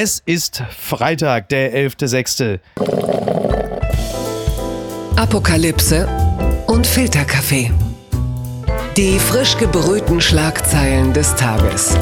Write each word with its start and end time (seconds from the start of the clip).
Es 0.00 0.22
ist 0.24 0.62
Freitag, 0.70 1.48
der 1.48 1.74
11.06. 1.74 2.60
Apokalypse 5.16 6.06
und 6.68 6.86
Filterkaffee. 6.86 7.72
Die 8.96 9.18
frisch 9.18 9.56
gebrühten 9.58 10.20
Schlagzeilen 10.20 11.12
des 11.14 11.34
Tages. 11.34 11.96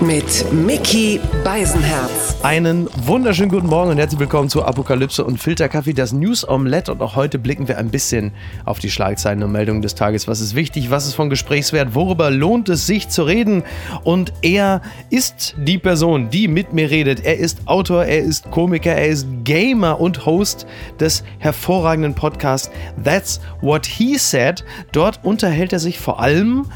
Mit 0.00 0.52
Mickey 0.52 1.18
Beisenherz. 1.42 2.36
Einen 2.44 2.88
wunderschönen 3.04 3.50
guten 3.50 3.66
Morgen 3.66 3.90
und 3.90 3.98
herzlich 3.98 4.20
willkommen 4.20 4.48
zu 4.48 4.62
Apokalypse 4.62 5.24
und 5.24 5.38
Filterkaffee, 5.38 5.92
das 5.92 6.12
News 6.12 6.48
Omelette. 6.48 6.92
Und 6.92 7.02
auch 7.02 7.16
heute 7.16 7.40
blicken 7.40 7.66
wir 7.66 7.78
ein 7.78 7.90
bisschen 7.90 8.30
auf 8.64 8.78
die 8.78 8.90
Schlagzeilen 8.90 9.42
und 9.42 9.50
Meldungen 9.50 9.82
des 9.82 9.96
Tages. 9.96 10.28
Was 10.28 10.40
ist 10.40 10.54
wichtig? 10.54 10.90
Was 10.90 11.08
ist 11.08 11.14
von 11.14 11.28
Gesprächswert? 11.30 11.96
Worüber 11.96 12.30
lohnt 12.30 12.68
es 12.68 12.86
sich 12.86 13.08
zu 13.08 13.24
reden? 13.24 13.64
Und 14.04 14.32
er 14.40 14.82
ist 15.10 15.56
die 15.58 15.78
Person, 15.78 16.30
die 16.30 16.46
mit 16.46 16.72
mir 16.72 16.90
redet. 16.90 17.24
Er 17.24 17.36
ist 17.36 17.66
Autor, 17.66 18.04
er 18.04 18.20
ist 18.20 18.52
Komiker, 18.52 18.92
er 18.92 19.08
ist 19.08 19.26
Gamer 19.42 20.00
und 20.00 20.24
Host 20.24 20.64
des 21.00 21.24
hervorragenden 21.40 22.14
Podcasts 22.14 22.70
That's 23.02 23.40
What 23.62 23.84
He 23.84 24.16
Said. 24.16 24.64
Dort 24.92 25.24
unterhält 25.24 25.72
er 25.72 25.80
sich 25.80 25.98
vor 25.98 26.20
allem 26.20 26.66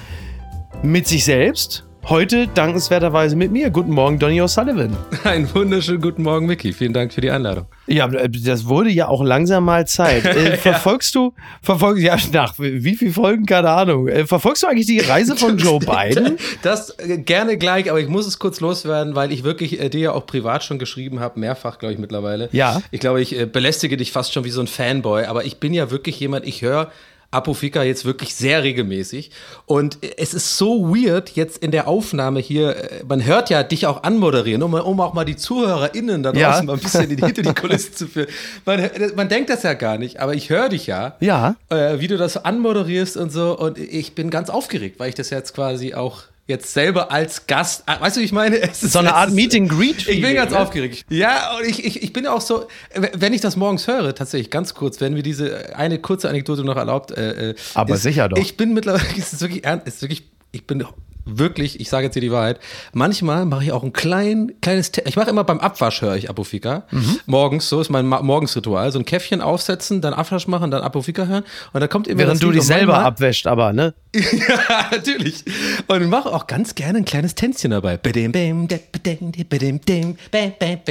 mit 0.82 1.06
sich 1.06 1.24
selbst 1.24 1.84
Heute 2.08 2.48
dankenswerterweise 2.48 3.36
mit 3.36 3.52
mir. 3.52 3.70
Guten 3.70 3.92
Morgen, 3.92 4.18
Donny 4.18 4.42
O'Sullivan. 4.42 4.96
Einen 5.24 5.52
wunderschönen 5.54 6.00
guten 6.00 6.24
Morgen, 6.24 6.46
Mickey. 6.46 6.72
Vielen 6.72 6.92
Dank 6.92 7.12
für 7.12 7.20
die 7.20 7.30
Einladung. 7.30 7.66
Ja, 7.86 8.08
das 8.08 8.66
wurde 8.66 8.90
ja 8.90 9.06
auch 9.06 9.22
langsam 9.22 9.64
mal 9.64 9.86
Zeit. 9.86 10.24
Äh, 10.42 10.56
verfolgst 10.56 11.14
du, 11.14 11.34
verfolgst, 11.62 12.02
ja, 12.02 12.16
nach 12.32 12.54
wie 12.58 12.96
viel 12.96 13.12
Folgen, 13.12 13.46
keine 13.46 13.68
Ahnung. 13.70 14.08
Äh, 14.08 14.26
verfolgst 14.26 14.62
du 14.62 14.66
eigentlich 14.66 14.86
die 14.86 14.98
Reise 14.98 15.36
von 15.36 15.58
Joe 15.58 15.78
Biden? 15.78 16.38
Das 16.62 16.90
äh, 16.98 17.18
gerne 17.18 17.58
gleich, 17.58 17.90
aber 17.90 18.00
ich 18.00 18.08
muss 18.08 18.26
es 18.26 18.38
kurz 18.38 18.60
loswerden, 18.60 19.14
weil 19.14 19.30
ich 19.30 19.44
wirklich 19.44 19.78
äh, 19.78 19.88
dir 19.88 20.00
ja 20.00 20.12
auch 20.12 20.26
privat 20.26 20.64
schon 20.64 20.78
geschrieben 20.78 21.20
habe, 21.20 21.38
mehrfach, 21.38 21.78
glaube 21.78 21.92
ich, 21.92 21.98
mittlerweile. 21.98 22.48
Ja. 22.52 22.82
Ich 22.90 23.00
glaube, 23.00 23.20
ich 23.20 23.38
äh, 23.38 23.46
belästige 23.46 23.96
dich 23.96 24.10
fast 24.10 24.32
schon 24.32 24.44
wie 24.44 24.50
so 24.50 24.60
ein 24.60 24.66
Fanboy, 24.66 25.26
aber 25.26 25.44
ich 25.44 25.58
bin 25.58 25.74
ja 25.74 25.90
wirklich 25.90 26.18
jemand, 26.18 26.46
ich 26.46 26.62
höre 26.62 26.90
Apofika 27.32 27.82
jetzt 27.82 28.04
wirklich 28.04 28.34
sehr 28.34 28.62
regelmäßig. 28.62 29.30
Und 29.66 29.98
es 30.18 30.34
ist 30.34 30.58
so 30.58 30.94
weird 30.94 31.30
jetzt 31.30 31.58
in 31.58 31.70
der 31.70 31.88
Aufnahme 31.88 32.40
hier, 32.40 32.76
äh, 32.76 33.04
man 33.08 33.24
hört 33.24 33.50
ja 33.50 33.62
dich 33.62 33.86
auch 33.86 34.02
anmoderieren, 34.02 34.62
um, 34.62 34.74
um 34.74 35.00
auch 35.00 35.14
mal 35.14 35.24
die 35.24 35.36
ZuhörerInnen 35.36 36.22
da 36.22 36.32
draußen 36.32 36.42
ja. 36.42 36.62
mal 36.62 36.74
ein 36.74 36.80
bisschen 36.80 37.08
hinter 37.08 37.42
die 37.42 37.54
Kulissen 37.54 37.94
zu 37.94 38.06
führen. 38.06 38.28
Man, 38.64 38.80
äh, 38.80 39.12
man 39.16 39.28
denkt 39.28 39.50
das 39.50 39.62
ja 39.62 39.74
gar 39.74 39.98
nicht, 39.98 40.20
aber 40.20 40.34
ich 40.34 40.50
höre 40.50 40.68
dich 40.68 40.86
ja. 40.86 41.16
Ja. 41.20 41.56
Äh, 41.70 42.00
wie 42.00 42.06
du 42.06 42.16
das 42.16 42.36
anmoderierst 42.44 43.16
und 43.16 43.32
so. 43.32 43.58
Und 43.58 43.78
ich 43.78 44.14
bin 44.14 44.30
ganz 44.30 44.50
aufgeregt, 44.50 45.00
weil 45.00 45.08
ich 45.08 45.14
das 45.14 45.30
jetzt 45.30 45.54
quasi 45.54 45.94
auch 45.94 46.24
jetzt 46.46 46.72
selber 46.72 47.10
als 47.10 47.46
Gast, 47.46 47.84
ah, 47.86 48.00
weißt 48.00 48.16
du, 48.16 48.20
wie 48.20 48.24
ich 48.24 48.32
meine? 48.32 48.56
Es 48.62 48.82
ist 48.82 48.92
so 48.92 48.98
eine 48.98 49.14
Art 49.14 49.30
Meet 49.30 49.54
and 49.54 49.68
Greet. 49.68 50.08
Ich 50.08 50.20
bin 50.20 50.34
ganz 50.34 50.52
ne? 50.52 50.58
aufgeregt. 50.58 51.04
Ja, 51.08 51.56
und 51.56 51.68
ich, 51.68 51.84
ich, 51.84 52.02
ich 52.02 52.12
bin 52.12 52.26
auch 52.26 52.40
so, 52.40 52.66
wenn 52.94 53.32
ich 53.32 53.40
das 53.40 53.56
morgens 53.56 53.86
höre, 53.86 54.14
tatsächlich 54.14 54.50
ganz 54.50 54.74
kurz, 54.74 55.00
wenn 55.00 55.14
mir 55.14 55.22
diese 55.22 55.76
eine 55.76 55.98
kurze 55.98 56.28
Anekdote 56.28 56.64
noch 56.64 56.76
erlaubt. 56.76 57.10
Äh, 57.12 57.50
äh 57.50 57.54
Aber 57.74 57.94
ist, 57.94 58.02
sicher 58.02 58.28
doch. 58.28 58.38
Ich 58.38 58.56
bin 58.56 58.74
mittlerweile, 58.74 59.04
es 59.18 59.32
ist 59.32 59.40
wirklich 59.40 59.64
ernst, 59.64 59.86
ist 59.86 60.02
wirklich, 60.02 60.24
ich 60.52 60.66
bin 60.66 60.84
wirklich, 61.24 61.80
ich 61.80 61.88
sage 61.88 62.06
jetzt 62.06 62.14
hier 62.14 62.22
die 62.22 62.32
Wahrheit, 62.32 62.58
manchmal 62.92 63.44
mache 63.46 63.64
ich 63.64 63.72
auch 63.72 63.82
ein 63.82 63.92
klein, 63.92 64.52
kleines, 64.60 64.92
ich 65.04 65.16
mache 65.16 65.30
immer 65.30 65.44
beim 65.44 65.60
Abwasch 65.60 66.02
höre 66.02 66.16
ich 66.16 66.28
Apofika. 66.28 66.84
Mhm. 66.90 67.20
Morgens, 67.26 67.68
so 67.68 67.80
ist 67.80 67.90
mein 67.90 68.06
Morgensritual. 68.06 68.90
So 68.92 68.98
ein 68.98 69.04
Käffchen 69.04 69.40
aufsetzen, 69.40 70.00
dann 70.00 70.14
Abwasch 70.14 70.46
machen, 70.48 70.70
dann 70.70 70.82
Apofika 70.82 71.26
hören. 71.26 71.44
Und 71.72 71.80
dann 71.80 71.88
kommt 71.88 72.08
immer 72.08 72.20
Während 72.20 72.42
du 72.42 72.50
dich 72.50 72.62
selber 72.64 72.92
mal. 72.92 73.04
abwäscht, 73.04 73.46
aber, 73.46 73.72
ne? 73.72 73.94
ja, 74.14 74.88
natürlich. 74.90 75.44
Und 75.86 76.02
ich 76.02 76.08
mache 76.08 76.32
auch 76.32 76.46
ganz 76.46 76.74
gerne 76.74 76.98
ein 76.98 77.04
kleines 77.04 77.34
Tänzchen 77.34 77.70
dabei. 77.70 77.96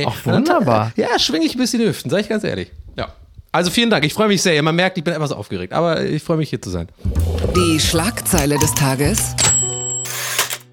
Ach, 0.08 0.26
wunderbar. 0.26 0.92
ja, 0.96 1.20
schwinge 1.20 1.46
ich 1.46 1.56
ein 1.56 1.59
bisschen 1.59 1.80
die 1.82 1.88
Hüften, 1.88 2.09
sag 2.09 2.22
ich 2.22 2.30
ganz 2.30 2.44
ehrlich. 2.44 2.72
Ja. 2.98 3.09
Also 3.52 3.70
vielen 3.70 3.90
Dank, 3.90 4.06
ich 4.06 4.14
freue 4.14 4.28
mich 4.30 4.42
sehr. 4.42 4.62
Man 4.64 4.76
merkt, 4.76 4.98
ich 4.98 5.04
bin 5.04 5.14
etwas 5.14 5.32
aufgeregt, 5.32 5.74
aber 5.74 6.04
ich 6.04 6.24
freue 6.24 6.38
mich 6.38 6.50
hier 6.50 6.62
zu 6.62 6.70
sein. 6.70 6.88
Die 7.56 7.80
Schlagzeile 7.80 8.58
des 8.58 8.74
Tages. 8.74 9.36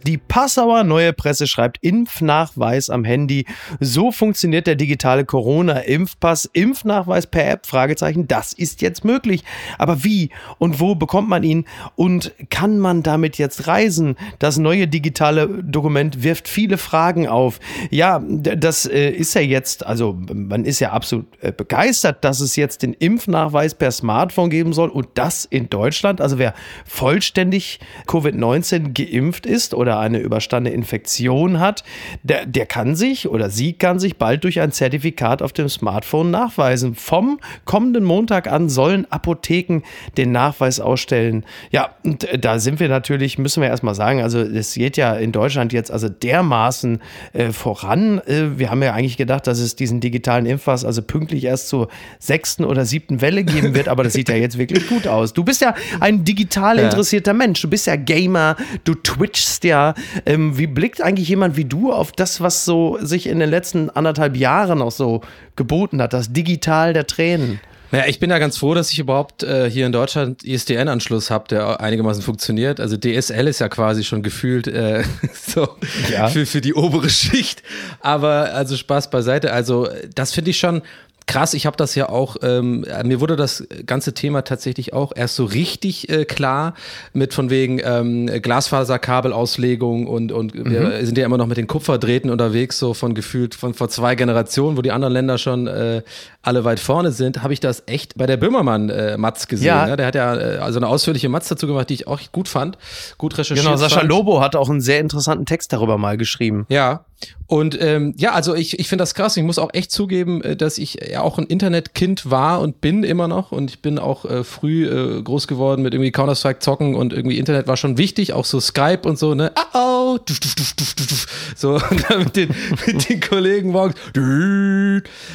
Die 0.08 0.16
Passauer 0.16 0.84
Neue 0.84 1.12
Presse 1.12 1.46
schreibt 1.46 1.84
Impfnachweis 1.84 2.88
am 2.88 3.04
Handy. 3.04 3.44
So 3.78 4.10
funktioniert 4.10 4.66
der 4.66 4.74
digitale 4.74 5.26
Corona-Impfpass. 5.26 6.48
Impfnachweis 6.54 7.26
per 7.26 7.46
App? 7.46 7.66
Fragezeichen. 7.66 8.26
Das 8.26 8.54
ist 8.54 8.80
jetzt 8.80 9.04
möglich. 9.04 9.44
Aber 9.76 10.04
wie 10.04 10.30
und 10.56 10.80
wo 10.80 10.94
bekommt 10.94 11.28
man 11.28 11.42
ihn? 11.42 11.66
Und 11.94 12.32
kann 12.48 12.78
man 12.78 13.02
damit 13.02 13.36
jetzt 13.36 13.66
reisen? 13.66 14.16
Das 14.38 14.56
neue 14.56 14.88
digitale 14.88 15.46
Dokument 15.62 16.22
wirft 16.22 16.48
viele 16.48 16.78
Fragen 16.78 17.28
auf. 17.28 17.60
Ja, 17.90 18.22
das 18.26 18.86
äh, 18.86 19.10
ist 19.10 19.34
ja 19.34 19.42
jetzt, 19.42 19.84
also 19.84 20.16
man 20.32 20.64
ist 20.64 20.80
ja 20.80 20.92
absolut 20.92 21.26
äh, 21.42 21.52
begeistert, 21.52 22.24
dass 22.24 22.40
es 22.40 22.56
jetzt 22.56 22.82
den 22.82 22.94
Impfnachweis 22.94 23.74
per 23.74 23.90
Smartphone 23.90 24.48
geben 24.48 24.72
soll 24.72 24.88
und 24.88 25.08
das 25.16 25.44
in 25.44 25.68
Deutschland. 25.68 26.22
Also 26.22 26.38
wer 26.38 26.54
vollständig 26.86 27.78
Covid-19 28.06 28.94
geimpft 28.94 29.44
ist 29.44 29.74
oder 29.74 29.97
eine 29.98 30.18
überstandene 30.18 30.74
Infektion 30.74 31.60
hat, 31.60 31.84
der, 32.22 32.46
der 32.46 32.66
kann 32.66 32.96
sich 32.96 33.28
oder 33.28 33.50
sie 33.50 33.72
kann 33.72 33.98
sich 33.98 34.16
bald 34.16 34.44
durch 34.44 34.60
ein 34.60 34.72
Zertifikat 34.72 35.42
auf 35.42 35.52
dem 35.52 35.68
Smartphone 35.68 36.30
nachweisen. 36.30 36.94
Vom 36.94 37.38
kommenden 37.64 38.04
Montag 38.04 38.50
an 38.50 38.68
sollen 38.68 39.10
Apotheken 39.10 39.82
den 40.16 40.32
Nachweis 40.32 40.80
ausstellen. 40.80 41.44
Ja, 41.70 41.90
und 42.04 42.24
äh, 42.24 42.38
da 42.38 42.58
sind 42.58 42.80
wir 42.80 42.88
natürlich, 42.88 43.38
müssen 43.38 43.62
wir 43.62 43.68
erstmal 43.68 43.94
sagen, 43.94 44.22
also 44.22 44.40
es 44.40 44.74
geht 44.74 44.96
ja 44.96 45.14
in 45.14 45.32
Deutschland 45.32 45.72
jetzt 45.72 45.90
also 45.90 46.08
dermaßen 46.08 47.00
äh, 47.32 47.50
voran. 47.50 48.18
Äh, 48.26 48.58
wir 48.58 48.70
haben 48.70 48.82
ja 48.82 48.94
eigentlich 48.94 49.16
gedacht, 49.16 49.46
dass 49.46 49.58
es 49.58 49.76
diesen 49.76 50.00
digitalen 50.00 50.46
Impfpass 50.46 50.84
also 50.84 51.02
pünktlich 51.02 51.44
erst 51.44 51.68
zur 51.68 51.88
sechsten 52.18 52.64
oder 52.64 52.84
siebten 52.84 53.20
Welle 53.20 53.44
geben 53.44 53.74
wird, 53.74 53.88
aber 53.88 54.04
das 54.04 54.12
sieht 54.12 54.28
ja 54.28 54.36
jetzt 54.36 54.58
wirklich 54.58 54.88
gut 54.88 55.06
aus. 55.06 55.32
Du 55.32 55.44
bist 55.44 55.60
ja 55.60 55.74
ein 56.00 56.24
digital 56.24 56.78
interessierter 56.78 57.32
ja. 57.32 57.36
Mensch, 57.36 57.60
du 57.60 57.68
bist 57.68 57.86
ja 57.86 57.96
Gamer, 57.96 58.56
du 58.84 58.94
twitchst 58.94 59.64
ja 59.64 59.87
ähm, 60.26 60.58
wie 60.58 60.66
blickt 60.66 61.02
eigentlich 61.02 61.28
jemand 61.28 61.56
wie 61.56 61.64
du 61.64 61.92
auf 61.92 62.12
das, 62.12 62.40
was 62.40 62.64
so 62.64 62.98
sich 63.00 63.26
in 63.26 63.38
den 63.38 63.50
letzten 63.50 63.90
anderthalb 63.90 64.36
Jahren 64.36 64.82
auch 64.82 64.92
so 64.92 65.22
geboten 65.56 66.00
hat, 66.02 66.12
das 66.12 66.32
Digital 66.32 66.92
der 66.92 67.06
Tränen? 67.06 67.60
Naja, 67.90 68.04
ich 68.06 68.20
bin 68.20 68.28
ja 68.28 68.38
ganz 68.38 68.58
froh, 68.58 68.74
dass 68.74 68.92
ich 68.92 68.98
überhaupt 68.98 69.42
äh, 69.42 69.70
hier 69.70 69.86
in 69.86 69.92
Deutschland 69.92 70.44
ISDN-Anschluss 70.44 71.30
habe, 71.30 71.48
der 71.48 71.80
einigermaßen 71.80 72.22
funktioniert. 72.22 72.80
Also 72.80 72.98
DSL 72.98 73.48
ist 73.48 73.60
ja 73.60 73.68
quasi 73.68 74.04
schon 74.04 74.22
gefühlt 74.22 74.66
äh, 74.68 75.04
so 75.32 75.68
ja. 76.12 76.28
für, 76.28 76.44
für 76.44 76.60
die 76.60 76.74
obere 76.74 77.08
Schicht. 77.08 77.62
Aber 78.00 78.52
also 78.52 78.76
Spaß 78.76 79.08
beiseite. 79.08 79.52
Also 79.52 79.88
das 80.14 80.32
finde 80.32 80.50
ich 80.50 80.58
schon 80.58 80.82
krass, 81.28 81.54
ich 81.54 81.66
habe 81.66 81.76
das 81.76 81.94
ja 81.94 82.08
auch, 82.08 82.36
ähm, 82.42 82.84
mir 83.04 83.20
wurde 83.20 83.36
das 83.36 83.64
ganze 83.86 84.14
Thema 84.14 84.42
tatsächlich 84.42 84.92
auch 84.92 85.12
erst 85.14 85.36
so 85.36 85.44
richtig 85.44 86.08
äh, 86.08 86.24
klar 86.24 86.74
mit 87.12 87.34
von 87.34 87.50
wegen 87.50 87.80
ähm, 87.84 88.26
Glasfaserkabelauslegung 88.26 90.08
und, 90.08 90.32
und 90.32 90.54
mhm. 90.54 90.70
wir 90.70 91.06
sind 91.06 91.16
ja 91.16 91.24
immer 91.24 91.38
noch 91.38 91.46
mit 91.46 91.56
den 91.56 91.68
Kupferdrähten 91.68 92.30
unterwegs, 92.30 92.78
so 92.78 92.94
von 92.94 93.14
gefühlt 93.14 93.54
von 93.54 93.74
vor 93.74 93.88
zwei 93.88 94.16
Generationen, 94.16 94.76
wo 94.76 94.82
die 94.82 94.90
anderen 94.90 95.12
Länder 95.12 95.38
schon 95.38 95.68
äh, 95.68 96.02
alle 96.42 96.64
weit 96.64 96.80
vorne 96.80 97.12
sind, 97.12 97.42
habe 97.42 97.52
ich 97.52 97.60
das 97.60 97.82
echt 97.86 98.16
bei 98.16 98.26
der 98.26 98.38
Böhmermann-Matz 98.38 99.44
äh, 99.44 99.46
gesehen. 99.46 99.66
Ja. 99.66 99.86
Ne? 99.86 99.96
Der 99.96 100.06
hat 100.06 100.14
ja 100.14 100.34
äh, 100.34 100.58
also 100.58 100.78
eine 100.78 100.88
ausführliche 100.88 101.28
Matz 101.28 101.48
dazu 101.48 101.66
gemacht, 101.66 101.90
die 101.90 101.94
ich 101.94 102.06
auch 102.06 102.20
gut 102.32 102.48
fand, 102.48 102.78
gut 103.18 103.36
recherchiert. 103.36 103.66
Genau, 103.66 103.76
Sascha 103.76 104.00
fand. 104.00 104.08
Lobo 104.08 104.40
hat 104.40 104.56
auch 104.56 104.70
einen 104.70 104.80
sehr 104.80 105.00
interessanten 105.00 105.44
Text 105.44 105.72
darüber 105.74 105.98
mal 105.98 106.16
geschrieben. 106.16 106.64
Ja, 106.70 107.04
und 107.46 107.80
ähm, 107.80 108.14
ja, 108.18 108.32
also 108.32 108.54
ich, 108.54 108.78
ich 108.78 108.88
finde 108.88 109.02
das 109.02 109.14
krass. 109.14 109.36
Ich 109.36 109.42
muss 109.42 109.58
auch 109.58 109.70
echt 109.72 109.90
zugeben, 109.90 110.42
äh, 110.42 110.56
dass 110.56 110.78
ich 110.78 110.98
ja 111.10 111.22
auch 111.22 111.38
ein 111.38 111.46
Internetkind 111.46 112.30
war 112.30 112.60
und 112.60 112.80
bin 112.80 113.04
immer 113.04 113.26
noch. 113.26 113.52
Und 113.52 113.70
ich 113.70 113.80
bin 113.80 113.98
auch 113.98 114.24
äh, 114.24 114.44
früh 114.44 114.86
äh, 114.86 115.22
groß 115.22 115.48
geworden 115.48 115.82
mit 115.82 115.94
irgendwie 115.94 116.12
Counter-Strike 116.12 116.60
zocken 116.60 116.94
und 116.94 117.12
irgendwie 117.12 117.38
Internet 117.38 117.66
war 117.66 117.76
schon 117.76 117.96
wichtig, 117.96 118.34
auch 118.34 118.44
so 118.44 118.60
Skype 118.60 119.08
und 119.08 119.18
so, 119.18 119.34
ne? 119.34 119.52
Oh, 119.74 119.98
oh, 120.08 120.18
duf, 120.18 120.40
duf, 120.40 120.54
duf, 120.54 120.74
duf, 120.74 120.94
duf. 120.94 121.26
so 121.56 121.80
mit 122.18 122.36
den, 122.36 122.54
mit 122.86 123.08
den 123.08 123.20
Kollegen 123.20 123.70
morgens. 123.70 123.96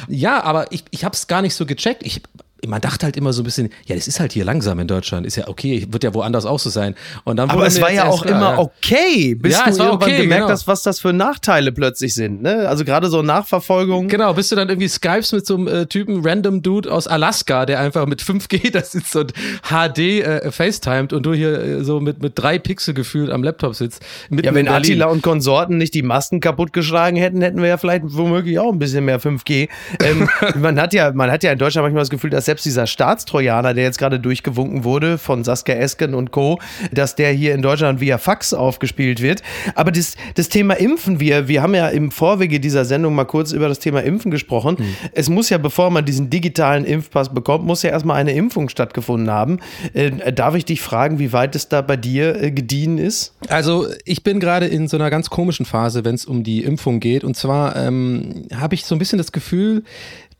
Ja, 0.08 0.42
aber 0.42 0.72
ich, 0.72 0.84
ich 0.90 1.04
habe 1.04 1.14
es 1.14 1.26
gar 1.26 1.42
nicht 1.42 1.54
so 1.54 1.66
gecheckt. 1.66 2.02
Ich 2.04 2.22
man 2.66 2.80
dachte 2.80 3.06
halt 3.06 3.16
immer 3.16 3.32
so 3.32 3.42
ein 3.42 3.44
bisschen, 3.44 3.70
ja, 3.86 3.94
das 3.94 4.08
ist 4.08 4.20
halt 4.20 4.32
hier 4.32 4.44
langsam 4.44 4.78
in 4.78 4.86
Deutschland, 4.86 5.26
ist 5.26 5.36
ja 5.36 5.48
okay, 5.48 5.86
wird 5.90 6.04
ja 6.04 6.14
woanders 6.14 6.46
auch 6.46 6.58
so 6.58 6.70
sein. 6.70 6.94
Und 7.24 7.36
dann 7.36 7.50
Aber 7.50 7.66
es 7.66 7.80
war 7.80 7.92
ja 7.92 8.06
auch 8.06 8.24
klar, 8.24 8.36
immer 8.36 8.50
ja. 8.52 8.58
okay, 8.58 9.34
bis 9.34 9.52
ja, 9.52 9.64
du 9.64 9.70
irgendwann 9.70 9.94
okay, 9.94 10.22
gemerkt 10.22 10.42
genau. 10.42 10.52
hast, 10.52 10.66
was 10.66 10.82
das 10.82 11.00
für 11.00 11.12
Nachteile 11.12 11.72
plötzlich 11.72 12.14
sind. 12.14 12.42
Ne? 12.42 12.68
Also 12.68 12.84
gerade 12.84 13.08
so 13.08 13.22
Nachverfolgung. 13.22 14.08
Genau, 14.08 14.34
bist 14.34 14.52
du 14.52 14.56
dann 14.56 14.68
irgendwie 14.68 14.88
Skypes 14.88 15.32
mit 15.32 15.46
so 15.46 15.56
einem 15.56 15.68
äh, 15.68 15.86
Typen, 15.86 16.26
random 16.26 16.62
Dude 16.62 16.92
aus 16.92 17.06
Alaska, 17.06 17.66
der 17.66 17.80
einfach 17.80 18.06
mit 18.06 18.22
5G, 18.22 18.70
das 18.72 18.94
ist 18.94 19.10
so 19.10 19.24
HD 19.24 19.98
äh, 19.98 20.50
FaceTimed 20.50 21.12
und 21.12 21.24
du 21.24 21.34
hier 21.34 21.58
äh, 21.60 21.84
so 21.84 22.00
mit, 22.00 22.22
mit 22.22 22.32
drei 22.36 22.58
Pixel 22.58 22.94
gefühlt 22.94 23.30
am 23.30 23.42
Laptop 23.42 23.74
sitzt. 23.74 24.02
Ja, 24.30 24.54
wenn 24.54 24.68
Attila 24.68 25.06
und 25.06 25.22
Konsorten 25.22 25.78
nicht 25.78 25.94
die 25.94 26.02
Masken 26.02 26.40
kaputtgeschlagen 26.40 27.18
hätten, 27.18 27.40
hätten 27.42 27.60
wir 27.60 27.68
ja 27.68 27.76
vielleicht 27.76 28.04
womöglich 28.06 28.58
auch 28.58 28.72
ein 28.72 28.78
bisschen 28.78 29.04
mehr 29.04 29.20
5G. 29.20 29.68
Ähm, 30.00 30.28
man 30.60 30.80
hat 30.80 30.92
ja, 30.92 31.12
man 31.12 31.30
hat 31.30 31.42
ja 31.42 31.52
in 31.52 31.58
Deutschland 31.58 31.84
manchmal 31.84 32.02
das 32.02 32.10
Gefühl, 32.10 32.30
dass 32.30 32.46
selbst 32.54 32.66
dieser 32.66 32.86
Staatstrojaner, 32.86 33.74
der 33.74 33.82
jetzt 33.82 33.98
gerade 33.98 34.20
durchgewunken 34.20 34.84
wurde 34.84 35.18
von 35.18 35.42
Saskia 35.42 35.74
Esken 35.74 36.14
und 36.14 36.30
Co., 36.30 36.60
dass 36.92 37.16
der 37.16 37.32
hier 37.32 37.52
in 37.52 37.62
Deutschland 37.62 38.00
via 38.00 38.16
Fax 38.16 38.54
aufgespielt 38.54 39.20
wird. 39.20 39.42
Aber 39.74 39.90
das, 39.90 40.14
das 40.36 40.48
Thema 40.48 40.74
Impfen, 40.74 41.18
wir, 41.18 41.48
wir 41.48 41.62
haben 41.62 41.74
ja 41.74 41.88
im 41.88 42.12
Vorwege 42.12 42.60
dieser 42.60 42.84
Sendung 42.84 43.16
mal 43.16 43.24
kurz 43.24 43.50
über 43.50 43.66
das 43.66 43.80
Thema 43.80 44.04
Impfen 44.04 44.30
gesprochen. 44.30 44.76
Mhm. 44.78 44.94
Es 45.10 45.28
muss 45.28 45.50
ja, 45.50 45.58
bevor 45.58 45.90
man 45.90 46.04
diesen 46.04 46.30
digitalen 46.30 46.84
Impfpass 46.84 47.34
bekommt, 47.34 47.64
muss 47.64 47.82
ja 47.82 47.90
erstmal 47.90 48.18
eine 48.18 48.32
Impfung 48.34 48.68
stattgefunden 48.68 49.32
haben. 49.32 49.58
Äh, 49.92 50.32
darf 50.32 50.54
ich 50.54 50.64
dich 50.64 50.80
fragen, 50.80 51.18
wie 51.18 51.32
weit 51.32 51.56
es 51.56 51.68
da 51.68 51.82
bei 51.82 51.96
dir 51.96 52.40
äh, 52.40 52.52
gediehen 52.52 52.98
ist? 52.98 53.34
Also 53.48 53.88
ich 54.04 54.22
bin 54.22 54.38
gerade 54.38 54.66
in 54.66 54.86
so 54.86 54.96
einer 54.96 55.10
ganz 55.10 55.28
komischen 55.28 55.66
Phase, 55.66 56.04
wenn 56.04 56.14
es 56.14 56.24
um 56.24 56.44
die 56.44 56.62
Impfung 56.62 57.00
geht. 57.00 57.24
Und 57.24 57.36
zwar 57.36 57.74
ähm, 57.74 58.46
habe 58.54 58.76
ich 58.76 58.84
so 58.84 58.94
ein 58.94 59.00
bisschen 59.00 59.18
das 59.18 59.32
Gefühl, 59.32 59.82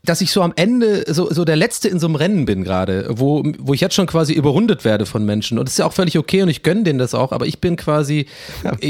dass 0.04 0.20
ich 0.20 0.30
so 0.30 0.42
am 0.42 0.52
Ende 0.56 1.04
so, 1.12 1.30
so 1.32 1.44
der 1.44 1.56
Letzte 1.56 1.88
in 1.88 1.98
so 1.98 2.06
einem 2.06 2.16
Rennen 2.16 2.44
bin 2.44 2.64
gerade, 2.64 3.06
wo, 3.10 3.42
wo 3.58 3.74
ich 3.74 3.80
jetzt 3.80 3.94
schon 3.94 4.06
quasi 4.06 4.32
überrundet 4.32 4.84
werde 4.84 5.06
von 5.06 5.24
Menschen. 5.24 5.58
Und 5.58 5.66
das 5.66 5.74
ist 5.74 5.78
ja 5.78 5.86
auch 5.86 5.92
völlig 5.92 6.18
okay 6.18 6.42
und 6.42 6.48
ich 6.48 6.62
gönne 6.62 6.82
denen 6.82 6.98
das 6.98 7.14
auch, 7.14 7.32
aber 7.32 7.46
ich 7.46 7.60
bin 7.60 7.76
quasi, 7.76 8.26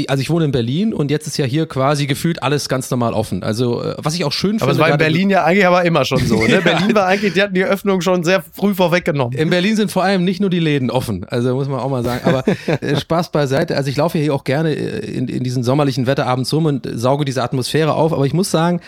also 0.07 0.21
ich 0.21 0.29
wohne 0.29 0.45
in 0.45 0.51
Berlin 0.51 0.93
und 0.93 1.11
jetzt 1.11 1.27
ist 1.27 1.37
ja 1.37 1.45
hier 1.45 1.67
quasi 1.67 2.05
gefühlt 2.05 2.43
alles 2.43 2.69
ganz 2.69 2.89
normal 2.91 3.13
offen. 3.13 3.43
Also, 3.43 3.81
äh, 3.81 3.95
was 3.97 4.15
ich 4.15 4.25
auch 4.25 4.31
schön 4.31 4.59
finde. 4.59 4.63
Aber 4.63 4.71
es 4.73 4.79
war 4.79 4.89
in 4.89 4.97
Berlin 4.97 5.29
ja 5.29 5.43
eigentlich 5.43 5.65
aber 5.65 5.83
immer 5.85 6.05
schon 6.05 6.19
so, 6.19 6.41
ne? 6.41 6.49
ja. 6.49 6.59
Berlin 6.59 6.93
war 6.95 7.05
eigentlich, 7.05 7.33
die 7.33 7.41
hatten 7.41 7.53
die 7.55 7.63
Öffnung 7.63 8.01
schon 8.01 8.23
sehr 8.23 8.43
früh 8.53 8.73
vorweggenommen. 8.73 9.37
In 9.37 9.49
Berlin 9.49 9.75
sind 9.75 9.91
vor 9.91 10.03
allem 10.03 10.23
nicht 10.23 10.41
nur 10.41 10.49
die 10.49 10.59
Läden 10.59 10.91
offen, 10.91 11.25
also 11.29 11.55
muss 11.55 11.69
man 11.69 11.79
auch 11.79 11.89
mal 11.89 12.03
sagen. 12.03 12.21
Aber 12.25 12.43
äh, 12.47 12.95
Spaß 12.99 13.31
beiseite. 13.31 13.77
Also 13.77 13.89
ich 13.89 13.95
laufe 13.95 14.17
hier 14.17 14.33
auch 14.33 14.43
gerne 14.43 14.73
äh, 14.73 14.99
in, 15.05 15.27
in 15.27 15.43
diesen 15.43 15.63
sommerlichen 15.63 16.07
Wetterabends 16.07 16.51
rum 16.53 16.65
und 16.65 16.87
sauge 16.93 17.25
diese 17.25 17.43
Atmosphäre 17.43 17.93
auf, 17.93 18.13
aber 18.13 18.25
ich 18.25 18.33
muss 18.33 18.51
sagen, 18.51 18.81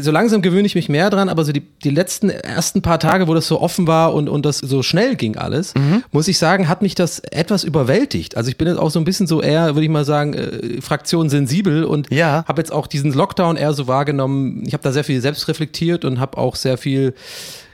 so 0.00 0.10
langsam 0.10 0.42
gewöhne 0.42 0.66
ich 0.66 0.74
mich 0.74 0.88
mehr 0.88 1.10
dran, 1.10 1.28
aber 1.28 1.44
so 1.44 1.52
die, 1.52 1.60
die 1.60 1.90
letzten 1.90 2.30
ersten 2.30 2.82
paar 2.82 2.98
Tage, 2.98 3.28
wo 3.28 3.34
das 3.34 3.46
so 3.46 3.60
offen 3.60 3.86
war 3.86 4.14
und, 4.14 4.28
und 4.28 4.46
das 4.46 4.58
so 4.58 4.82
schnell 4.82 5.16
ging 5.16 5.36
alles, 5.36 5.74
mhm. 5.74 6.04
muss 6.12 6.28
ich 6.28 6.38
sagen, 6.38 6.68
hat 6.68 6.82
mich 6.82 6.94
das 6.94 7.18
etwas 7.18 7.64
überwältigt. 7.64 8.36
Also 8.36 8.50
ich 8.50 8.56
bin 8.56 8.68
jetzt 8.68 8.78
auch 8.78 8.90
so 8.90 8.98
ein 8.98 9.04
bisschen 9.04 9.26
so 9.26 9.42
eher, 9.42 9.74
würde 9.74 9.84
ich 9.84 9.90
mal 9.90 10.04
sagen, 10.04 10.34
äh, 10.34 10.80
Fraktion 10.80 11.28
sensibel 11.28 11.84
und 11.84 12.10
ja. 12.10 12.44
habe 12.46 12.60
jetzt 12.60 12.72
auch 12.72 12.86
diesen 12.86 13.12
Lockdown 13.12 13.56
eher 13.56 13.74
so 13.74 13.86
wahrgenommen. 13.86 14.62
Ich 14.66 14.72
habe 14.72 14.82
da 14.82 14.92
sehr 14.92 15.04
viel 15.04 15.20
selbst 15.20 15.48
reflektiert 15.48 16.04
und 16.04 16.20
habe 16.20 16.38
auch 16.38 16.56
sehr 16.56 16.78
viel 16.78 17.14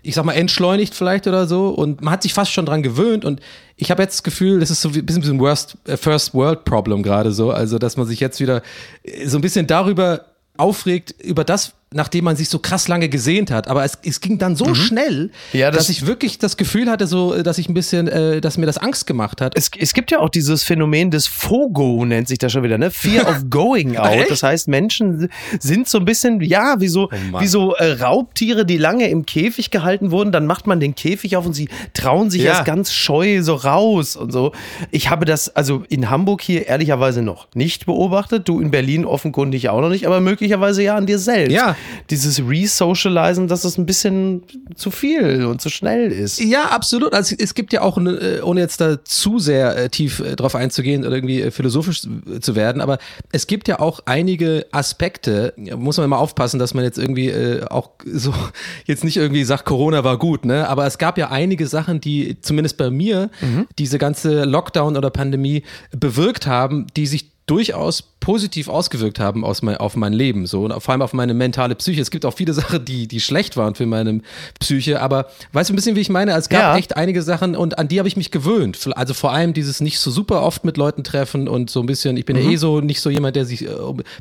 ich 0.03 0.15
sag 0.15 0.25
mal, 0.25 0.33
entschleunigt 0.33 0.95
vielleicht 0.95 1.27
oder 1.27 1.47
so. 1.47 1.69
Und 1.69 2.01
man 2.01 2.13
hat 2.13 2.23
sich 2.23 2.33
fast 2.33 2.53
schon 2.53 2.67
dran 2.67 2.83
gewöhnt. 2.83 3.25
Und 3.25 3.41
ich 3.77 3.91
habe 3.91 4.03
jetzt 4.03 4.15
das 4.15 4.23
Gefühl, 4.23 4.61
das 4.61 4.71
ist 4.71 4.81
so 4.81 4.89
ein 4.89 5.05
bisschen 5.05 5.23
ein 5.23 5.41
Worst, 5.41 5.77
äh, 5.87 5.97
First 5.97 6.35
World 6.35 6.65
Problem 6.65 7.03
gerade 7.03 7.33
so. 7.33 7.51
Also, 7.51 7.79
dass 7.79 7.97
man 7.97 8.07
sich 8.07 8.21
jetzt 8.21 8.41
wieder 8.41 8.63
äh, 9.03 9.27
so 9.27 9.39
ein 9.39 9.43
bisschen 9.43 9.67
darüber 9.67 10.25
aufregt, 10.57 11.15
über 11.23 11.45
das, 11.45 11.73
nachdem 11.93 12.25
man 12.25 12.37
sich 12.37 12.49
so 12.49 12.61
krass 12.61 12.87
lange 12.87 13.09
gesehnt 13.09 13.51
hat. 13.51 13.67
Aber 13.67 13.85
es, 13.85 13.99
es 14.05 14.21
ging 14.21 14.39
dann 14.39 14.55
so 14.55 14.67
mhm. 14.67 14.75
schnell, 14.77 15.31
ja, 15.53 15.73
das 15.73 15.81
dass 15.81 15.89
ich 15.89 16.07
wirklich 16.07 16.39
das 16.39 16.57
Gefühl 16.57 16.89
hatte, 16.89 17.09
so, 17.09 17.43
dass 17.43 17.59
ich 17.59 17.69
ein 17.69 17.75
bisschen, 17.75 18.07
äh, 18.07 18.41
dass 18.41 18.59
mir 18.59 18.67
das 18.67 18.79
Angst 18.79 19.09
gemacht 19.09 19.41
hat. 19.41 19.57
Es, 19.57 19.71
es 19.77 19.93
gibt 19.93 20.13
ja 20.13 20.21
auch 20.21 20.29
dieses 20.29 20.63
Phänomen 20.63 21.11
des 21.11 21.27
FOGO, 21.27 22.05
nennt 22.05 22.29
sich 22.29 22.39
das 22.39 22.53
schon 22.53 22.63
wieder, 22.63 22.79
ne? 22.79 22.93
Fear 22.93 23.29
of 23.29 23.51
Going 23.51 23.97
Out. 24.01 24.27
das 24.29 24.45
heißt, 24.45 24.69
Menschen 24.69 25.31
sind 25.59 25.89
so 25.89 25.99
ein 25.99 26.05
bisschen, 26.05 26.41
ja, 26.41 26.77
wie 26.79 26.87
so, 26.87 27.11
oh 27.11 27.41
wie 27.41 27.49
so 27.49 27.75
äh, 27.75 27.93
Raubtiere, 27.95 28.65
die 28.65 28.79
lange 28.79 29.09
im 29.09 29.27
Käfig 29.27 29.73
gehalten 29.73 30.13
wurden. 30.13 30.31
Dann 30.31 30.47
macht 30.47 30.69
man 30.69 30.79
den 30.79 30.95
Käfig 30.95 31.37
auf 31.37 31.45
und 31.45 31.55
sie 31.55 31.69
trauen 31.93 32.31
sich 32.31 32.43
ja. 32.43 32.53
erst 32.53 32.67
ganz 32.67 32.93
scheu 32.93 33.43
so 33.43 33.55
raus 33.55 34.15
und 34.15 34.33
so. 34.33 34.53
Ich 34.93 35.11
habe 35.11 35.25
das 35.25 35.57
also 35.57 35.83
in 35.89 36.09
Hamburg 36.09 36.41
hier 36.41 36.69
ehrlicherweise 36.69 37.23
noch 37.23 37.49
nicht 37.55 37.87
beobachtet. 37.87 38.49
Du 38.49 38.61
in 38.61 38.71
Berlin 38.71 39.05
offenkundig 39.05 39.69
auch 39.71 39.81
noch 39.81 39.89
nicht, 39.89 40.07
aber 40.07 40.21
möglicherweise 40.21 40.85
ja 40.85 40.95
an 40.95 41.07
dir 41.07 41.19
selbst. 41.19 41.53
Ja, 41.53 41.75
dieses 42.11 42.41
Resocializen, 42.47 43.49
dass 43.49 43.65
es 43.65 43.79
ein 43.79 43.87
bisschen 43.87 44.43
zu 44.75 44.91
viel 44.91 45.45
und 45.45 45.61
zu 45.61 45.71
schnell 45.71 46.11
ist. 46.11 46.41
Ja, 46.41 46.67
absolut. 46.67 47.13
Also 47.13 47.37
es 47.39 47.55
gibt 47.55 47.73
ja 47.73 47.83
auch, 47.83 47.99
äh, 47.99 48.41
ohne 48.43 48.61
jetzt 48.61 48.81
da 48.81 49.05
zu 49.05 49.39
sehr 49.39 49.77
äh, 49.77 49.89
tief 49.89 50.21
äh, 50.21 50.37
drauf 50.37 50.55
einzugehen 50.55 51.05
oder 51.05 51.17
irgendwie 51.17 51.51
philosophisch 51.51 52.03
zu 52.41 52.55
werden, 52.55 52.81
aber 52.81 52.99
es 53.33 53.47
gibt 53.47 53.69
ja 53.69 53.81
auch 53.81 54.01
einige 54.07 54.67
Aspekte, 54.73 55.55
muss 55.77 55.97
man 55.97 56.05
immer 56.05 56.19
aufpassen, 56.19 56.59
dass 56.59 56.75
man 56.75 56.85
jetzt 56.85 56.99
irgendwie 56.99 57.33
auch 57.69 57.91
so 58.05 58.35
jetzt 58.87 59.05
nicht 59.05 59.17
irgendwie 59.17 59.45
sagt, 59.45 59.65
Corona 59.65 60.05
war 60.05 60.19
gut, 60.19 60.45
ne? 60.45 60.69
Aber 60.69 60.87
es 60.87 60.99
gab 60.99 61.19
ja 61.19 61.31
einige 61.31 61.67
Sachen, 61.67 62.01
die 62.01 62.41
zumindest 62.41 62.77
bei 62.77 62.91
mir 62.91 63.31
mhm. 63.41 63.67
diese 63.79 63.99
ganze 63.99 64.45
Lockdown 64.45 64.97
oder 64.97 65.11
Pandemie 65.11 65.63
bewirkt 65.93 66.47
haben, 66.47 66.87
die 66.97 67.07
sich 67.07 67.31
durchaus 67.51 68.05
positiv 68.21 68.69
ausgewirkt 68.69 69.19
haben 69.19 69.45
aus 69.45 69.63
mein, 69.63 69.79
auf 69.79 69.97
mein 69.97 70.13
Leben, 70.13 70.47
so 70.47 70.65
und 70.65 70.83
vor 70.83 70.93
allem 70.93 71.03
auf 71.03 71.13
meine 71.15 71.35
mentale 71.35 71.75
Psyche. 71.75 72.01
Es 72.01 72.11
gibt 72.11 72.25
auch 72.25 72.35
viele 72.35 72.53
Sachen, 72.53 72.85
die, 72.85 73.09
die 73.09 73.19
schlecht 73.19 73.57
waren 73.57 73.75
für 73.75 73.87
meine 73.87 74.21
Psyche, 74.61 75.01
aber 75.01 75.27
weißt 75.53 75.71
du 75.71 75.73
ein 75.73 75.77
bisschen, 75.77 75.97
wie 75.97 76.01
ich 76.01 76.11
meine? 76.11 76.33
Es 76.33 76.49
gab 76.49 76.61
ja. 76.61 76.77
echt 76.77 76.97
einige 76.97 77.23
Sachen 77.23 77.57
und 77.57 77.79
an 77.79 77.89
die 77.89 77.99
habe 77.99 78.09
ich 78.09 78.17
mich 78.17 78.31
gewöhnt. 78.31 78.79
Also 78.95 79.15
vor 79.15 79.33
allem 79.33 79.55
dieses 79.55 79.81
nicht 79.81 79.99
so 79.99 80.11
super 80.11 80.43
oft 80.43 80.65
mit 80.65 80.77
Leuten 80.77 81.03
treffen 81.03 81.49
und 81.49 81.71
so 81.71 81.81
ein 81.81 81.87
bisschen, 81.87 82.17
ich 82.19 82.27
bin 82.27 82.37
mhm. 82.37 82.45
ja 82.45 82.51
eh 82.51 82.57
so 82.57 82.81
nicht 82.81 83.01
so 83.01 83.11
jemand, 83.11 83.37
der 83.37 83.47
sich, 83.47 83.65
äh, 83.65 83.71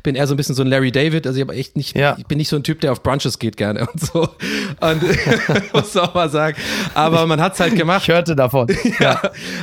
bin 0.02 0.14
eher 0.14 0.26
so 0.26 0.34
ein 0.34 0.36
bisschen 0.36 0.54
so 0.54 0.62
ein 0.62 0.68
Larry 0.68 0.90
David, 0.90 1.26
also 1.26 1.38
ich 1.38 1.46
habe 1.46 1.54
echt 1.54 1.76
nicht, 1.76 1.96
ja. 1.96 2.16
ich 2.18 2.26
bin 2.26 2.38
nicht 2.38 2.48
so 2.48 2.56
ein 2.56 2.64
Typ, 2.64 2.80
der 2.80 2.92
auf 2.92 3.02
Brunches 3.02 3.38
geht 3.38 3.56
gerne 3.56 3.86
und 3.92 4.00
so. 4.00 4.22
Und 4.80 5.02
muss 5.72 5.96
auch 5.96 6.14
mal 6.14 6.30
sagen, 6.30 6.56
aber 6.94 7.26
man 7.26 7.40
hat 7.40 7.54
es 7.54 7.60
halt 7.60 7.76
gemacht. 7.76 8.02
Ich 8.02 8.08
hörte 8.08 8.34
davon. 8.34 8.66
ja. 8.98 9.20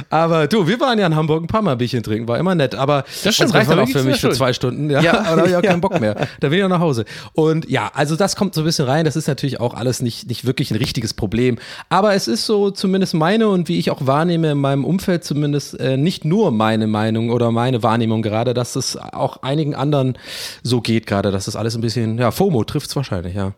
Aber 0.09 0.47
du, 0.47 0.67
wir 0.67 0.79
waren 0.79 0.99
ja 0.99 1.07
in 1.07 1.15
Hamburg 1.15 1.43
ein 1.43 1.47
paar 1.47 1.63
Mal 1.63 1.75
Bierchen 1.75 2.03
trinken, 2.03 2.27
war 2.27 2.37
immer 2.37 2.55
nett, 2.55 2.75
aber 2.75 3.03
das, 3.23 3.35
stimmt, 3.35 3.56
reicht 3.57 3.71
dann 3.71 3.79
auch 3.79 3.89
für 3.89 4.03
mich 4.03 4.19
für 4.19 4.29
zwei 4.31 4.53
Stunden. 4.53 4.89
Ja, 4.89 5.01
ja. 5.01 5.13
aber 5.25 5.35
da 5.35 5.41
habe 5.41 5.49
ich 5.49 5.55
auch 5.55 5.61
keinen 5.61 5.81
Bock 5.81 5.99
mehr. 5.99 6.27
Da 6.39 6.51
will 6.51 6.59
ich 6.59 6.63
auch 6.63 6.69
nach 6.69 6.79
Hause. 6.79 7.05
Und 7.33 7.69
ja, 7.69 7.91
also 7.93 8.15
das 8.15 8.35
kommt 8.35 8.53
so 8.53 8.61
ein 8.61 8.65
bisschen 8.65 8.85
rein. 8.85 9.05
Das 9.05 9.15
ist 9.15 9.27
natürlich 9.27 9.59
auch 9.59 9.73
alles 9.73 10.01
nicht, 10.01 10.27
nicht 10.27 10.45
wirklich 10.45 10.71
ein 10.71 10.77
richtiges 10.77 11.13
Problem. 11.13 11.57
Aber 11.89 12.13
es 12.13 12.27
ist 12.27 12.45
so 12.45 12.71
zumindest 12.71 13.13
meine 13.13 13.47
und 13.49 13.67
wie 13.67 13.79
ich 13.79 13.91
auch 13.91 14.05
wahrnehme 14.05 14.51
in 14.51 14.57
meinem 14.57 14.85
Umfeld 14.85 15.23
zumindest 15.23 15.79
äh, 15.79 15.97
nicht 15.97 16.25
nur 16.25 16.51
meine 16.51 16.87
Meinung 16.87 17.29
oder 17.29 17.51
meine 17.51 17.83
Wahrnehmung 17.83 18.21
gerade, 18.21 18.53
dass 18.53 18.75
es 18.75 18.97
auch 18.97 19.43
einigen 19.43 19.75
anderen 19.75 20.17
so 20.63 20.81
geht 20.81 21.07
gerade, 21.07 21.31
dass 21.31 21.45
das 21.45 21.55
alles 21.55 21.75
ein 21.75 21.81
bisschen, 21.81 22.17
ja, 22.17 22.31
FOMO 22.31 22.63
trifft 22.63 22.89
es 22.89 22.95
wahrscheinlich, 22.95 23.35
ja. 23.35 23.53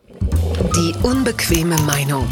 Die 0.76 0.94
unbequeme 1.02 1.76
Meinung. 1.86 2.26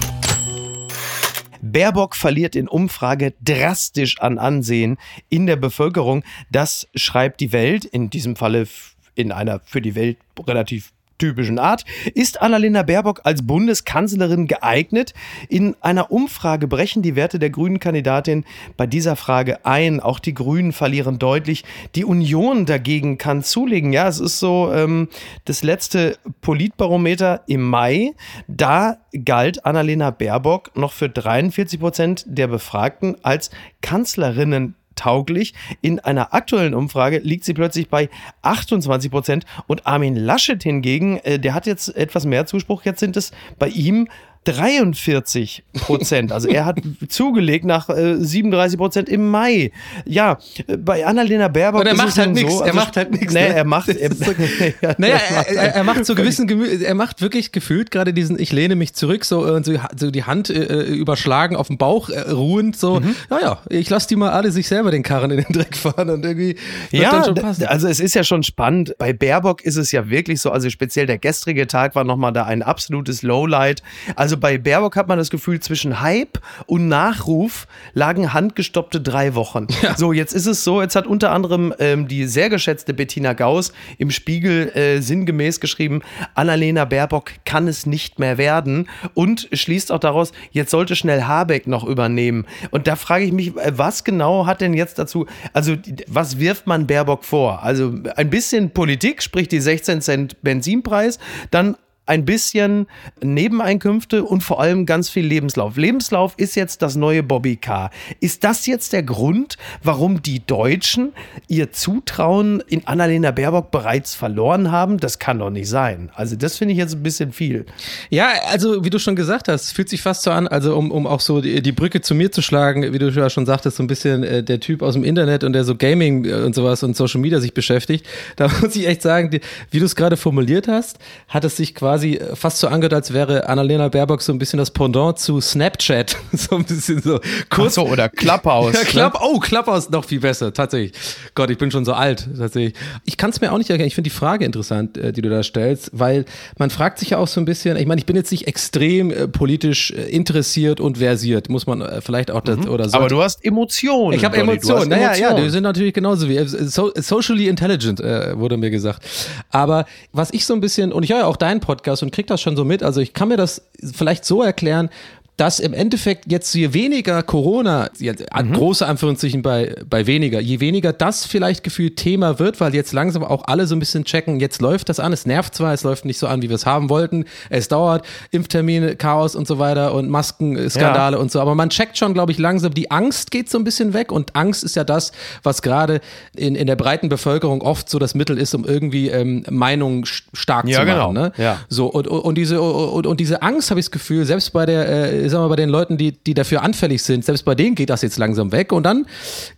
Baerbock 1.62 2.16
verliert 2.16 2.56
in 2.56 2.68
Umfrage 2.68 3.34
drastisch 3.42 4.20
an 4.20 4.38
Ansehen 4.38 4.98
in 5.28 5.46
der 5.46 5.56
Bevölkerung. 5.56 6.24
Das 6.50 6.88
schreibt 6.94 7.40
die 7.40 7.52
Welt, 7.52 7.84
in 7.84 8.10
diesem 8.10 8.36
Falle 8.36 8.66
in 9.14 9.32
einer 9.32 9.60
für 9.64 9.80
die 9.80 9.94
Welt 9.94 10.18
relativ 10.46 10.92
typischen 11.18 11.58
Art. 11.58 11.84
Ist 12.14 12.40
Annalena 12.40 12.82
Baerbock 12.82 13.20
als 13.24 13.46
Bundeskanzlerin 13.46 14.46
geeignet? 14.46 15.14
In 15.48 15.76
einer 15.80 16.10
Umfrage 16.10 16.68
brechen 16.68 17.02
die 17.02 17.16
Werte 17.16 17.38
der 17.38 17.50
grünen 17.50 17.80
Kandidatin 17.80 18.44
bei 18.76 18.86
dieser 18.86 19.16
Frage 19.16 19.64
ein. 19.66 20.00
Auch 20.00 20.18
die 20.18 20.34
Grünen 20.34 20.72
verlieren 20.72 21.18
deutlich. 21.18 21.64
Die 21.94 22.04
Union 22.04 22.66
dagegen 22.66 23.18
kann 23.18 23.42
zulegen. 23.42 23.92
Ja, 23.92 24.08
es 24.08 24.20
ist 24.20 24.38
so 24.38 24.72
ähm, 24.72 25.08
das 25.44 25.62
letzte 25.62 26.18
Politbarometer 26.40 27.42
im 27.46 27.62
Mai. 27.62 28.14
Da 28.46 28.98
galt 29.24 29.64
Annalena 29.64 30.10
Baerbock 30.10 30.76
noch 30.76 30.92
für 30.92 31.08
43 31.08 31.80
Prozent 31.80 32.24
der 32.26 32.46
Befragten 32.46 33.16
als 33.22 33.50
Kanzlerinnen 33.82 34.74
tauglich. 34.98 35.54
In 35.80 36.00
einer 36.00 36.34
aktuellen 36.34 36.74
Umfrage 36.74 37.18
liegt 37.18 37.44
sie 37.44 37.54
plötzlich 37.54 37.88
bei 37.88 38.08
28 38.42 39.10
Prozent 39.10 39.46
und 39.66 39.86
Armin 39.86 40.16
Laschet 40.16 40.62
hingegen, 40.62 41.18
äh, 41.18 41.38
der 41.38 41.54
hat 41.54 41.66
jetzt 41.66 41.96
etwas 41.96 42.26
mehr 42.26 42.46
Zuspruch. 42.46 42.84
Jetzt 42.84 43.00
sind 43.00 43.16
es 43.16 43.32
bei 43.58 43.68
ihm 43.68 44.08
43 44.52 45.64
Prozent. 45.74 46.32
Also 46.32 46.48
er 46.48 46.64
hat 46.64 46.78
zugelegt 47.08 47.64
nach 47.64 47.88
äh, 47.88 48.16
37 48.16 48.78
Prozent 48.78 49.08
im 49.08 49.30
Mai. 49.30 49.72
Ja, 50.04 50.38
bei 50.78 51.06
Annalena 51.06 51.48
Baerbock. 51.48 51.82
Und 51.82 51.86
er 51.86 51.94
macht 51.94 52.16
halt 52.18 52.32
nichts. 52.32 52.52
So, 52.52 52.62
also, 52.62 52.70
er 52.70 52.74
macht 52.74 52.96
halt 52.96 53.10
nichts. 53.10 53.32
Nee, 53.32 53.48
er 53.48 53.64
macht. 53.64 53.88
Er, 53.88 54.10
ja, 54.10 54.94
naja, 54.98 55.16
er, 55.46 55.74
er, 55.74 55.84
macht 55.84 56.04
so 56.04 56.14
gewissen 56.14 56.46
Gemü 56.46 56.66
er 56.68 56.94
macht 56.94 57.20
wirklich 57.22 57.52
gefühlt 57.52 57.90
gerade 57.90 58.12
diesen, 58.12 58.38
ich 58.38 58.52
lehne 58.52 58.76
mich 58.76 58.94
zurück, 58.94 59.24
so, 59.24 59.40
und 59.40 59.64
so, 59.64 59.74
so 59.96 60.10
die 60.10 60.24
Hand 60.24 60.50
äh, 60.50 60.82
überschlagen, 60.82 61.56
auf 61.56 61.68
dem 61.68 61.78
Bauch 61.78 62.08
äh, 62.10 62.30
ruhend, 62.30 62.76
so, 62.76 63.00
mhm. 63.00 63.14
naja, 63.30 63.58
ich 63.68 63.88
lasse 63.90 64.08
die 64.08 64.16
mal 64.16 64.30
alle 64.30 64.50
sich 64.50 64.68
selber 64.68 64.90
den 64.90 65.02
Karren 65.02 65.30
in 65.30 65.44
den 65.44 65.52
Dreck 65.52 65.76
fahren 65.76 66.10
und 66.10 66.24
irgendwie 66.24 66.56
ja, 66.90 67.22
also 67.66 67.88
es 67.88 68.00
ist 68.00 68.14
ja 68.14 68.24
schon 68.24 68.42
spannend. 68.42 68.94
Bei 68.98 69.12
Baerbock 69.12 69.62
ist 69.62 69.76
es 69.76 69.92
ja 69.92 70.08
wirklich 70.08 70.40
so, 70.40 70.50
also 70.50 70.70
speziell 70.70 71.06
der 71.06 71.18
gestrige 71.18 71.66
Tag 71.66 71.94
war 71.94 72.04
nochmal 72.04 72.32
da 72.32 72.44
ein 72.44 72.62
absolutes 72.62 73.22
Lowlight. 73.22 73.82
Also 74.16 74.36
bei 74.38 74.58
Baerbock 74.58 74.96
hat 74.96 75.08
man 75.08 75.18
das 75.18 75.30
Gefühl, 75.30 75.60
zwischen 75.60 76.00
Hype 76.00 76.40
und 76.66 76.88
Nachruf 76.88 77.66
lagen 77.94 78.32
handgestoppte 78.32 79.00
drei 79.00 79.34
Wochen. 79.34 79.66
Ja. 79.80 79.96
So, 79.96 80.12
jetzt 80.12 80.32
ist 80.34 80.46
es 80.46 80.64
so, 80.64 80.82
jetzt 80.82 80.96
hat 80.96 81.06
unter 81.06 81.30
anderem 81.30 81.72
ähm, 81.78 82.08
die 82.08 82.26
sehr 82.26 82.50
geschätzte 82.50 82.94
Bettina 82.94 83.32
Gauss 83.32 83.72
im 83.96 84.10
Spiegel 84.10 84.70
äh, 84.74 85.00
sinngemäß 85.00 85.60
geschrieben, 85.60 86.02
Annalena 86.34 86.84
Baerbock 86.84 87.30
kann 87.44 87.68
es 87.68 87.86
nicht 87.86 88.18
mehr 88.18 88.38
werden 88.38 88.88
und 89.14 89.48
schließt 89.52 89.92
auch 89.92 90.00
daraus, 90.00 90.32
jetzt 90.50 90.72
sollte 90.72 90.96
schnell 90.96 91.22
Habeck 91.22 91.68
noch 91.68 91.84
übernehmen. 91.84 92.44
Und 92.70 92.88
da 92.88 92.96
frage 92.96 93.24
ich 93.24 93.32
mich, 93.32 93.56
äh, 93.56 93.78
was 93.78 94.02
genau 94.02 94.46
hat 94.46 94.60
denn 94.60 94.74
jetzt 94.74 94.98
dazu, 94.98 95.26
also 95.52 95.76
was 96.08 96.40
wirft 96.40 96.66
man 96.66 96.88
Baerbock 96.88 97.24
vor? 97.24 97.62
Also 97.62 97.94
ein 98.16 98.30
bisschen 98.30 98.70
Politik, 98.70 99.22
sprich 99.22 99.46
die 99.46 99.60
16 99.60 100.00
Cent 100.00 100.42
Benzinpreis, 100.42 101.18
dann 101.50 101.76
ein 102.08 102.24
bisschen 102.24 102.86
Nebeneinkünfte 103.20 104.24
und 104.24 104.42
vor 104.42 104.60
allem 104.60 104.86
ganz 104.86 105.10
viel 105.10 105.26
Lebenslauf. 105.26 105.76
Lebenslauf 105.76 106.34
ist 106.38 106.56
jetzt 106.56 106.80
das 106.80 106.96
neue 106.96 107.22
Bobby 107.22 107.56
Car. 107.56 107.90
Ist 108.20 108.44
das 108.44 108.66
jetzt 108.66 108.94
der 108.94 109.02
Grund, 109.02 109.56
warum 109.82 110.22
die 110.22 110.44
Deutschen 110.44 111.12
ihr 111.48 111.70
Zutrauen 111.70 112.62
in 112.66 112.86
Annalena 112.86 113.30
Baerbock 113.30 113.70
bereits 113.70 114.14
verloren 114.14 114.72
haben? 114.72 114.98
Das 114.98 115.18
kann 115.18 115.38
doch 115.38 115.50
nicht 115.50 115.68
sein. 115.68 116.10
Also 116.14 116.36
das 116.36 116.56
finde 116.56 116.72
ich 116.72 116.78
jetzt 116.78 116.94
ein 116.94 117.02
bisschen 117.02 117.32
viel. 117.32 117.66
Ja, 118.08 118.30
also 118.50 118.84
wie 118.84 118.90
du 118.90 118.98
schon 118.98 119.14
gesagt 119.14 119.48
hast, 119.48 119.72
fühlt 119.72 119.90
sich 119.90 120.00
fast 120.00 120.22
so 120.22 120.30
an, 120.30 120.48
also 120.48 120.76
um, 120.76 120.90
um 120.90 121.06
auch 121.06 121.20
so 121.20 121.42
die, 121.42 121.60
die 121.60 121.72
Brücke 121.72 122.00
zu 122.00 122.14
mir 122.14 122.32
zu 122.32 122.40
schlagen, 122.40 122.90
wie 122.92 122.98
du 122.98 123.10
ja 123.10 123.28
schon 123.28 123.44
sagtest, 123.44 123.76
so 123.76 123.82
ein 123.82 123.86
bisschen 123.86 124.22
äh, 124.22 124.42
der 124.42 124.60
Typ 124.60 124.80
aus 124.80 124.94
dem 124.94 125.04
Internet 125.04 125.44
und 125.44 125.52
der 125.52 125.64
so 125.64 125.74
Gaming 125.74 126.24
äh, 126.24 126.34
und 126.44 126.54
sowas 126.54 126.82
und 126.82 126.96
Social 126.96 127.20
Media 127.20 127.38
sich 127.40 127.52
beschäftigt. 127.52 128.06
Da 128.36 128.48
muss 128.60 128.74
ich 128.76 128.86
echt 128.86 129.02
sagen, 129.02 129.30
die, 129.30 129.40
wie 129.70 129.78
du 129.78 129.84
es 129.84 129.94
gerade 129.94 130.16
formuliert 130.16 130.68
hast, 130.68 130.98
hat 131.28 131.44
es 131.44 131.56
sich 131.56 131.74
quasi 131.74 131.97
äh, 132.04 132.36
fast 132.36 132.58
so 132.58 132.68
angehört, 132.68 132.94
als 132.94 133.12
wäre 133.12 133.48
Annalena 133.48 133.88
Baerbock 133.88 134.22
so 134.22 134.32
ein 134.32 134.38
bisschen 134.38 134.58
das 134.58 134.70
Pendant 134.70 135.18
zu 135.18 135.40
Snapchat. 135.40 136.16
so 136.32 136.56
ein 136.56 136.64
bisschen 136.64 137.02
so 137.02 137.20
kurz. 137.50 137.78
Ach 137.78 137.84
so, 137.84 137.88
oder 137.88 138.08
Clubhouse. 138.08 138.74
ja, 138.74 138.84
Club, 138.84 139.14
ne? 139.14 139.20
Oh, 139.22 139.38
Clubhouse 139.38 139.90
noch 139.90 140.04
viel 140.04 140.20
besser, 140.20 140.52
tatsächlich. 140.52 140.92
Gott, 141.34 141.50
ich 141.50 141.58
bin 141.58 141.70
schon 141.70 141.84
so 141.84 141.92
alt, 141.92 142.28
tatsächlich. 142.36 142.74
Ich 143.04 143.16
kann 143.16 143.30
es 143.30 143.40
mir 143.40 143.52
auch 143.52 143.58
nicht 143.58 143.70
erkennen. 143.70 143.88
Ich 143.88 143.94
finde 143.94 144.10
die 144.10 144.14
Frage 144.14 144.44
interessant, 144.44 144.96
äh, 144.96 145.12
die 145.12 145.22
du 145.22 145.28
da 145.28 145.42
stellst, 145.42 145.90
weil 145.92 146.24
man 146.58 146.70
fragt 146.70 146.98
sich 146.98 147.10
ja 147.10 147.18
auch 147.18 147.28
so 147.28 147.40
ein 147.40 147.44
bisschen, 147.44 147.76
ich 147.76 147.86
meine, 147.86 147.98
ich 147.98 148.06
bin 148.06 148.16
jetzt 148.16 148.30
nicht 148.30 148.46
extrem 148.46 149.10
äh, 149.10 149.28
politisch 149.28 149.90
äh, 149.90 150.08
interessiert 150.10 150.80
und 150.80 150.98
versiert, 150.98 151.48
muss 151.48 151.66
man 151.66 151.80
äh, 151.80 152.00
vielleicht 152.00 152.30
auch 152.30 152.40
das, 152.40 152.58
mhm. 152.58 152.68
oder 152.68 152.88
so. 152.88 152.96
Aber 152.96 153.08
du 153.08 153.22
hast 153.22 153.44
Emotionen. 153.44 154.16
Ich 154.16 154.24
habe 154.24 154.36
Emotionen. 154.36 154.88
Naja, 154.88 155.08
Emotionen. 155.08 155.36
ja, 155.36 155.42
die 155.42 155.50
sind 155.50 155.62
natürlich 155.62 155.94
genauso 155.94 156.28
wie 156.28 156.36
äh, 156.36 156.46
so, 156.46 156.92
socially 156.94 157.48
intelligent, 157.48 157.98
wurde 158.00 158.56
mir 158.56 158.70
gesagt. 158.70 159.02
Aber 159.50 159.86
was 160.12 160.32
ich 160.32 160.44
so 160.44 160.54
ein 160.54 160.60
bisschen, 160.60 160.92
und 160.92 161.02
ich 161.02 161.10
höre 161.10 161.18
ja 161.18 161.26
auch 161.26 161.36
deinen 161.36 161.60
Podcast 161.60 161.87
und 162.02 162.12
krieg 162.12 162.26
das 162.26 162.40
schon 162.40 162.56
so 162.56 162.64
mit, 162.64 162.82
also 162.82 163.00
ich 163.00 163.12
kann 163.12 163.28
mir 163.28 163.36
das 163.36 163.62
vielleicht 163.94 164.24
so 164.24 164.42
erklären, 164.42 164.90
dass 165.38 165.60
im 165.60 165.72
Endeffekt 165.72 166.30
jetzt 166.30 166.52
je 166.52 166.74
weniger 166.74 167.22
Corona, 167.22 167.90
mhm. 168.00 168.52
große 168.52 168.84
Anführungszeichen 168.84 169.40
bei, 169.40 169.72
bei 169.88 170.08
weniger, 170.08 170.40
je 170.40 170.58
weniger 170.58 170.92
das 170.92 171.26
vielleicht 171.26 171.62
gefühlt 171.62 171.96
Thema 171.96 172.40
wird, 172.40 172.60
weil 172.60 172.74
jetzt 172.74 172.92
langsam 172.92 173.22
auch 173.22 173.44
alle 173.46 173.68
so 173.68 173.76
ein 173.76 173.78
bisschen 173.78 174.04
checken, 174.04 174.40
jetzt 174.40 174.60
läuft 174.60 174.88
das 174.88 174.98
an, 174.98 175.12
es 175.12 175.26
nervt 175.26 175.54
zwar, 175.54 175.72
es 175.72 175.84
läuft 175.84 176.04
nicht 176.04 176.18
so 176.18 176.26
an, 176.26 176.42
wie 176.42 176.48
wir 176.48 176.56
es 176.56 176.66
haben 176.66 176.90
wollten, 176.90 177.24
es 177.50 177.68
dauert, 177.68 178.04
Impftermine, 178.32 178.96
Chaos 178.96 179.36
und 179.36 179.46
so 179.46 179.60
weiter 179.60 179.94
und 179.94 180.10
Maskenskandale 180.10 181.16
ja. 181.16 181.22
und 181.22 181.30
so, 181.30 181.40
aber 181.40 181.54
man 181.54 181.70
checkt 181.70 181.96
schon, 181.96 182.14
glaube 182.14 182.32
ich, 182.32 182.38
langsam, 182.38 182.74
die 182.74 182.90
Angst 182.90 183.30
geht 183.30 183.48
so 183.48 183.58
ein 183.58 183.64
bisschen 183.64 183.94
weg 183.94 184.10
und 184.10 184.34
Angst 184.34 184.64
ist 184.64 184.74
ja 184.74 184.82
das, 184.82 185.12
was 185.44 185.62
gerade 185.62 186.00
in, 186.34 186.56
in 186.56 186.66
der 186.66 186.76
breiten 186.76 187.08
Bevölkerung 187.08 187.62
oft 187.62 187.88
so 187.88 188.00
das 188.00 188.16
Mittel 188.16 188.38
ist, 188.38 188.56
um 188.56 188.64
irgendwie 188.64 189.08
ähm, 189.08 189.44
Meinungen 189.48 190.04
stark 190.04 190.66
ja, 190.66 190.80
zu 190.80 190.84
machen. 190.84 190.94
Genau. 190.94 191.12
Ne? 191.12 191.32
Ja. 191.36 191.60
So, 191.68 191.86
und, 191.86 192.08
und, 192.08 192.34
diese, 192.34 192.60
und, 192.60 193.06
und 193.06 193.20
diese 193.20 193.40
Angst, 193.42 193.70
habe 193.70 193.78
ich 193.78 193.86
das 193.86 193.92
Gefühl, 193.92 194.24
selbst 194.24 194.52
bei 194.52 194.66
der 194.66 194.88
äh, 194.88 195.27
ich 195.28 195.32
sag 195.32 195.40
mal, 195.40 195.48
bei 195.48 195.56
den 195.56 195.68
Leuten, 195.68 195.96
die, 195.96 196.12
die 196.12 196.34
dafür 196.34 196.62
anfällig 196.62 197.02
sind, 197.02 197.24
selbst 197.24 197.44
bei 197.44 197.54
denen 197.54 197.74
geht 197.74 197.90
das 197.90 198.02
jetzt 198.02 198.18
langsam 198.18 198.52
weg. 198.52 198.72
Und 198.72 198.84
dann, 198.84 199.06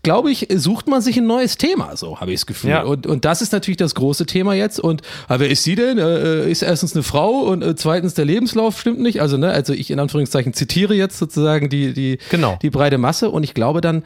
glaube 0.03 0.31
ich, 0.31 0.49
sucht 0.55 0.89
man 0.89 1.01
sich 1.01 1.17
ein 1.17 1.27
neues 1.27 1.57
Thema, 1.57 1.97
so 1.97 2.21
habe 2.21 2.33
ich 2.33 2.41
das 2.41 2.47
Gefühl. 2.47 2.71
Ja. 2.71 2.83
Und, 2.83 3.07
und 3.07 3.25
das 3.25 3.43
ist 3.43 3.53
natürlich 3.53 3.79
das 3.79 3.95
große 3.95 4.27
Thema 4.27 4.55
jetzt. 4.55 4.81
Und 4.81 5.03
ah, 5.29 5.39
wer 5.39 5.49
ist 5.49 5.65
sie 5.65 5.75
denn? 5.75 5.99
Äh, 5.99 6.45
äh, 6.45 6.51
ist 6.51 6.63
erstens 6.63 6.95
eine 6.95 7.03
Frau 7.03 7.43
und 7.43 7.63
äh, 7.63 7.75
zweitens 7.75 8.15
der 8.15 8.25
Lebenslauf 8.25 8.79
stimmt 8.79 9.01
nicht. 9.01 9.23
Also, 9.23 9.37
ne, 9.37 9.51
also 9.51 9.73
ich 9.73 9.91
in 9.91 9.99
Anführungszeichen 9.99 10.53
zitiere 10.53 10.95
jetzt 10.95 11.19
sozusagen 11.19 11.69
die, 11.69 11.93
die, 11.93 12.19
genau. 12.31 12.59
die 12.61 12.71
breite 12.71 12.99
Masse. 12.99 13.31
Und 13.31 13.45
ich 13.45 13.55
glaube 13.55 13.81
dann, 13.81 14.03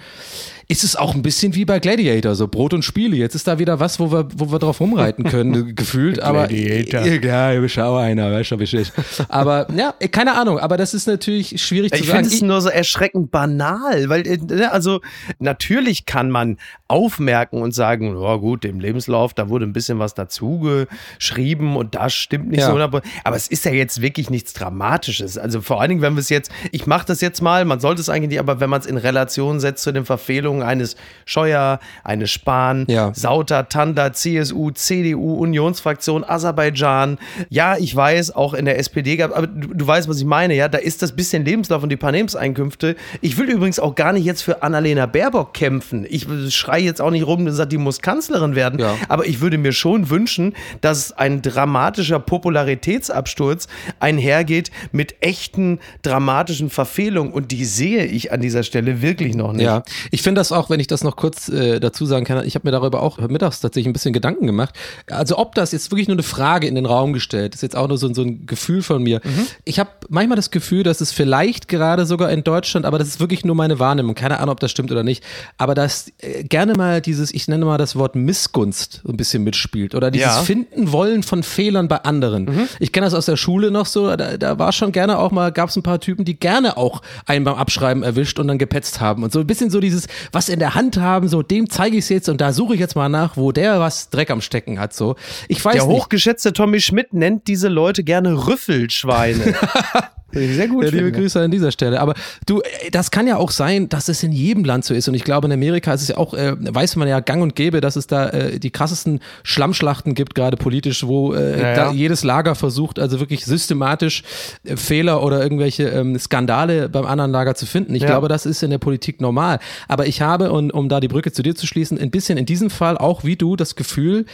ist 0.68 0.85
es 0.85 0.97
auch 0.97 1.14
ein 1.14 1.23
bisschen 1.23 1.54
wie 1.54 1.64
bei 1.64 1.78
Gladiator, 1.78 2.35
so 2.35 2.49
Brot 2.49 2.75
und 2.75 2.85
Spiele. 2.85 3.16
Jetzt 3.16 3.35
ist 3.35 3.47
da 3.47 3.59
wieder 3.59 3.80
was, 3.80 4.00
wo 4.00 4.11
wir, 4.11 4.28
wo 4.37 4.50
wir 4.50 4.59
drauf 4.59 4.80
rumreiten 4.80 5.25
können, 5.25 5.75
gefühlt. 5.76 6.21
aber 6.21 6.50
ja, 6.50 7.52
ich 7.52 7.73
schau 7.73 7.97
einer, 7.97 8.33
weißt 8.33 8.52
du, 8.52 8.61
ich 8.61 8.92
Aber 9.28 9.66
ja, 9.76 9.94
keine 10.11 10.35
Ahnung, 10.35 10.59
aber 10.59 10.76
das 10.76 10.94
ist 10.94 11.06
natürlich 11.06 11.61
schwierig 11.62 11.92
ich 11.92 12.00
zu 12.00 12.06
sagen. 12.06 12.21
Ich 12.21 12.28
finde 12.28 12.37
es 12.37 12.42
nur 12.42 12.61
so 12.61 12.68
erschreckend 12.68 13.30
banal, 13.30 14.09
weil 14.09 14.26
äh, 14.26 14.38
ne, 14.38 14.73
also 14.73 15.00
natürlich 15.38 16.06
kann 16.06 16.30
man 16.30 16.59
aufmerken 16.88 17.61
und 17.61 17.73
sagen, 17.73 18.16
oh 18.16 18.38
gut, 18.38 18.64
im 18.64 18.80
Lebenslauf, 18.80 19.35
da 19.35 19.49
wurde 19.49 19.66
ein 19.66 19.73
bisschen 19.73 19.99
was 19.99 20.14
dazu 20.14 20.87
geschrieben 21.18 21.76
und 21.76 21.94
das 21.94 22.14
stimmt 22.14 22.49
nicht 22.49 22.61
ja. 22.61 22.71
so. 22.71 22.78
Aber 22.78 23.02
es 23.37 23.49
ist 23.49 23.64
ja 23.64 23.73
jetzt 23.73 24.00
wirklich 24.00 24.30
nichts 24.30 24.52
Dramatisches. 24.52 25.38
Also 25.38 25.61
vor 25.61 25.80
allen 25.80 25.90
Dingen, 25.90 26.02
wenn 26.02 26.14
wir 26.14 26.21
es 26.21 26.28
jetzt, 26.28 26.50
ich 26.73 26.87
mache 26.87 27.06
das 27.06 27.21
jetzt 27.21 27.42
mal, 27.42 27.64
man 27.64 27.80
sollte 27.80 28.00
es 28.00 28.09
eigentlich 28.09 28.30
nicht, 28.30 28.40
aber 28.40 28.61
wenn 28.61 28.71
man 28.71 28.80
es 28.80 28.87
in 28.87 28.97
Relation 28.97 29.61
setzt 29.61 29.83
zu 29.83 29.92
den 29.92 30.04
Verfehlungen 30.04 30.54
Regierungen 30.55 30.63
eines 30.63 30.97
Scheuer, 31.27 31.81
eines 32.03 32.31
Spahn, 32.31 32.85
ja. 32.89 33.13
Sauter, 33.15 33.69
Tanda, 33.69 34.13
CSU, 34.13 34.71
CDU, 34.71 35.35
Unionsfraktion, 35.35 36.25
Aserbaidschan. 36.25 37.19
Ja, 37.49 37.77
ich 37.77 37.95
weiß, 37.95 38.35
auch 38.35 38.55
in 38.55 38.67
der 38.67 38.79
SPD 38.79 39.17
gab, 39.17 39.37
aber 39.37 39.47
du, 39.47 39.75
du 39.75 39.87
weißt, 39.87 40.09
was 40.09 40.19
ich 40.19 40.25
meine, 40.25 40.55
ja, 40.55 40.69
da 40.69 40.79
ist 40.79 41.03
das 41.03 41.13
bisschen 41.13 41.45
Lebenslauf 41.45 41.83
und 41.83 41.89
die 41.89 41.97
Panemseinkünfte. 41.97 42.97
Ich 43.21 43.39
will 43.39 43.49
übrigens 43.51 43.79
auch 43.79 43.95
gar 43.95 44.13
nicht 44.13 44.25
jetzt 44.25 44.43
für 44.43 44.63
Annalena 44.63 45.07
Baerbock 45.07 45.55
kämpfen. 45.55 46.07
Ich 46.09 46.27
schreie 46.55 46.83
jetzt 46.83 47.01
auch 47.01 47.11
nicht 47.11 47.27
rum 47.27 47.47
und 47.47 47.53
sage, 47.53 47.71
die 47.71 47.79
muss 47.79 48.01
Kanzlerin 48.01 48.55
werden, 48.55 48.79
ja. 48.79 48.95
aber 49.09 49.27
ich 49.27 49.41
würde 49.41 49.59
mir 49.59 49.73
schon 49.73 50.11
wünschen, 50.11 50.55
dass 50.81 51.13
ein 51.13 51.43
dramatischer 51.43 52.21
Popularitätsabsturz 52.21 53.69
einhergeht 53.99 54.71
mit 54.93 55.17
echten 55.21 55.79
dramatischen 56.03 56.71
Verfehlungen 56.71 57.33
und 57.33 57.51
die 57.51 57.65
sehe 57.65 58.05
ich 58.05 58.33
an 58.33 58.41
dieser 58.41 58.63
Stelle 58.63 59.01
wirklich 59.01 59.35
noch 59.35 59.53
nicht. 59.53 59.65
Ja, 59.65 59.83
ich 60.11 60.23
finde 60.23 60.41
das 60.41 60.44
auch, 60.53 60.71
wenn 60.71 60.81
ich 60.81 60.87
das 60.87 61.05
noch 61.05 61.17
kurz 61.17 61.49
äh, 61.49 61.81
dazu 61.81 62.07
sagen 62.07 62.25
kann, 62.25 62.45
ich 62.47 62.55
habe 62.55 62.67
mir 62.67 62.73
darüber 62.73 63.03
auch 63.03 63.19
mittags 63.19 63.61
tatsächlich 63.61 63.89
ein 63.89 63.93
bisschen 63.93 64.13
Gedanken 64.13 64.47
gemacht. 64.47 64.75
Also 65.11 65.39
ob 65.39 65.55
das 65.55 65.73
jetzt 65.73 65.91
wirklich 65.91 66.09
nur 66.09 66.17
eine 66.17 66.23
Frage 66.23 66.67
in 66.67 66.75
den 66.75 66.87
Raum 66.87 67.13
gestellt, 67.13 67.55
ist 67.55 67.63
jetzt 67.63 67.77
auch 67.77 67.89
nur 67.89 67.99
so, 67.99 68.13
so 68.13 68.23
ein 68.23 68.47
Gefühl 68.47 68.83
von 68.83 69.03
mir. 69.03 69.21
Mhm. 69.23 69.47
Ich 69.65 69.79
habe 69.79 69.91
manchmal 70.09 70.37
das 70.37 70.51
Gefühl, 70.51 70.83
dass 70.83 71.01
es 71.01 71.13
vielleicht 71.13 71.69
gerade 71.69 72.07
sogar 72.07 72.31
in 72.31 72.45
Deutschland, 72.45 72.87
aber 72.87 72.99
das 72.99 73.09
ist 73.09 73.21
wirklich 73.21 73.45
nur 73.45 73.55
meine 73.55 73.79
Wahrnehmung, 73.79 74.15
keine 74.15 74.39
Ahnung, 74.41 74.53
ob 74.53 74.61
das 74.61 74.71
stimmt 74.71 74.91
oder 74.93 75.03
nicht, 75.03 75.25
aber 75.59 75.75
dass 75.75 76.13
äh, 76.19 76.45
gerne 76.45 76.75
mal 76.75 77.01
dieses, 77.01 77.33
ich 77.33 77.49
nenne 77.49 77.65
mal 77.65 77.79
das 77.79 77.97
Wort 77.97 78.17
Missgunst 78.17 79.03
ein 79.07 79.17
bisschen 79.17 79.45
mitspielt 79.45 79.95
oder 79.95 80.11
dieses 80.11 80.29
ja. 80.29 80.43
Finden 80.43 80.93
wollen 80.93 81.23
von 81.23 81.43
Fehlern 81.43 81.89
bei 81.89 82.03
anderen. 82.05 82.45
Mhm. 82.45 82.69
Ich 82.81 82.93
kenne 82.93 83.07
das 83.07 83.15
aus 83.15 83.27
der 83.27 83.37
Schule 83.37 83.71
noch 83.71 83.87
so, 83.87 84.15
da, 84.17 84.37
da 84.37 84.59
war 84.59 84.73
schon 84.73 84.93
gerne 84.93 85.19
auch 85.19 85.31
mal, 85.31 85.53
gab 85.53 85.69
es 85.69 85.77
ein 85.77 85.83
paar 85.83 86.01
Typen, 86.01 86.25
die 86.25 86.39
gerne 86.39 86.77
auch 86.77 87.03
einen 87.27 87.45
beim 87.45 87.55
Abschreiben 87.55 88.03
erwischt 88.03 88.39
und 88.39 88.49
dann 88.49 88.59
gepetzt 88.59 89.01
haben 89.01 89.23
und 89.23 89.33
so 89.33 89.41
ein 89.41 89.47
bisschen 89.47 89.71
so 89.71 89.81
dieses, 89.81 90.07
was 90.35 90.49
in 90.49 90.59
der 90.59 90.75
Hand 90.75 90.97
haben, 90.99 91.29
so 91.29 91.43
dem 91.43 91.71
zeige 91.71 91.97
ich 91.97 92.05
es 92.05 92.09
jetzt 92.09 92.29
und 92.29 92.41
da 92.41 92.53
suche 92.53 92.75
ich 92.75 92.81
jetzt 92.81 92.97
mal 92.97 93.09
nach, 93.09 93.37
wo 93.37 93.53
der 93.53 93.81
was 93.81 94.11
Dreck 94.11 94.31
am 94.31 94.41
Stecken 94.41 94.79
hat. 94.81 94.93
So, 94.95 95.17
ich 95.49 95.64
weiß 95.64 95.75
Der 95.75 95.87
nicht. 95.87 95.97
hochgeschätzte 95.97 96.53
Tommy 96.53 96.81
Schmidt 96.81 97.12
nennt 97.12 97.47
diese 97.49 97.69
Leute 97.69 98.05
gerne 98.05 98.47
Rüffelschweine. 98.47 99.55
Sehr 100.35 100.69
gut. 100.69 100.85
Ja, 100.85 100.91
liebe 100.91 101.12
Grüße 101.12 101.41
an 101.41 101.50
dieser 101.50 101.71
Stelle. 101.71 102.00
Aber 102.00 102.14
du, 102.47 102.61
äh, 102.61 102.91
das 102.91 103.11
kann 103.11 103.26
ja 103.26 103.37
auch 103.37 103.50
sein, 103.50 103.88
dass 103.88 104.09
es 104.09 104.23
in 104.23 104.33
jedem 104.33 104.64
Land 104.64 104.85
so 104.85 104.95
ist. 104.95 105.09
Und 105.09 105.14
ich 105.14 105.25
glaube, 105.25 105.47
in 105.47 105.53
Amerika 105.53 105.93
ist 105.93 106.03
es 106.03 106.09
ja 106.09 106.17
auch, 106.17 106.35
äh, 106.35 106.55
weiß 106.59 106.97
man 106.97 107.09
ja 107.09 107.21
gang 107.21 107.43
und 107.43 107.55
gäbe, 107.57 107.81
dass 107.81 107.97
es 107.97 108.07
da 108.07 108.29
äh, 108.31 108.59
die 108.59 108.71
krassesten 108.71 109.21
Schlammschlachten 109.43 110.14
gibt, 110.14 110.35
gerade 110.35 110.57
politisch, 110.57 111.07
wo 111.07 111.35
äh, 111.35 111.61
ja, 111.61 111.75
ja. 111.75 111.93
jedes 111.93 112.25
Lager 112.25 112.55
versucht, 112.55 112.99
also 112.99 113.21
wirklich 113.21 113.45
systematisch 113.45 114.23
äh, 114.64 114.76
Fehler 114.76 115.23
oder 115.23 115.43
irgendwelche 115.43 115.85
ähm, 115.85 116.19
Skandale 116.19 116.88
beim 116.88 117.07
anderen 117.07 117.31
Lager 117.31 117.55
zu 117.55 117.67
finden. 117.67 117.95
Ich 117.95 118.03
ja. 118.03 118.09
glaube, 118.09 118.29
das 118.29 118.47
ist 118.47 118.62
in 118.62 118.71
der 118.71 118.79
Politik 118.79 119.21
normal. 119.21 119.59
Aber 119.88 120.07
ich 120.07 120.21
habe, 120.21 120.53
und 120.53 120.73
um 120.73 120.88
da 120.88 121.00
die 121.00 121.09
Brücke 121.09 121.33
zu 121.33 121.43
dir 121.43 121.55
zu 121.55 121.67
schließen, 121.67 121.99
ein 121.99 122.11
bisschen 122.11 122.38
in 122.38 122.47
diesem 122.47 122.71
Fall 122.71 122.99
auch 122.99 123.25
wie 123.25 123.37
du 123.37 123.57
das 123.57 123.76
Gefühl, 123.76 124.26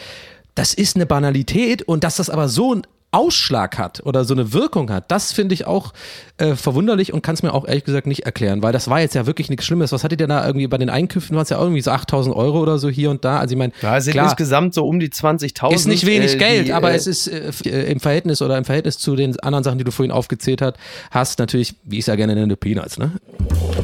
das 0.55 0.75
ist 0.75 0.97
eine 0.97 1.07
Banalität 1.07 1.83
und 1.83 2.05
dass 2.05 2.17
das 2.17 2.29
aber 2.29 2.49
so 2.49 2.75
ein 2.75 2.83
Ausschlag 3.13 3.79
hat 3.79 4.01
oder 4.05 4.25
so 4.25 4.35
eine 4.35 4.53
Wirkung 4.53 4.91
hat, 4.91 5.11
das 5.11 5.33
finde 5.33 5.55
ich 5.55 5.67
auch 5.67 5.93
äh, 6.39 6.55
verwunderlich 6.55 7.13
und 7.13 7.23
kann 7.23 7.35
es 7.35 7.43
mir 7.43 7.53
auch 7.53 7.67
ehrlich 7.67 7.85
gesagt 7.85 8.07
nicht 8.07 8.25
erklären, 8.25 8.63
weil 8.63 8.73
das 8.73 8.89
war 8.89 9.01
jetzt 9.01 9.15
ja 9.15 9.27
wirklich 9.27 9.51
nichts 9.51 9.67
Schlimmes. 9.67 9.93
Was 9.93 10.05
hattet 10.05 10.21
ihr 10.21 10.27
da 10.27 10.47
irgendwie 10.47 10.67
bei 10.67 10.79
den 10.79 10.91
Einkünften? 10.91 11.37
War 11.37 11.43
es 11.43 11.51
ja 11.51 11.61
irgendwie 11.61 11.81
so 11.81 11.91
8000 11.91 12.35
Euro 12.35 12.61
oder 12.61 12.79
so 12.79 12.89
hier 12.89 13.11
und 13.11 13.25
da? 13.25 13.39
Also 13.39 13.55
ich 13.55 13.59
meine, 13.59 13.73
ja, 13.83 13.97
es 13.97 14.05
sind 14.05 14.13
klar, 14.13 14.27
insgesamt 14.27 14.75
so 14.75 14.87
um 14.87 15.01
die 15.01 15.09
20.000. 15.09 15.73
Ist 15.75 15.87
nicht 15.87 16.07
wenig 16.07 16.35
äh, 16.35 16.39
Geld, 16.39 16.69
die, 16.69 16.73
aber 16.73 16.93
äh, 16.93 16.97
es 16.97 17.07
ist 17.07 17.27
äh, 17.27 17.51
äh, 17.65 17.91
im 17.91 18.01
Verhältnis 18.01 18.43
oder 18.43 18.57
im 18.57 18.65
Verhältnis 18.65 18.99
zu 18.99 19.17
den 19.17 19.39
anderen 19.41 19.65
Sachen, 19.65 19.79
die 19.79 19.85
du 19.85 19.91
vorhin 19.91 20.13
aufgezählt 20.13 20.63
hast, 20.63 20.77
hast 21.11 21.39
natürlich, 21.39 21.75
wie 21.85 21.97
ich 21.97 22.03
es 22.03 22.07
ja 22.07 22.17
gerne 22.17 22.35
nenne, 22.35 22.57
Peanuts, 22.57 22.99
ne? 22.99 23.13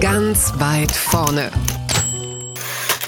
Ganz 0.00 0.52
weit 0.58 0.92
vorne. 0.92 1.50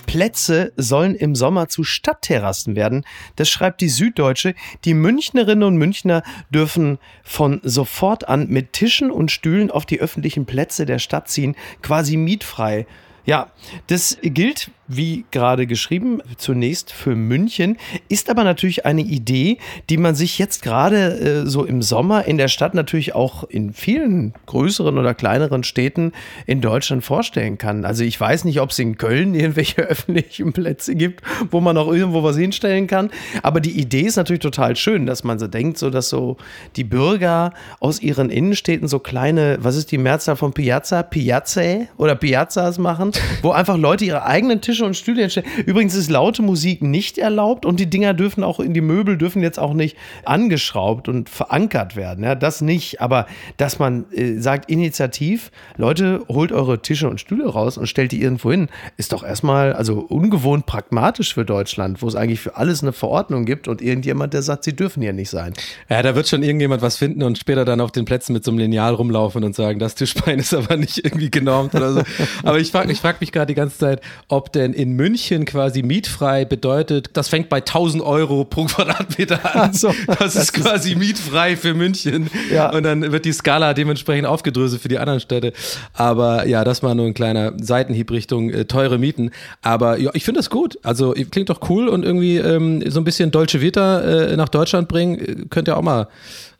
Plätze 0.08 0.72
sollen 0.76 1.14
im 1.14 1.34
Sommer 1.34 1.68
zu 1.68 1.84
Stadtterrassen 1.84 2.76
werden. 2.76 3.04
Das 3.36 3.50
schreibt 3.50 3.82
die 3.82 3.90
Süddeutsche. 3.90 4.54
Die 4.86 4.94
Münchnerinnen 4.94 5.64
und 5.64 5.76
Münchner 5.76 6.22
dürfen 6.48 6.98
von 7.22 7.60
sofort 7.62 8.26
an 8.26 8.48
mit 8.48 8.72
Tischen 8.72 9.10
und 9.10 9.30
Stühlen 9.30 9.70
auf 9.70 9.84
die 9.84 10.00
öffentlichen 10.00 10.46
Plätze 10.46 10.86
der 10.86 10.98
Stadt 10.98 11.28
ziehen, 11.28 11.56
quasi 11.82 12.16
mietfrei. 12.16 12.86
Ja, 13.26 13.48
das 13.88 14.16
gilt 14.22 14.70
wie 14.88 15.26
gerade 15.30 15.66
geschrieben, 15.66 16.20
zunächst 16.38 16.92
für 16.92 17.14
München, 17.14 17.76
ist 18.08 18.30
aber 18.30 18.42
natürlich 18.42 18.86
eine 18.86 19.02
Idee, 19.02 19.58
die 19.90 19.98
man 19.98 20.14
sich 20.14 20.38
jetzt 20.38 20.62
gerade 20.62 21.44
äh, 21.44 21.46
so 21.46 21.64
im 21.64 21.82
Sommer 21.82 22.24
in 22.24 22.38
der 22.38 22.48
Stadt 22.48 22.74
natürlich 22.74 23.14
auch 23.14 23.44
in 23.44 23.74
vielen 23.74 24.32
größeren 24.46 24.96
oder 24.98 25.14
kleineren 25.14 25.62
Städten 25.62 26.12
in 26.46 26.62
Deutschland 26.62 27.04
vorstellen 27.04 27.58
kann. 27.58 27.84
Also 27.84 28.02
ich 28.02 28.18
weiß 28.18 28.44
nicht, 28.44 28.60
ob 28.60 28.70
es 28.70 28.78
in 28.78 28.96
Köln 28.96 29.34
irgendwelche 29.38 29.82
öffentlichen 29.82 30.52
Plätze 30.52 30.94
gibt, 30.94 31.22
wo 31.50 31.60
man 31.60 31.76
auch 31.76 31.92
irgendwo 31.92 32.22
was 32.22 32.36
hinstellen 32.36 32.86
kann, 32.86 33.10
aber 33.42 33.60
die 33.60 33.78
Idee 33.78 34.02
ist 34.02 34.16
natürlich 34.16 34.40
total 34.40 34.74
schön, 34.74 35.04
dass 35.04 35.22
man 35.22 35.38
so 35.38 35.46
denkt, 35.46 35.78
so 35.78 35.90
dass 35.90 36.08
so 36.08 36.38
die 36.76 36.84
Bürger 36.84 37.52
aus 37.80 38.00
ihren 38.00 38.30
Innenstädten 38.30 38.88
so 38.88 38.98
kleine, 38.98 39.58
was 39.60 39.76
ist 39.76 39.92
die 39.92 39.98
Mehrzahl 39.98 40.36
von 40.36 40.54
Piazza, 40.54 41.02
Piazzae 41.02 41.88
oder 41.98 42.14
Piazzas 42.14 42.78
machen, 42.78 43.12
wo 43.42 43.50
einfach 43.50 43.76
Leute 43.76 44.06
ihre 44.06 44.24
eigenen 44.24 44.60
Tische 44.62 44.77
und 44.84 44.96
Stühle 44.96 45.22
hinstellen. 45.22 45.48
Übrigens 45.66 45.94
ist 45.94 46.10
laute 46.10 46.42
Musik 46.42 46.82
nicht 46.82 47.18
erlaubt 47.18 47.66
und 47.66 47.80
die 47.80 47.88
Dinger 47.88 48.14
dürfen 48.14 48.44
auch 48.44 48.60
in 48.60 48.74
die 48.74 48.80
Möbel 48.80 49.16
dürfen 49.16 49.42
jetzt 49.42 49.58
auch 49.58 49.74
nicht 49.74 49.96
angeschraubt 50.24 51.08
und 51.08 51.28
verankert 51.28 51.96
werden. 51.96 52.24
Ja, 52.24 52.34
das 52.34 52.60
nicht, 52.60 53.00
aber 53.00 53.26
dass 53.56 53.78
man 53.78 54.06
äh, 54.12 54.38
sagt 54.38 54.70
initiativ, 54.70 55.50
Leute, 55.76 56.22
holt 56.28 56.52
eure 56.52 56.80
Tische 56.82 57.08
und 57.08 57.20
Stühle 57.20 57.48
raus 57.48 57.78
und 57.78 57.86
stellt 57.86 58.12
die 58.12 58.22
irgendwo 58.22 58.50
hin, 58.50 58.68
ist 58.96 59.12
doch 59.12 59.24
erstmal 59.24 59.72
also 59.72 60.00
ungewohnt 60.00 60.66
pragmatisch 60.66 61.34
für 61.34 61.44
Deutschland, 61.44 62.02
wo 62.02 62.08
es 62.08 62.14
eigentlich 62.14 62.40
für 62.40 62.56
alles 62.56 62.82
eine 62.82 62.92
Verordnung 62.92 63.44
gibt 63.44 63.68
und 63.68 63.82
irgendjemand, 63.82 64.34
der 64.34 64.42
sagt, 64.42 64.64
sie 64.64 64.74
dürfen 64.74 65.02
hier 65.02 65.12
nicht 65.12 65.30
sein. 65.30 65.52
Ja, 65.88 66.02
da 66.02 66.14
wird 66.14 66.28
schon 66.28 66.42
irgendjemand 66.42 66.82
was 66.82 66.96
finden 66.96 67.22
und 67.22 67.38
später 67.38 67.64
dann 67.64 67.80
auf 67.80 67.92
den 67.92 68.04
Plätzen 68.04 68.32
mit 68.32 68.44
so 68.44 68.50
einem 68.50 68.58
Lineal 68.58 68.94
rumlaufen 68.94 69.44
und 69.44 69.54
sagen, 69.54 69.78
das 69.78 69.94
Tischbein 69.94 70.38
ist 70.38 70.54
aber 70.54 70.76
nicht 70.76 71.04
irgendwie 71.04 71.30
genormt 71.30 71.74
oder 71.74 71.92
so. 71.92 72.02
Aber 72.42 72.58
ich 72.58 72.70
frage 72.70 72.92
ich 72.92 73.00
frag 73.00 73.20
mich 73.20 73.32
gerade 73.32 73.46
die 73.46 73.54
ganze 73.54 73.78
Zeit, 73.78 74.00
ob 74.28 74.52
denn 74.68 74.80
in 74.80 74.92
München 74.92 75.44
quasi 75.44 75.82
mietfrei 75.82 76.44
bedeutet, 76.44 77.10
das 77.14 77.28
fängt 77.28 77.48
bei 77.48 77.58
1000 77.58 78.02
Euro 78.02 78.44
pro 78.44 78.64
Quadratmeter 78.66 79.56
an. 79.56 79.72
So, 79.72 79.92
das, 80.06 80.18
das, 80.18 80.36
ist 80.36 80.52
quasi 80.52 80.94
mietfrei 80.94 81.56
für 81.56 81.74
München. 81.74 82.30
Ja. 82.52 82.70
Und 82.70 82.82
dann 82.82 83.12
wird 83.12 83.24
die 83.24 83.32
Skala 83.32 83.74
dementsprechend 83.74 84.26
aufgedröselt 84.26 84.80
für 84.80 84.88
die 84.88 84.98
anderen 84.98 85.20
Städte. 85.20 85.52
Aber 85.94 86.46
ja, 86.46 86.64
das 86.64 86.82
war 86.82 86.94
nur 86.94 87.06
ein 87.06 87.14
kleiner 87.14 87.52
Seitenhieb 87.60 88.10
Richtung 88.10 88.50
äh, 88.50 88.64
teure 88.64 88.98
Mieten. 88.98 89.30
Aber 89.62 89.98
ja, 89.98 90.10
ich 90.14 90.24
finde 90.24 90.38
das 90.38 90.50
gut. 90.50 90.78
Also 90.82 91.14
klingt 91.30 91.50
doch 91.50 91.68
cool 91.68 91.88
und 91.88 92.04
irgendwie 92.04 92.36
ähm, 92.36 92.82
so 92.90 93.00
ein 93.00 93.04
bisschen 93.04 93.30
Deutsche 93.30 93.60
Vita 93.60 94.00
äh, 94.00 94.36
nach 94.36 94.48
Deutschland 94.48 94.88
bringen, 94.88 95.18
äh, 95.18 95.46
könnt 95.48 95.68
ihr 95.68 95.76
auch 95.76 95.82
mal 95.82 96.08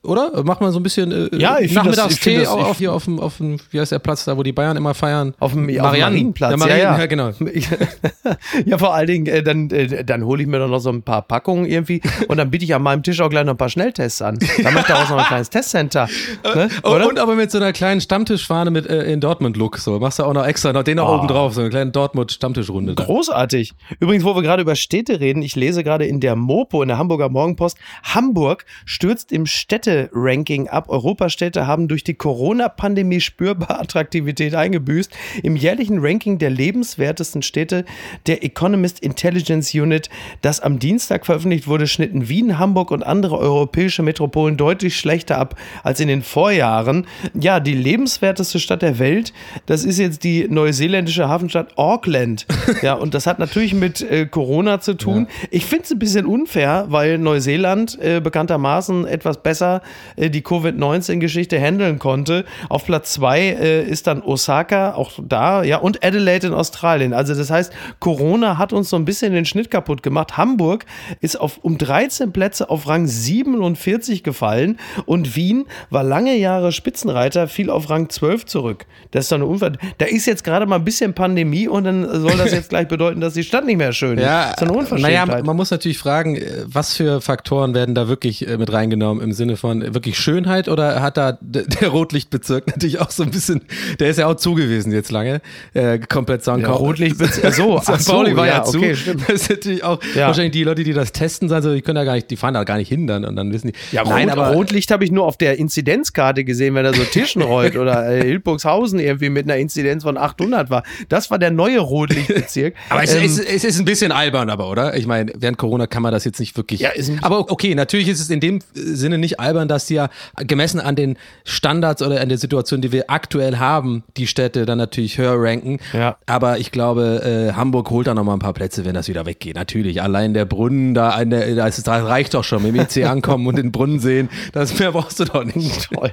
oder? 0.03 0.45
Macht 0.45 0.61
man 0.61 0.71
so 0.73 0.79
ein 0.79 0.83
bisschen 0.83 1.11
äh, 1.11 1.37
ja, 1.37 1.59
ich 1.59 1.73
Nachmittagstee 1.73 2.39
das, 2.39 2.49
auf, 2.49 2.79
hier 2.79 2.93
auf 2.93 3.05
dem, 3.05 3.19
auf 3.19 3.39
dem, 3.39 3.59
wie 3.71 3.81
heißt 3.81 3.93
der 3.93 3.99
Platz 3.99 4.25
da, 4.25 4.37
wo 4.37 4.43
die 4.43 4.53
Bayern 4.53 4.77
immer 4.77 4.95
feiern? 4.95 5.35
Auf 5.41 5.53
dem 5.53 5.67
Mariannenplatz. 5.67 6.53
Ja, 6.53 6.57
Marien, 6.57 6.79
ja, 6.79 6.85
ja. 6.93 6.99
ja, 6.99 7.07
genau. 7.07 7.31
ja, 8.65 8.79
vor 8.79 8.95
allen 8.95 9.07
Dingen, 9.07 9.27
äh, 9.27 9.43
dann, 9.43 9.71
äh, 9.71 10.05
dann 10.05 10.25
hole 10.25 10.43
ich 10.43 10.49
mir 10.49 10.59
doch 10.59 10.69
noch 10.69 10.79
so 10.79 10.91
ein 10.91 11.03
paar 11.03 11.23
Packungen 11.23 11.67
irgendwie 11.67 12.01
und 12.29 12.37
dann 12.37 12.51
biete 12.51 12.65
ich 12.65 12.75
an 12.75 12.83
meinem 12.83 13.03
Tisch 13.03 13.21
auch 13.21 13.29
gleich 13.29 13.45
noch 13.45 13.55
ein 13.55 13.59
paar 13.59 13.69
Schnelltests 13.69 14.23
an. 14.23 14.39
Dann 14.63 14.73
mache 14.73 14.83
ich 14.83 14.87
daraus 14.87 15.11
noch 15.11 15.19
ein 15.19 15.25
kleines 15.25 15.51
Testcenter. 15.51 16.09
Ne? 16.45 16.69
Und, 16.83 17.03
und, 17.03 17.19
aber 17.19 17.35
mit 17.35 17.51
so 17.51 17.59
einer 17.59 17.73
kleinen 17.73 18.01
Stammtischfahne 18.01 18.71
mit 18.71 18.87
äh, 18.87 19.13
in 19.13 19.21
Dortmund-Look. 19.21 19.79
So. 19.79 19.99
Machst 19.99 20.19
du 20.19 20.25
auch 20.25 20.33
noch 20.33 20.47
extra, 20.47 20.73
noch 20.73 20.85
den 20.85 20.97
noch 20.97 21.09
oh. 21.09 21.17
oben 21.17 21.29
drauf, 21.29 21.55
so 21.55 21.61
eine 21.61 21.71
kleine 21.71 21.91
Dortmund-Stammtischrunde. 21.91 22.95
Großartig. 22.95 23.75
Übrigens, 23.99 24.25
wo 24.25 24.35
wir 24.35 24.43
gerade 24.43 24.63
über 24.63 24.77
Städte 24.77 25.21
reden, 25.21 25.43
ich 25.43 25.57
lese 25.57 25.83
gerade 25.83 26.07
in 26.07 26.21
der 26.21 26.37
Mopo, 26.37 26.83
in 26.83 26.89
der 26.89 26.99
Hamburger 26.99 27.29
Morgenpost, 27.29 27.79
Hamburg 28.03 28.65
stürzt 28.85 29.33
im 29.33 29.47
Städte-Ranking 29.89 30.69
ab. 30.69 30.89
Europastädte 30.89 31.67
haben 31.67 31.89
durch 31.89 32.05
die 32.05 32.15
Corona-Pandemie 32.15 33.21
spürbar 33.21 33.81
Attraktivität 33.81 34.55
eingebüßt. 34.55 35.11
Im 35.43 35.57
jährlichen 35.57 35.99
Ranking 36.01 36.39
der 36.39 36.51
lebenswertesten 36.51 37.43
Städte 37.43 37.85
der 38.27 38.45
Economist 38.45 39.01
Intelligence 39.01 39.75
Unit, 39.75 40.11
das 40.43 40.61
am 40.61 40.79
Dienstag 40.79 41.25
veröffentlicht 41.25 41.67
wurde, 41.67 41.87
schnitten 41.87 42.29
Wien, 42.29 42.59
Hamburg 42.59 42.91
und 42.91 43.03
andere 43.03 43.39
europäische 43.39 44.03
Metropolen 44.03 44.57
deutlich 44.57 44.97
schlechter 44.97 45.39
ab 45.39 45.57
als 45.83 46.01
in 46.01 46.09
den 46.09 46.23
Vorjahren. 46.23 47.07
Ja, 47.39 47.61
die 47.61 47.75
lebenswerteste 47.75 48.61
Stadt 48.61 48.83
der 48.83 48.99
Welt, 48.99 49.33
das 49.67 49.85
ist 49.85 49.99
jetzt 49.99 50.23
die 50.25 50.47
neuseeländische 50.49 51.29
Hafenstadt 51.29 51.77
Auckland. 51.77 52.47
Ja, 52.83 52.95
und 52.95 53.15
das 53.15 53.27
hat 53.27 53.39
natürlich 53.39 53.75
mit 53.75 54.03
äh, 54.03 54.27
Corona 54.27 54.81
zu 54.81 54.95
tun. 54.95 55.27
Ja. 55.29 55.49
Ich 55.51 55.65
finde 55.65 55.85
es 55.85 55.91
ein 55.91 55.99
bisschen 55.99 56.27
unfair, 56.27 56.87
weil 56.89 57.19
Neuseeland 57.19 57.99
äh, 58.01 58.21
bekanntermaßen 58.21 59.07
etwas 59.07 59.43
besser 59.43 59.78
äh, 60.17 60.31
die 60.31 60.43
Covid-19-Geschichte 60.43 61.59
handeln 61.59 61.99
konnte. 61.99 62.45
Auf 62.69 62.85
Platz 62.85 63.13
zwei 63.13 63.41
äh, 63.41 63.85
ist 63.85 64.07
dann 64.07 64.23
Osaka, 64.23 64.95
auch 64.95 65.13
da, 65.23 65.63
ja, 65.63 65.79
und 65.79 66.05
Adelaide 66.05 66.49
in 66.49 66.55
Australien. 66.55 67.13
Also 67.13 67.35
das 67.35 67.51
heißt, 67.51 67.73
Corona 68.01 68.59
hat 68.59 68.73
uns 68.73 68.91
so 68.91 68.97
ein 68.97 69.05
bisschen 69.05 69.33
den 69.33 69.45
Schnitt 69.45 69.71
kaputt 69.71 70.03
gemacht. 70.03 70.37
Hamburg 70.37 70.85
ist 71.21 71.41
auf, 71.41 71.59
um 71.63 71.79
13 71.79 72.33
Plätze 72.33 72.71
auf 72.71 72.89
Rang 72.89 73.07
47 73.07 74.23
gefallen 74.23 74.79
und 75.07 75.37
Wien 75.37 75.67
war 75.91 76.03
lange 76.03 76.37
Jahre 76.37 76.73
Spitzenreiter, 76.73 77.49
fiel 77.49 77.71
auf 77.71 77.91
Rang 77.91 78.09
12 78.09 78.47
zurück. 78.47 78.87
Das 79.11 79.25
ist 79.25 79.33
doch 79.33 79.37
eine 79.37 79.47
Unver 79.47 79.73
Da 79.99 80.07
ist 80.07 80.27
jetzt 80.27 80.45
gerade 80.45 80.67
mal 80.67 80.77
ein 80.77 80.85
bisschen 80.85 81.15
Pandemie 81.15 81.69
und 81.69 81.85
dann 81.85 82.21
soll 82.21 82.37
das 82.37 82.53
jetzt 82.53 82.71
gleich 82.71 82.89
bedeuten, 82.89 83.21
dass 83.21 83.35
die 83.35 83.45
Stadt 83.45 83.65
nicht 83.65 83.79
mehr 83.79 83.93
schön 83.93 84.19
ist. 84.19 84.25
Ja, 84.25 84.53
das 84.53 84.63
ist 84.63 84.69
eine 84.69 84.73
Unverschämtheit. 84.79 85.29
Naja, 85.29 85.43
man 85.43 85.57
muss 85.57 85.71
natürlich 85.71 85.99
fragen, 85.99 86.37
äh, 86.37 86.65
was 86.67 86.95
für 86.95 87.21
Faktoren 87.21 87.75
werden 87.75 87.95
da 87.95 88.09
wirklich 88.09 88.47
mit 88.47 88.73
reingenommen 88.73 89.23
im 89.23 89.33
Sinne 89.33 89.57
von 89.57 89.68
wirklich 89.95 90.19
Schönheit 90.19 90.69
oder 90.69 91.03
hat 91.03 91.17
da 91.17 91.33
der 91.41 91.89
Rotlichtbezirk 91.89 92.67
natürlich 92.67 93.01
auch 93.01 93.11
so 93.11 93.23
ein 93.23 93.31
bisschen, 93.31 93.63
der 94.01 94.11
ist 94.11 94.19
ja 94.19 94.27
auch 94.27 94.37
zugewiesen 94.37 94.93
jetzt 94.93 95.11
lange, 95.11 95.41
äh, 95.75 95.99
komplett 95.99 96.45
sagen 96.45 96.63
ja, 96.63 96.71
Rotlichtbezirk, 96.71 97.55
so, 97.55 97.81
St. 97.83 98.09
Pauli 98.09 98.37
war 98.37 98.47
ja, 98.47 98.59
ja 98.59 98.65
zu. 98.65 98.79
Okay, 98.79 98.97
stimmt. 98.97 99.29
Das 99.29 99.43
ist 99.43 99.51
natürlich 99.51 99.85
auch 99.85 100.01
ja. 100.15 100.27
wahrscheinlich 100.27 100.53
die 100.53 100.65
Leute, 100.65 100.85
die 100.85 100.93
das 100.93 101.13
testen, 101.13 101.51
also 101.53 101.75
die 101.75 101.83
können 101.83 101.97
da 101.97 102.05
gar 102.05 102.15
nicht, 102.15 102.31
die 102.31 102.37
fahren 102.37 102.55
da 102.55 102.65
gar 102.65 102.77
nicht 102.77 102.89
hindern 102.89 103.25
und 103.25 103.37
dann 103.37 103.53
wissen 103.53 103.69
die. 103.69 103.97
Ja, 103.97 104.05
Nein, 104.05 104.29
Rot, 104.29 104.39
aber 104.39 104.53
Rotlicht 104.55 104.91
habe 104.91 105.05
ich 105.05 105.11
nur 105.11 105.25
auf 105.25 105.37
der 105.37 105.59
Inzidenzkarte 105.59 106.45
gesehen, 106.45 106.75
wenn 106.75 106.85
er 106.85 106.95
so 106.95 107.03
Tischen 107.05 107.43
rollt 107.43 107.77
oder 107.77 108.09
äh, 108.09 108.23
Hildburgshausen 108.29 108.99
irgendwie 108.99 109.31
mit 109.31 109.45
einer 109.45 109.57
Inzidenz 109.57 110.03
von 110.03 110.17
800 110.17 110.71
war. 110.71 110.83
Das 111.09 111.31
war 111.31 111.39
der 111.39 111.51
neue 111.51 111.81
Rotlichtbezirk. 111.81 112.75
aber 112.89 113.03
es, 113.03 113.15
ähm, 113.15 113.25
es, 113.25 113.39
es, 113.39 113.65
ist 113.65 113.79
ein 113.79 113.85
bisschen 113.85 114.13
albern, 114.13 114.51
aber 114.51 114.71
oder? 114.71 114.97
Ich 114.97 115.07
meine, 115.07 115.33
während 115.37 115.59
Corona 115.59 115.87
kann 115.87 116.03
man 116.03 116.13
das 116.13 116.25
jetzt 116.25 116.41
nicht 116.41 116.57
wirklich. 116.57 116.81
Ja, 116.81 116.91
aber 117.23 117.51
okay, 117.51 117.75
natürlich 117.75 118.09
ist 118.09 118.21
es 118.21 118.31
in 118.31 118.41
dem 118.41 118.61
Sinne 118.75 119.19
nicht 119.19 119.41
albern, 119.41 119.58
dass 119.67 119.87
die 119.87 119.95
ja 119.95 120.09
gemessen 120.37 120.79
an 120.79 120.95
den 120.95 121.19
Standards 121.45 122.03
oder 122.03 122.21
an 122.21 122.29
der 122.29 122.39
Situation, 122.39 122.81
die 122.81 122.93
wir 122.93 123.11
aktuell 123.11 123.57
haben, 123.57 124.05
die 124.17 124.29
Städte 124.29 124.67
dann 124.67 124.79
natürlich 124.79 125.19
höher 125.19 125.35
ranken. 125.37 125.79
Ja. 125.93 126.17
Aber 126.27 126.59
ich 126.59 126.71
glaube, 126.71 127.49
äh, 127.51 127.55
Hamburg 127.55 127.91
holt 127.91 128.07
da 128.07 128.15
noch 128.15 128.25
mal 128.25 128.35
ein 128.35 128.39
paar 128.39 128.53
Plätze, 128.53 128.85
wenn 128.85 128.95
das 128.95 129.09
wieder 129.09 129.27
weggeht. 129.27 129.57
Natürlich, 129.57 130.03
allein 130.03 130.35
der 130.35 130.45
Brunnen 130.45 130.95
da, 130.95 131.25
der, 131.25 131.57
das, 131.57 131.83
das 131.83 132.05
reicht 132.05 132.35
doch 132.35 132.45
schon, 132.45 132.63
mit 132.63 132.75
dem 132.75 132.83
IC 132.83 133.09
ankommen 133.09 133.47
und 133.47 133.57
den 133.57 133.73
Brunnen 133.73 133.99
sehen. 133.99 134.29
Das 134.53 134.79
mehr 134.79 134.93
brauchst 134.93 135.19
du 135.19 135.25
doch 135.25 135.45
nicht. 135.45 135.91
Toll. 135.93 136.13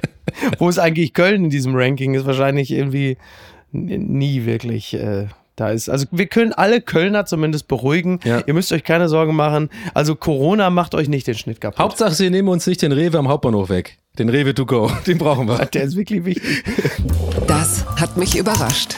Wo 0.58 0.68
ist 0.68 0.78
eigentlich 0.78 1.12
Köln 1.12 1.44
in 1.44 1.50
diesem 1.50 1.76
Ranking? 1.76 2.14
Ist 2.14 2.26
wahrscheinlich 2.26 2.72
irgendwie 2.72 3.18
nie 3.72 4.46
wirklich. 4.46 4.94
Äh 4.94 5.26
da 5.56 5.70
ist. 5.70 5.88
Also 5.88 6.06
wir 6.10 6.26
können 6.26 6.52
alle 6.52 6.80
Kölner 6.80 7.26
zumindest 7.26 7.66
beruhigen. 7.68 8.20
Ja. 8.24 8.42
Ihr 8.46 8.54
müsst 8.54 8.72
euch 8.72 8.84
keine 8.84 9.08
Sorgen 9.08 9.34
machen. 9.34 9.70
Also 9.94 10.14
Corona 10.14 10.70
macht 10.70 10.94
euch 10.94 11.08
nicht 11.08 11.26
den 11.26 11.34
Schnitt 11.34 11.60
kaputt. 11.60 11.78
Hauptsache, 11.78 12.14
sie 12.14 12.30
nehmen 12.30 12.48
uns 12.48 12.66
nicht 12.66 12.82
den 12.82 12.92
Rewe 12.92 13.18
am 13.18 13.28
Hauptbahnhof 13.28 13.68
weg. 13.68 13.98
Den 14.18 14.28
Rewe 14.28 14.54
to 14.54 14.64
go. 14.64 14.90
Den 15.06 15.18
brauchen 15.18 15.46
wir. 15.48 15.66
Der 15.66 15.82
ist 15.82 15.96
wirklich 15.96 16.24
wichtig. 16.24 16.64
Das 17.46 17.84
hat 18.00 18.16
mich 18.16 18.36
überrascht. 18.38 18.96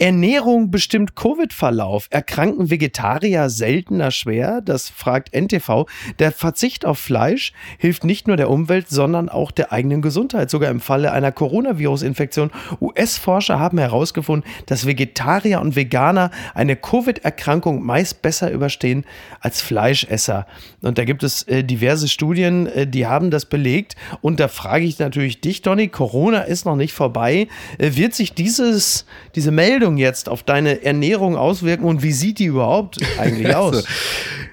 Ernährung 0.00 0.70
bestimmt 0.70 1.14
Covid-Verlauf. 1.14 2.06
Erkranken 2.08 2.70
Vegetarier 2.70 3.50
seltener 3.50 4.10
schwer? 4.10 4.62
Das 4.62 4.88
fragt 4.88 5.34
NTV. 5.34 5.84
Der 6.18 6.32
Verzicht 6.32 6.86
auf 6.86 6.98
Fleisch 6.98 7.52
hilft 7.76 8.04
nicht 8.04 8.26
nur 8.26 8.38
der 8.38 8.48
Umwelt, 8.48 8.88
sondern 8.88 9.28
auch 9.28 9.50
der 9.50 9.72
eigenen 9.72 10.00
Gesundheit. 10.00 10.48
Sogar 10.48 10.70
im 10.70 10.80
Falle 10.80 11.12
einer 11.12 11.32
Coronavirus-Infektion. 11.32 12.50
US-Forscher 12.80 13.60
haben 13.60 13.76
herausgefunden, 13.76 14.50
dass 14.64 14.86
Vegetarier 14.86 15.60
und 15.60 15.76
Veganer 15.76 16.30
eine 16.54 16.76
Covid-Erkrankung 16.76 17.84
meist 17.84 18.22
besser 18.22 18.50
überstehen 18.50 19.04
als 19.40 19.60
Fleischesser. 19.60 20.46
Und 20.80 20.96
da 20.96 21.04
gibt 21.04 21.22
es 21.22 21.42
äh, 21.42 21.62
diverse 21.62 22.08
Studien, 22.08 22.66
äh, 22.68 22.86
die 22.86 23.06
haben 23.06 23.30
das 23.30 23.44
belegt. 23.44 23.96
Und 24.22 24.40
da 24.40 24.48
frage 24.48 24.86
ich 24.86 24.98
natürlich 24.98 25.42
dich, 25.42 25.60
Donny, 25.60 25.88
Corona 25.88 26.40
ist 26.40 26.64
noch 26.64 26.76
nicht 26.76 26.94
vorbei. 26.94 27.48
Äh, 27.76 27.96
wird 27.96 28.14
sich 28.14 28.32
dieses, 28.32 29.04
diese 29.34 29.50
Meldung 29.50 29.89
Entscheidung 29.90 29.96
jetzt 29.96 30.28
auf 30.28 30.42
deine 30.42 30.82
Ernährung 30.84 31.36
auswirken 31.36 31.84
und 31.84 32.02
wie 32.02 32.12
sieht 32.12 32.38
die 32.38 32.46
überhaupt 32.46 32.98
eigentlich 33.18 33.54
aus? 33.54 33.76
Also, 33.76 33.88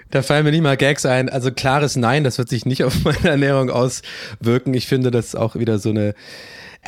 da 0.09 0.21
fallen 0.21 0.45
mir 0.45 0.51
nicht 0.51 0.63
mal 0.63 0.77
Gags 0.77 1.05
ein. 1.05 1.27
Also 1.29 1.51
klares 1.51 1.97
Nein, 1.97 2.23
das 2.23 2.37
wird 2.37 2.49
sich 2.49 2.65
nicht 2.65 2.83
auf 2.83 2.93
meine 3.03 3.27
Ernährung 3.29 3.69
auswirken. 3.69 4.73
Ich 4.73 4.87
finde, 4.87 5.11
das 5.11 5.27
ist 5.27 5.35
auch 5.35 5.55
wieder 5.55 5.79
so 5.79 5.89
eine 5.89 6.15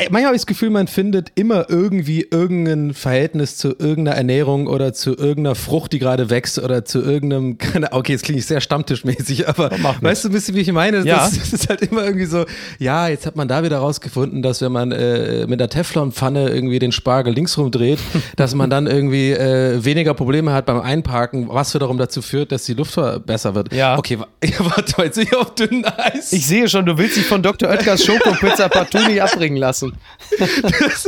manchmal 0.06 0.26
habe 0.26 0.36
ich 0.36 0.42
das 0.42 0.48
Gefühl, 0.48 0.70
man 0.70 0.88
findet 0.88 1.32
immer 1.36 1.70
irgendwie 1.70 2.26
irgendein 2.30 2.94
Verhältnis 2.94 3.58
zu 3.58 3.76
irgendeiner 3.78 4.18
Ernährung 4.18 4.68
oder 4.68 4.94
zu 4.94 5.12
irgendeiner 5.18 5.56
Frucht, 5.56 5.94
die 5.94 6.00
gerade 6.00 6.30
wächst 6.30 6.60
oder 6.60 6.86
zu 6.86 7.02
irgendeinem, 7.02 7.58
okay, 7.92 8.14
jetzt 8.14 8.24
klinge 8.24 8.40
ich 8.40 8.46
sehr 8.46 8.62
stammtischmäßig, 8.62 9.50
aber 9.50 9.72
weißt 10.02 10.24
du 10.24 10.30
ein 10.30 10.32
bisschen, 10.32 10.56
wie 10.56 10.62
ich 10.62 10.72
meine? 10.72 11.00
Ja. 11.06 11.18
Das, 11.18 11.32
das, 11.40 11.54
ist 11.54 11.70
halt 11.70 11.82
immer 11.82 12.06
irgendwie 12.06 12.26
so, 12.26 12.46
ja, 12.78 13.08
jetzt 13.08 13.26
hat 13.26 13.36
man 13.36 13.48
da 13.48 13.64
wieder 13.64 13.80
rausgefunden, 13.80 14.42
dass 14.42 14.62
wenn 14.62 14.72
man 14.72 14.92
äh, 14.92 15.46
mit 15.48 15.62
einer 15.62 15.70
Teflonpfanne 15.70 16.50
irgendwie 16.50 16.80
den 16.80 16.92
Spargel 16.92 17.34
links 17.34 17.58
rumdreht, 17.58 18.00
dass 18.36 18.56
man 18.56 18.70
dann 18.70 18.88
irgendwie 18.88 19.32
äh, 19.32 19.84
weniger 19.84 20.14
Probleme 20.14 20.54
hat 20.54 20.66
beim 20.66 20.80
Einparken, 20.80 21.50
was 21.50 21.74
wiederum 21.74 21.98
dazu 21.98 22.22
führt, 22.22 22.52
dass 22.52 22.66
die 22.66 22.74
Luft 22.74 23.00
besser 23.26 23.56
wird. 23.56 23.74
Ja. 23.74 23.98
Okay, 23.98 24.18
warte, 24.60 25.04
jetzt 25.04 25.18
ich 25.18 25.36
auf 25.36 25.56
dünnem 25.56 25.86
Eis. 25.98 26.32
Ich 26.34 26.46
sehe 26.48 26.68
schon, 26.70 26.86
du 26.86 26.98
willst 26.98 27.18
dich 27.18 27.26
von 27.26 27.44
Dr. 27.44 27.70
Oetkers 27.70 28.04
Schokopizza 28.04 28.70
partout 28.70 29.08
nicht 29.08 29.22
abbringen 29.22 29.58
lassen. 29.58 29.89
Das, 30.38 31.08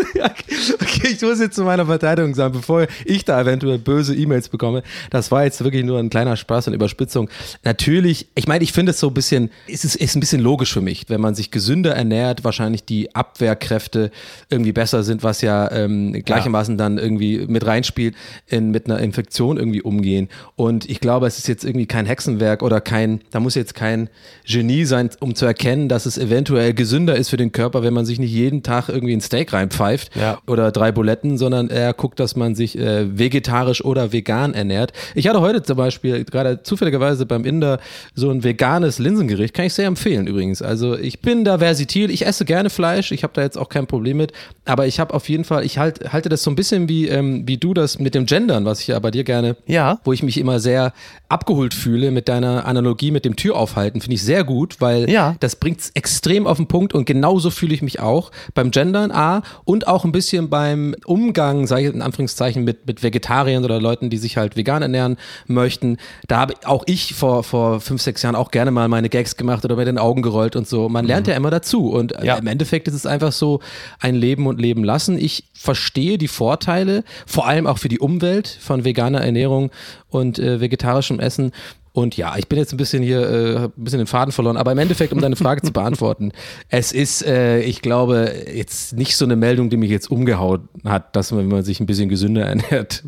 okay, 0.74 1.10
ich 1.14 1.22
muss 1.22 1.40
jetzt 1.40 1.56
zu 1.56 1.64
meiner 1.64 1.86
Verteidigung 1.86 2.34
sagen, 2.36 2.54
bevor 2.54 2.88
ich 3.06 3.26
da 3.26 3.42
eventuell 3.42 3.78
böse 3.78 4.16
E-Mails 4.16 4.50
bekomme, 4.50 4.84
das 5.10 5.32
war 5.32 5.44
jetzt 5.44 5.64
wirklich 5.64 5.84
nur 5.86 6.00
ein 6.00 6.10
kleiner 6.10 6.36
Spaß 6.36 6.68
und 6.68 6.74
Überspitzung. 6.74 7.30
Natürlich, 7.64 8.28
ich 8.36 8.48
meine, 8.48 8.64
ich 8.64 8.72
finde 8.72 8.92
es 8.92 9.00
so 9.00 9.08
ein 9.08 9.14
bisschen, 9.14 9.52
es 9.68 9.86
ist, 9.86 9.96
ist 9.96 10.16
ein 10.16 10.20
bisschen 10.20 10.42
logisch 10.42 10.74
für 10.74 10.82
mich, 10.82 11.06
wenn 11.10 11.22
man 11.22 11.36
sich 11.36 11.52
gesünder 11.52 11.96
ernährt, 11.96 12.44
wahrscheinlich 12.44 12.84
die 12.84 13.14
Abwehrkräfte 13.16 14.12
irgendwie 14.50 14.72
besser 14.72 15.04
sind, 15.04 15.24
was 15.24 15.42
ja 15.42 15.72
ähm, 15.72 16.14
gleichermaßen 16.14 16.78
dann 16.78 16.98
irgendwie 16.98 17.46
mit 17.48 17.66
reinspielt, 17.66 18.16
in, 18.48 18.72
mit 18.72 18.90
einer 18.90 19.00
Infektion 19.00 19.58
irgendwie 19.58 19.82
umgehen. 19.82 20.30
Und 20.56 20.90
ich 20.90 21.00
glaube, 21.00 21.28
es 21.28 21.38
ist 21.38 21.48
jetzt 21.48 21.64
irgendwie 21.64 21.86
kein 21.86 22.06
Hexenwerk 22.06 22.64
oder 22.64 22.82
kein, 22.82 23.22
da 23.32 23.40
muss 23.40 23.56
jetzt 23.56 23.76
kein 23.76 24.10
Genie 24.46 24.86
sein, 24.86 25.10
um 25.20 25.36
zu 25.36 25.46
erkennen, 25.46 25.90
dass 25.90 26.06
es 26.06 26.18
eventuell 26.18 26.74
gesünder 26.74 27.16
ist 27.16 27.30
für 27.30 27.38
den 27.38 27.52
Körper, 27.52 27.84
wenn 27.84 27.94
man 27.94 28.06
sich 28.06 28.20
nicht 28.20 28.32
jeden 28.32 28.64
Tag 28.64 28.71
irgendwie 28.90 29.14
ein 29.14 29.22
Steak 29.22 29.54
reinpfeift 29.54 30.16
Ja. 30.16 30.40
oder 30.48 30.72
drei 30.72 30.92
Buletten, 30.92 31.38
sondern 31.38 31.70
er 31.70 31.94
guckt, 31.94 32.20
dass 32.20 32.36
man 32.36 32.56
sich 32.56 32.78
äh, 32.78 33.18
vegetarisch 33.18 33.84
oder 33.84 34.12
vegan 34.14 34.54
ernährt. 34.54 34.94
Ich 35.16 35.28
hatte 35.28 35.42
heute 35.42 35.64
zum 35.64 35.78
Beispiel 35.78 36.24
gerade 36.26 36.64
zufälligerweise 36.64 37.26
beim 37.26 37.46
Inder 37.46 37.80
so 38.16 38.30
ein 38.30 38.44
veganes 38.44 39.00
Linsengericht, 39.00 39.54
kann 39.54 39.66
ich 39.66 39.74
sehr 39.74 39.88
empfehlen 39.88 40.28
übrigens. 40.28 40.62
Also 40.62 40.98
ich 40.98 41.22
bin 41.22 41.44
da 41.44 41.60
versitil, 41.60 42.10
ich 42.10 42.26
esse 42.26 42.46
gerne 42.46 42.70
Fleisch, 42.70 43.12
ich 43.12 43.24
habe 43.24 43.34
da 43.34 43.42
jetzt 43.42 43.58
auch 43.58 43.70
kein 43.70 43.88
Problem 43.88 44.18
mit, 44.18 44.32
aber 44.66 44.88
ich 44.88 45.00
habe 45.00 45.14
auf 45.14 45.28
jeden 45.30 45.44
Fall, 45.44 45.66
ich 45.66 45.78
halt, 45.78 46.12
halte 46.14 46.30
das 46.30 46.44
so 46.44 46.52
ein 46.52 46.56
bisschen 46.56 46.88
wie, 46.90 47.08
ähm, 47.08 47.48
wie 47.48 47.58
du 47.58 47.74
das 47.74 48.00
mit 48.00 48.16
dem 48.16 48.26
Gendern, 48.26 48.66
was 48.66 48.82
ich 48.82 48.88
ja 48.88 49.00
bei 49.00 49.12
dir 49.12 49.24
gerne, 49.24 49.56
Ja. 49.68 50.00
wo 50.04 50.14
ich 50.14 50.24
mich 50.24 50.38
immer 50.38 50.60
sehr 50.60 50.94
abgeholt 51.30 51.74
fühle 51.74 52.12
mit 52.12 52.28
deiner 52.28 52.66
Analogie 52.66 53.12
mit 53.12 53.26
dem 53.26 53.36
Türaufhalten, 53.36 54.02
finde 54.02 54.16
ich 54.16 54.24
sehr 54.24 54.44
gut, 54.44 54.78
weil 54.80 55.10
Ja. 55.10 55.36
das 55.40 55.56
bringt 55.56 55.80
es 55.80 55.90
extrem 55.92 56.48
auf 56.48 56.58
den 56.58 56.68
Punkt 56.68 56.94
und 56.94 57.06
genauso 57.06 57.50
fühle 57.50 57.74
ich 57.74 57.82
mich 57.82 58.00
auch 58.00 58.32
beim 58.54 58.72
Gendern 58.72 59.12
A 59.12 59.42
und 59.66 59.88
auch 59.88 60.06
ein 60.06 60.12
bisschen 60.12 60.50
beim 60.50 60.96
Umgang, 61.06 61.68
sage 61.68 61.88
ich 61.88 61.94
in 61.94 62.02
Anführungszeichen, 62.02 62.64
mit, 62.64 62.88
mit 62.88 63.04
Vegetariern 63.04 63.64
oder 63.66 63.80
Leuten, 63.80 64.10
die 64.10 64.18
sich 64.18 64.38
halt 64.38 64.56
vegan 64.56 64.82
ernähren 64.82 65.18
möchten. 65.48 65.98
Da 66.28 66.40
habe 66.40 66.54
auch 66.66 66.84
ich 66.88 67.14
vor, 67.14 67.44
vor 67.44 67.80
fünf, 67.82 68.02
sechs 68.02 68.22
Jahren 68.22 68.36
auch 68.36 68.52
gerne 68.52 68.72
mal 68.72 68.88
meine 68.88 69.10
Gags 69.10 69.38
gemacht 69.38 69.64
oder 69.66 69.76
mit 69.76 69.88
den 69.88 69.98
Augen 69.98 70.22
gerollt 70.22 70.56
und 70.56 70.68
so. 70.68 70.90
Man 70.90 71.06
lernt 71.06 71.28
ja 71.28 71.36
immer 71.36 71.50
dazu 71.52 71.90
und 71.92 72.14
äh, 72.14 72.26
Ja. 72.26 72.36
im 72.36 72.48
Endeffekt 72.48 72.88
ist 72.88 72.94
es 72.94 73.06
einfach 73.06 73.32
so 73.32 73.60
ein 74.00 74.16
Leben 74.16 74.48
und 74.48 74.60
Leben 74.60 74.84
lassen. 74.84 75.18
Ich 75.18 75.46
verstehe 75.54 76.18
die 76.18 76.28
Vorteile, 76.28 77.04
vor 77.26 77.48
allem 77.48 77.68
auch 77.68 77.78
für 77.78 77.90
die 77.90 78.00
Umwelt 78.00 78.48
von 78.48 78.84
veganer 78.84 79.22
Ernährung 79.22 79.72
und 80.10 80.40
äh, 80.40 80.60
vegetarischem 80.60 81.20
Essen. 81.20 81.52
Und 81.94 82.16
ja, 82.16 82.38
ich 82.38 82.48
bin 82.48 82.58
jetzt 82.58 82.74
ein 82.74 82.78
bisschen 82.78 83.04
hier, 83.04 83.22
äh, 83.22 83.58
ein 83.66 83.72
bisschen 83.76 84.00
den 84.00 84.08
Faden 84.08 84.32
verloren, 84.32 84.56
aber 84.56 84.72
im 84.72 84.78
Endeffekt, 84.78 85.12
um 85.12 85.20
deine 85.20 85.36
Frage 85.36 85.62
zu 85.62 85.74
beantworten, 85.74 86.32
es 86.70 86.92
ist, 86.94 87.26
äh, 87.26 87.60
ich 87.62 87.82
glaube, 87.82 88.34
jetzt 88.54 88.94
nicht 88.94 89.18
so 89.18 89.26
eine 89.26 89.36
Meldung, 89.36 89.70
die 89.70 89.78
mich 89.78 89.92
jetzt 89.92 90.10
umgehauen 90.10 90.70
hat, 90.86 91.16
dass 91.16 91.32
man, 91.32 91.42
wenn 91.42 91.48
man 91.50 91.64
sich 91.64 91.80
ein 91.80 91.86
bisschen 91.86 92.08
gesünder 92.08 92.46
ernährt, 92.46 93.04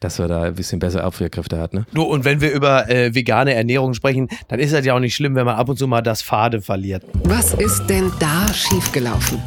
dass 0.00 0.18
man 0.18 0.28
da 0.28 0.42
ein 0.42 0.54
bisschen 0.54 0.78
bessere 0.78 1.04
Abwehrkräfte 1.04 1.58
hat, 1.58 1.74
ne? 1.74 1.86
Du, 1.92 2.02
und 2.02 2.24
wenn 2.24 2.40
wir 2.40 2.52
über 2.52 2.88
äh, 2.88 3.14
vegane 3.14 3.54
Ernährung 3.54 3.92
sprechen, 3.94 4.28
dann 4.48 4.58
ist 4.58 4.72
das 4.72 4.84
ja 4.86 4.94
auch 4.94 5.00
nicht 5.00 5.14
schlimm, 5.14 5.34
wenn 5.34 5.44
man 5.46 5.56
ab 5.56 5.68
und 5.68 5.78
zu 5.78 5.86
mal 5.86 6.00
das 6.00 6.22
Fade 6.22 6.62
verliert. 6.62 7.04
Was 7.24 7.54
ist 7.54 7.86
denn 7.88 8.10
da 8.18 8.52
schiefgelaufen? 8.52 9.38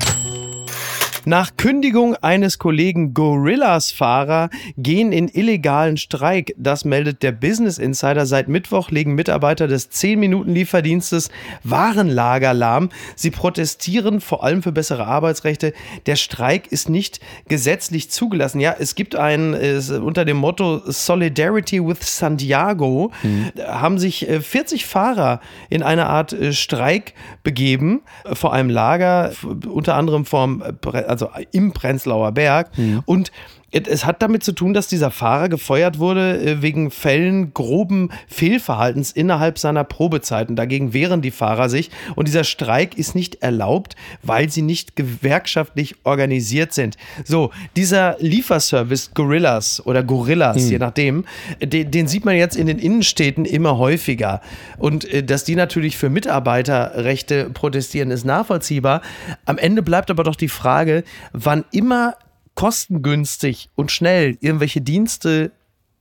Nach 1.26 1.52
Kündigung 1.56 2.16
eines 2.16 2.58
Kollegen 2.58 3.14
Gorillas-Fahrer 3.14 4.50
gehen 4.78 5.12
in 5.12 5.28
illegalen 5.28 5.98
Streik. 5.98 6.54
Das 6.58 6.84
meldet 6.84 7.22
der 7.22 7.32
Business 7.32 7.78
Insider. 7.78 8.26
Seit 8.26 8.48
Mittwoch 8.48 8.90
legen 8.90 9.14
Mitarbeiter 9.14 9.68
des 9.68 9.92
10-Minuten-Lieferdienstes 9.92 11.30
Warenlager 11.64 12.54
lahm. 12.54 12.90
Sie 13.16 13.30
protestieren 13.30 14.20
vor 14.20 14.44
allem 14.44 14.64
für 14.64 14.72
bessere 14.72 15.06
Arbeitsrechte. 15.06 15.74
Der 16.08 16.16
Streik 16.16 16.72
ist 16.72 16.90
nicht 16.90 17.20
gesetzlich 17.48 18.10
zugelassen. 18.10 18.60
Ja, 18.60 18.76
es 18.78 18.96
gibt 18.96 19.16
einen 19.16 19.54
äh, 19.54 19.80
unter 20.02 20.26
dem 20.26 20.38
Motto 20.38 20.82
Solidarity 20.86 21.86
with 21.86 22.00
Santiago 22.02 23.12
haben 23.60 24.00
sich 24.00 24.28
äh, 24.28 24.42
40 24.42 24.86
Fahrer 24.86 25.40
in 25.70 25.84
eine 25.84 26.08
Art 26.08 26.34
äh, 26.34 26.54
Streik 26.54 27.14
begeben 27.44 28.02
äh, 28.24 28.36
vor 28.36 28.54
einem 28.54 28.70
Lager, 28.70 29.32
unter 29.68 29.96
anderem 29.96 30.26
vom, 30.26 30.62
äh, 30.62 30.72
also 31.12 31.30
im 31.52 31.74
Prenzlauer 31.74 32.32
Berg. 32.32 32.72
Und 33.06 33.32
es- 33.72 34.06
hat 34.06 34.22
damit 34.22 34.44
zu 34.44 34.52
tun, 34.52 34.74
dass 34.74 34.88
dieser 34.88 35.12
Fahrer 35.12 35.50
gefeuert 35.50 36.00
wurde 36.00 36.40
äh, 36.42 36.62
wegen 36.62 36.92
Fällen 36.92 37.54
groben 37.54 38.10
Fehlverhaltens 38.28 39.12
innerhalb 39.12 39.58
seiner 39.58 39.84
Probezeiten. 39.84 40.56
Dagegen 40.56 40.94
wehren 40.94 41.22
die 41.22 41.32
Fahrer 41.32 41.70
sich. 41.70 41.90
Und 42.16 42.28
dieser 42.28 42.44
Streik 42.44 42.98
ist 42.98 43.16
nicht 43.16 43.42
erlaubt, 43.42 43.96
weil 44.24 44.50
sie 44.50 44.62
nicht 44.62 44.96
gewerkschaftlich 44.96 45.96
organisiert 46.04 46.74
sind. 46.74 46.98
So, 47.24 47.52
dieser 47.76 48.18
Lieferservice 48.20 49.12
Gorillas 49.14 49.86
oder 49.86 50.04
Gorillas, 50.04 50.70
je 50.70 50.78
nachdem, 50.80 51.26
den, 51.62 51.92
den 51.92 52.08
sieht 52.08 52.26
man 52.26 52.36
jetzt 52.36 52.56
in 52.58 52.68
den 52.68 52.80
Innenstädten 52.80 53.46
immer 53.46 53.78
häufiger. 53.78 54.42
Und 54.78 55.06
äh, 55.06 55.24
dass 55.24 55.44
die 55.44 55.56
natürlich 55.56 55.98
für 55.98 56.10
Mitarbeiterrechte 56.10 57.50
protestieren, 57.52 58.12
ist 58.12 58.26
nachvollziehbar. 58.26 59.02
Am 59.46 59.58
Ende 59.58 59.82
bleibt 59.82 60.12
aber 60.12 60.24
doch 60.24 60.36
die 60.36 60.50
Frage, 60.50 61.04
wann 61.34 61.64
immer 61.72 62.16
kostengünstig 62.62 63.70
und 63.74 63.92
schnell 63.92 64.38
irgendwelche 64.40 64.82
Dienste 64.82 65.52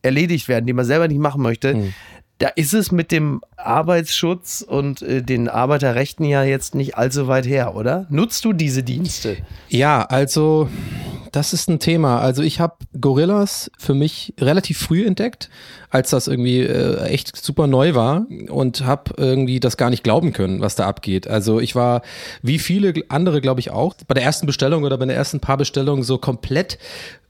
erledigt 0.02 0.46
werden, 0.46 0.66
die 0.66 0.74
man 0.74 0.84
selber 0.84 1.08
nicht 1.08 1.18
machen 1.18 1.40
möchte, 1.40 1.92
da 2.36 2.48
ist 2.48 2.74
es 2.74 2.92
mit 2.92 3.12
dem 3.12 3.40
Arbeitsschutz 3.56 4.60
und 4.60 5.00
äh, 5.00 5.22
den 5.22 5.48
Arbeiterrechten 5.48 6.24
ja 6.24 6.42
jetzt 6.42 6.74
nicht 6.74 6.98
allzu 6.98 7.28
weit 7.28 7.46
her, 7.46 7.76
oder? 7.76 8.06
Nutzt 8.10 8.44
du 8.44 8.52
diese 8.52 8.82
Dienste? 8.82 9.38
Ja, 9.70 10.02
also 10.02 10.68
das 11.32 11.52
ist 11.52 11.68
ein 11.68 11.78
Thema. 11.78 12.20
Also 12.20 12.42
ich 12.42 12.60
habe 12.60 12.76
Gorillas 13.00 13.70
für 13.78 13.94
mich 13.94 14.34
relativ 14.38 14.78
früh 14.78 15.06
entdeckt, 15.06 15.50
als 15.90 16.10
das 16.10 16.28
irgendwie 16.28 16.60
äh, 16.60 17.04
echt 17.06 17.36
super 17.36 17.66
neu 17.66 17.94
war 17.94 18.26
und 18.48 18.84
habe 18.84 19.14
irgendwie 19.16 19.60
das 19.60 19.76
gar 19.76 19.90
nicht 19.90 20.04
glauben 20.04 20.32
können, 20.32 20.60
was 20.60 20.76
da 20.76 20.86
abgeht. 20.86 21.28
Also 21.28 21.60
ich 21.60 21.74
war 21.74 22.02
wie 22.42 22.58
viele 22.58 22.94
andere, 23.08 23.40
glaube 23.40 23.60
ich 23.60 23.70
auch, 23.70 23.94
bei 24.06 24.14
der 24.14 24.24
ersten 24.24 24.46
Bestellung 24.46 24.84
oder 24.84 24.98
bei 24.98 25.06
den 25.06 25.16
ersten 25.16 25.40
paar 25.40 25.56
Bestellungen 25.56 26.02
so 26.02 26.18
komplett 26.18 26.78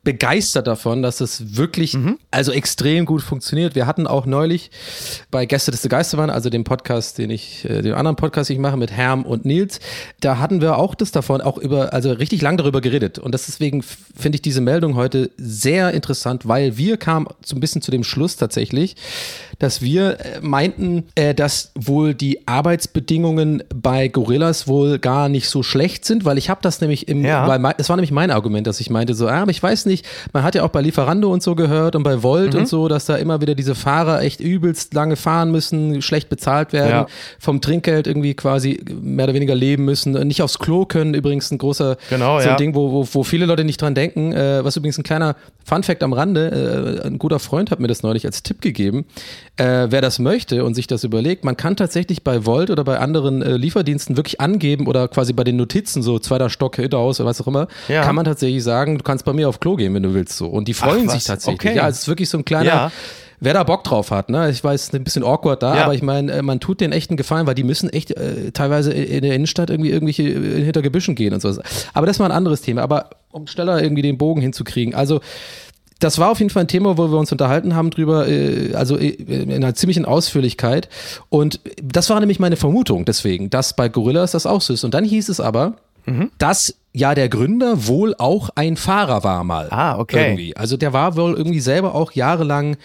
begeistert 0.02 0.66
davon, 0.66 1.02
dass 1.02 1.20
es 1.20 1.56
wirklich 1.56 1.96
also 2.30 2.52
extrem 2.52 3.04
gut 3.04 3.20
funktioniert. 3.20 3.74
Wir 3.74 3.86
hatten 3.86 4.06
auch 4.06 4.24
neulich 4.24 4.70
bei 5.30 5.44
Gäste 5.44 5.70
des 5.72 5.82
Geisterwahn, 5.88 6.30
also 6.30 6.48
dem 6.48 6.64
Podcast, 6.64 7.18
den 7.18 7.28
ich, 7.28 7.64
äh, 7.68 7.82
den 7.82 7.92
anderen 7.92 8.16
Podcast, 8.16 8.48
den 8.48 8.54
ich 8.56 8.60
mache 8.60 8.78
mit 8.78 8.90
Herm 8.90 9.24
und 9.24 9.44
Nils, 9.44 9.78
da 10.20 10.38
hatten 10.38 10.62
wir 10.62 10.78
auch 10.78 10.94
das 10.94 11.12
davon, 11.12 11.42
auch 11.42 11.58
über, 11.58 11.92
also 11.92 12.12
richtig 12.12 12.40
lang 12.40 12.56
darüber 12.56 12.80
geredet. 12.80 13.18
Und 13.18 13.32
das 13.32 13.44
deswegen 13.46 13.82
finde 13.82 14.36
ich 14.36 14.42
diese 14.42 14.62
Meldung 14.62 14.94
heute 14.94 15.30
sehr 15.36 15.92
interessant, 15.92 16.48
weil 16.48 16.78
wir 16.78 16.96
kamen 16.96 17.26
so 17.44 17.54
ein 17.54 17.60
bisschen 17.60 17.82
zu 17.82 17.90
dem 17.90 18.02
Schluss 18.04 18.36
tatsächlich, 18.36 18.96
dass 19.58 19.82
wir 19.82 20.18
äh, 20.20 20.40
meinten, 20.40 21.04
äh, 21.14 21.34
dass 21.34 21.72
wohl 21.74 22.14
die 22.14 22.46
Arbeitsbedingungen 22.48 23.62
bei 23.74 24.08
Gorillas 24.08 24.66
wohl 24.66 24.98
gar 24.98 25.28
nicht 25.28 25.48
so 25.48 25.62
schlecht 25.62 26.06
sind, 26.06 26.24
weil 26.24 26.38
ich 26.38 26.48
habe 26.48 26.60
das 26.62 26.80
nämlich 26.80 27.06
im, 27.08 27.22
Ja. 27.24 27.46
weil 27.46 27.74
das 27.76 27.90
war 27.90 27.96
nämlich 27.96 28.12
mein 28.12 28.30
Argument, 28.30 28.66
dass 28.66 28.80
ich 28.80 28.88
meinte 28.88 29.12
so, 29.14 29.28
ah, 29.28 29.42
aber 29.42 29.50
ich 29.50 29.62
weiß 29.62 29.84
nicht, 29.84 29.89
man 30.32 30.42
hat 30.42 30.54
ja 30.54 30.62
auch 30.64 30.68
bei 30.70 30.80
Lieferando 30.80 31.32
und 31.32 31.42
so 31.42 31.54
gehört 31.54 31.96
und 31.96 32.02
bei 32.02 32.22
Volt 32.22 32.54
Mhm. 32.54 32.60
und 32.60 32.68
so, 32.68 32.88
dass 32.88 33.04
da 33.06 33.16
immer 33.16 33.40
wieder 33.40 33.54
diese 33.54 33.74
Fahrer 33.74 34.22
echt 34.22 34.40
übelst 34.40 34.94
lange 34.94 35.16
fahren 35.16 35.50
müssen, 35.50 36.02
schlecht 36.02 36.28
bezahlt 36.28 36.72
werden, 36.72 36.90
Ja. 36.90 37.06
vom 37.38 37.60
Trinkgeld 37.60 38.06
irgendwie 38.06 38.34
quasi 38.34 38.80
mehr 39.00 39.24
oder 39.24 39.34
weniger 39.34 39.54
leben 39.54 39.84
müssen, 39.84 40.12
nicht 40.26 40.42
aufs 40.42 40.58
Klo 40.58 40.84
können, 40.86 41.14
übrigens 41.14 41.50
ein 41.50 41.58
großer 41.58 41.96
Genau, 42.10 42.38
so 42.38 42.44
ein 42.44 42.50
ja. 42.50 42.56
Ding, 42.56 42.74
wo, 42.74 42.92
wo, 42.92 43.08
wo 43.12 43.22
viele 43.22 43.46
Leute 43.46 43.64
nicht 43.64 43.80
dran 43.80 43.94
denken, 43.94 44.32
äh, 44.32 44.64
was 44.64 44.76
übrigens 44.76 44.98
ein 44.98 45.02
kleiner 45.04 45.36
Funfact 45.64 46.02
am 46.02 46.12
Rande, 46.12 47.00
äh, 47.02 47.06
ein 47.06 47.18
guter 47.18 47.38
Freund 47.38 47.70
hat 47.70 47.80
mir 47.80 47.88
das 47.88 48.02
neulich 48.02 48.24
als 48.26 48.42
Tipp 48.42 48.60
gegeben, 48.60 49.04
äh, 49.56 49.86
wer 49.90 50.00
das 50.00 50.18
möchte 50.18 50.64
und 50.64 50.74
sich 50.74 50.86
das 50.86 51.04
überlegt, 51.04 51.44
man 51.44 51.56
kann 51.56 51.76
tatsächlich 51.76 52.24
bei 52.24 52.44
Volt 52.46 52.70
oder 52.70 52.82
bei 52.84 52.98
anderen 52.98 53.42
äh, 53.42 53.56
Lieferdiensten 53.56 54.16
wirklich 54.16 54.40
angeben 54.40 54.86
oder 54.86 55.08
quasi 55.08 55.32
bei 55.32 55.44
den 55.44 55.56
Notizen, 55.56 56.02
so 56.02 56.18
zweiter 56.18 56.50
Stock, 56.50 56.76
Hinterhaus 56.76 57.20
oder 57.20 57.28
was 57.28 57.40
auch 57.40 57.46
immer, 57.46 57.68
Ja. 57.88 58.02
kann 58.02 58.14
man 58.14 58.24
tatsächlich 58.24 58.62
sagen, 58.64 58.98
du 58.98 59.04
kannst 59.04 59.24
bei 59.24 59.32
mir 59.32 59.48
auf 59.48 59.60
Klo 59.60 59.76
gehen, 59.80 59.94
wenn 59.94 60.02
du 60.02 60.14
willst 60.14 60.36
so. 60.36 60.46
Und 60.46 60.68
die 60.68 60.74
freuen 60.74 61.08
Ach, 61.08 61.14
sich 61.14 61.24
tatsächlich. 61.24 61.70
Okay. 61.70 61.76
Ja, 61.76 61.88
es 61.88 62.00
ist 62.00 62.08
wirklich 62.08 62.28
so 62.28 62.38
ein 62.38 62.44
kleiner 62.44 62.64
Ja. 62.64 62.92
wer 63.40 63.54
da 63.54 63.64
Bock 63.64 63.84
drauf 63.84 64.10
hat, 64.10 64.28
ne? 64.28 64.50
Ich 64.50 64.62
weiß, 64.62 64.92
ein 64.92 65.02
bisschen 65.04 65.24
awkward 65.24 65.62
da, 65.62 65.76
ja. 65.76 65.84
aber 65.84 65.94
ich 65.94 66.02
meine, 66.02 66.30
äh, 66.32 66.42
man 66.42 66.60
tut 66.60 66.80
denen 66.80 66.92
echt 66.92 67.10
einen 67.10 67.16
Gefallen, 67.16 67.46
weil 67.46 67.54
die 67.54 67.64
müssen 67.64 67.90
echt 67.90 68.10
äh, 68.12 68.52
teilweise 68.52 68.92
in 68.92 69.22
der 69.22 69.34
Innenstadt 69.34 69.70
irgendwie 69.70 69.90
irgendwelche 69.90 70.22
äh, 70.24 70.62
hinter 70.62 70.82
Gebüschen 70.82 71.14
gehen 71.14 71.32
und 71.32 71.40
so. 71.40 71.54
Aber 71.94 72.06
das 72.06 72.20
war 72.20 72.26
ein 72.26 72.32
anderes 72.32 72.60
Thema. 72.60 72.82
Aber 72.82 73.10
um 73.30 73.46
schneller 73.46 73.82
irgendwie 73.82 74.02
den 74.02 74.18
Bogen 74.18 74.40
hinzukriegen. 74.40 74.94
Also 74.94 75.20
das 76.00 76.18
war 76.18 76.30
auf 76.30 76.38
jeden 76.38 76.50
Fall 76.50 76.64
ein 76.64 76.68
Thema, 76.68 76.96
wo 76.96 77.10
wir 77.10 77.18
uns 77.18 77.30
unterhalten 77.30 77.74
haben 77.76 77.90
drüber, 77.90 78.26
äh, 78.26 78.74
also 78.74 78.96
äh, 78.96 79.08
in 79.08 79.52
einer 79.52 79.74
ziemlichen 79.74 80.04
Ausführlichkeit. 80.04 80.88
Und 81.28 81.60
das 81.82 82.10
war 82.10 82.18
nämlich 82.20 82.40
meine 82.40 82.56
Vermutung 82.56 83.04
deswegen, 83.04 83.50
dass 83.50 83.76
bei 83.76 83.88
Gorillas 83.88 84.32
das 84.32 84.46
auch 84.46 84.62
so 84.62 84.72
ist. 84.72 84.84
Und 84.84 84.94
dann 84.94 85.04
hieß 85.04 85.28
es 85.28 85.40
aber, 85.40 85.74
mhm. 86.06 86.30
dass 86.38 86.74
ja 86.92 87.14
der 87.14 87.28
Gründer 87.28 87.86
wohl 87.86 88.14
auch 88.18 88.50
ein 88.56 88.76
Fahrer 88.76 89.22
war 89.22 89.44
mal. 89.44 89.68
Ah, 89.70 89.98
okay. 89.98 90.24
Irgendwie. 90.24 90.56
Also 90.56 90.76
der 90.76 90.92
war 90.92 91.16
wohl 91.16 91.34
irgendwie 91.34 91.60
selber 91.60 91.94
auch 91.94 92.12
jahrelang 92.12 92.76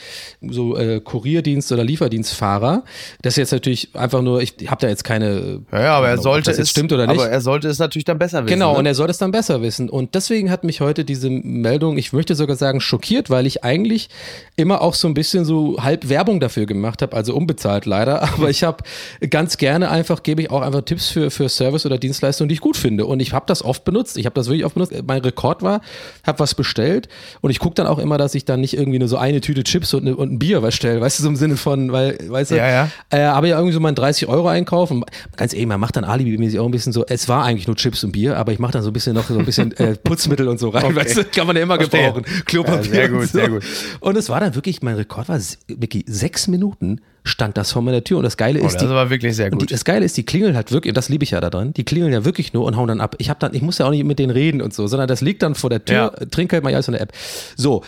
so 0.41 0.78
äh, 0.78 1.02
Kurierdienst- 1.04 1.74
oder 1.74 1.84
Lieferdienstfahrer. 1.84 2.84
Das 3.24 3.34
ist 3.34 3.38
jetzt 3.38 3.52
natürlich 3.52 3.89
einfach 3.96 4.22
nur, 4.22 4.41
ich 4.41 4.56
habe 4.68 4.82
da 4.82 4.88
jetzt 4.88 5.04
keine. 5.04 5.62
Ja, 5.72 5.82
ja 5.82 5.98
aber 5.98 6.10
er 6.10 6.20
sollte 6.20 6.52
es. 6.52 6.70
Stimmt 6.70 6.94
oder 6.94 7.08
nicht. 7.08 7.20
Aber 7.20 7.30
er 7.30 7.41
sollte 7.41 7.68
es 7.68 7.80
natürlich 7.80 8.06
dann 8.06 8.20
besser 8.20 8.44
wissen. 8.44 8.54
Genau, 8.54 8.74
ne? 8.74 8.80
und 8.80 8.86
er 8.86 8.94
sollte 8.94 9.12
es 9.12 9.18
dann 9.18 9.32
besser 9.32 9.62
wissen. 9.63 9.89
Und 9.89 10.13
deswegen 10.13 10.52
hat 10.52 10.63
mich 10.63 10.82
heute 10.82 11.04
diese 11.04 11.30
Meldung, 11.30 11.98
ich 11.98 12.13
möchte 12.13 12.36
sogar 12.36 12.58
sagen, 12.58 12.82
schockiert, 12.82 13.32
weil 13.32 13.48
ich 13.48 13.63
eigentlich 13.63 14.10
immer 14.56 14.82
auch 14.82 14.94
so 14.94 15.08
ein 15.08 15.15
bisschen 15.15 15.46
so 15.46 15.78
halb 15.80 16.10
Werbung 16.10 16.39
dafür 16.39 16.68
gemacht 16.68 17.02
habe, 17.02 17.15
also 17.15 17.36
unbezahlt 17.36 17.88
leider. 17.88 18.22
Aber 18.36 18.52
ich 18.52 18.63
habe 18.63 18.84
ganz 19.32 19.58
gerne 19.58 19.89
einfach, 19.89 20.22
gebe 20.22 20.44
ich 20.44 20.52
auch 20.52 20.62
einfach 20.62 20.82
Tipps 20.82 21.10
für, 21.10 21.32
für 21.32 21.50
Service 21.50 21.88
oder 21.88 21.98
Dienstleistungen, 21.98 22.50
die 22.50 22.56
ich 22.56 22.62
gut 22.62 22.78
finde. 22.78 23.08
Und 23.08 23.20
ich 23.20 23.34
habe 23.34 23.46
das 23.48 23.63
oft 23.63 23.84
benutzt 23.84 23.94
benutzt. 23.95 24.17
Ich 24.17 24.25
habe 24.25 24.34
das 24.34 24.47
wirklich 24.47 24.65
oft 24.65 24.75
benutzt. 24.75 24.93
Mein 25.08 25.21
Rekord 25.21 25.62
war, 25.62 25.81
habe 26.25 26.39
was 26.39 26.53
bestellt 26.53 27.08
und 27.41 27.51
ich 27.51 27.60
gucke 27.60 27.75
dann 27.75 27.88
auch 27.88 27.97
immer, 27.97 28.17
dass 28.17 28.36
ich 28.36 28.43
dann 28.45 28.60
nicht 28.60 28.75
irgendwie 28.75 28.99
nur 28.99 29.08
so 29.08 29.17
eine 29.17 29.39
Tüte 29.41 29.63
Chips 29.63 29.93
und, 29.93 30.08
und 30.08 30.34
ein 30.34 30.39
Bier 30.39 30.62
was 30.62 30.75
stelle. 30.75 30.99
Weißt 30.99 31.19
du, 31.19 31.23
so 31.23 31.29
im 31.29 31.36
Sinne 31.36 31.55
von, 31.55 31.91
weil, 31.91 32.17
weißt 32.27 32.51
du, 32.51 32.58
ja, 32.58 32.69
ja. 32.69 32.89
Äh, 33.10 33.21
aber 33.21 33.47
ja 33.47 33.55
irgendwie 33.55 33.73
so 33.73 33.79
meinen 33.79 33.95
30 33.95 34.27
Euro 34.27 34.47
Einkauf 34.47 34.91
und 34.91 35.05
ganz 35.38 35.53
ehrlich, 35.53 35.67
man 35.67 35.79
macht 35.79 35.95
dann 35.95 36.03
alibi-mäßig 36.03 36.60
auch 36.60 36.65
ein 36.65 36.71
bisschen 36.71 36.91
so, 36.91 37.05
es 37.05 37.29
war 37.29 37.43
eigentlich 37.45 37.67
nur 37.67 37.75
Chips 37.77 38.03
und 38.03 38.12
Bier, 38.12 38.38
aber 38.38 38.51
ich 38.51 38.60
mache 38.60 38.73
dann 38.73 38.84
so 38.84 38.89
ein 38.89 38.93
bisschen 38.93 39.15
noch 39.15 39.27
so 39.27 39.39
ein 39.39 39.45
bisschen 39.45 39.71
äh, 39.77 39.95
Putzmittel 40.03 40.47
und 40.47 40.60
so 40.60 40.69
rein. 40.69 40.86
Okay. 40.86 40.95
Weißt 40.95 41.17
du, 41.17 41.23
kann 41.23 41.47
man 41.47 41.55
ja 41.55 41.63
immer 41.63 41.75
Verstehe. 41.75 42.12
gebrauchen. 42.12 42.25
Klopapier. 42.45 42.84
Ja, 42.84 42.89
sehr 42.89 43.10
gut, 43.10 43.21
so. 43.21 43.27
sehr 43.39 43.49
gut. 43.49 43.63
Und 44.01 44.17
es 44.17 44.29
war 44.29 44.39
dann 44.39 44.55
wirklich, 44.55 44.81
mein 44.81 44.95
Rekord 44.95 45.29
war 45.29 45.39
wirklich 45.67 46.03
sechs 46.08 46.47
Minuten 46.47 46.99
stand 47.26 47.58
das 47.58 47.72
vor 47.72 47.82
meiner 47.82 48.04
Tür. 48.04 48.18
Und 48.18 48.24
das 48.24 48.38
Geile 48.38 48.60
ist, 48.60 48.66
oh, 48.66 48.78
das 48.78 48.84
die, 48.84 48.90
war 48.90 49.10
wirklich 49.10 49.36
sehr 49.36 49.50
gut. 49.50 49.64
Die, 49.64 49.66
das 49.66 49.84
Geile 49.84 50.06
ist, 50.06 50.16
die 50.16 50.24
klingeln 50.24 50.56
halt 50.56 50.72
wirklich, 50.72 50.92
und 50.92 50.98
das 50.98 51.10
liebe 51.10 51.24
ich 51.24 51.32
ja 51.32 51.42
da 51.42 51.50
drin, 51.50 51.74
die 51.74 51.84
klingeln 51.84 52.14
ja 52.14 52.24
wirklich 52.24 52.54
nur 52.54 52.66
und 52.66 52.78
hauen 52.78 52.88
dann 52.88 53.02
ab. 53.02 53.16
Ich 53.18 53.30
habe 53.30 53.40
dann, 53.40 53.54
ich 53.54 53.62
muss 53.62 53.80
ja 53.80 53.88
auch 53.88 53.92
nicht 53.92 54.06
mit 54.06 54.20
denen 54.20 54.32
reden 54.32 54.62
und 54.62 54.74
so, 54.74 54.88
sondern 54.88 55.08
das 55.08 55.22
liegt 55.22 55.44
dann 55.44 55.56
vor 55.56 55.70
der 55.70 55.84
Tür, 55.84 56.14
ja. 56.18 56.26
trink 56.28 56.54
halt 56.54 56.64
mal 56.64 56.74
alles 56.74 56.88
in 56.88 56.94
der 56.94 57.02
App. 57.02 57.12
So, 57.58 57.84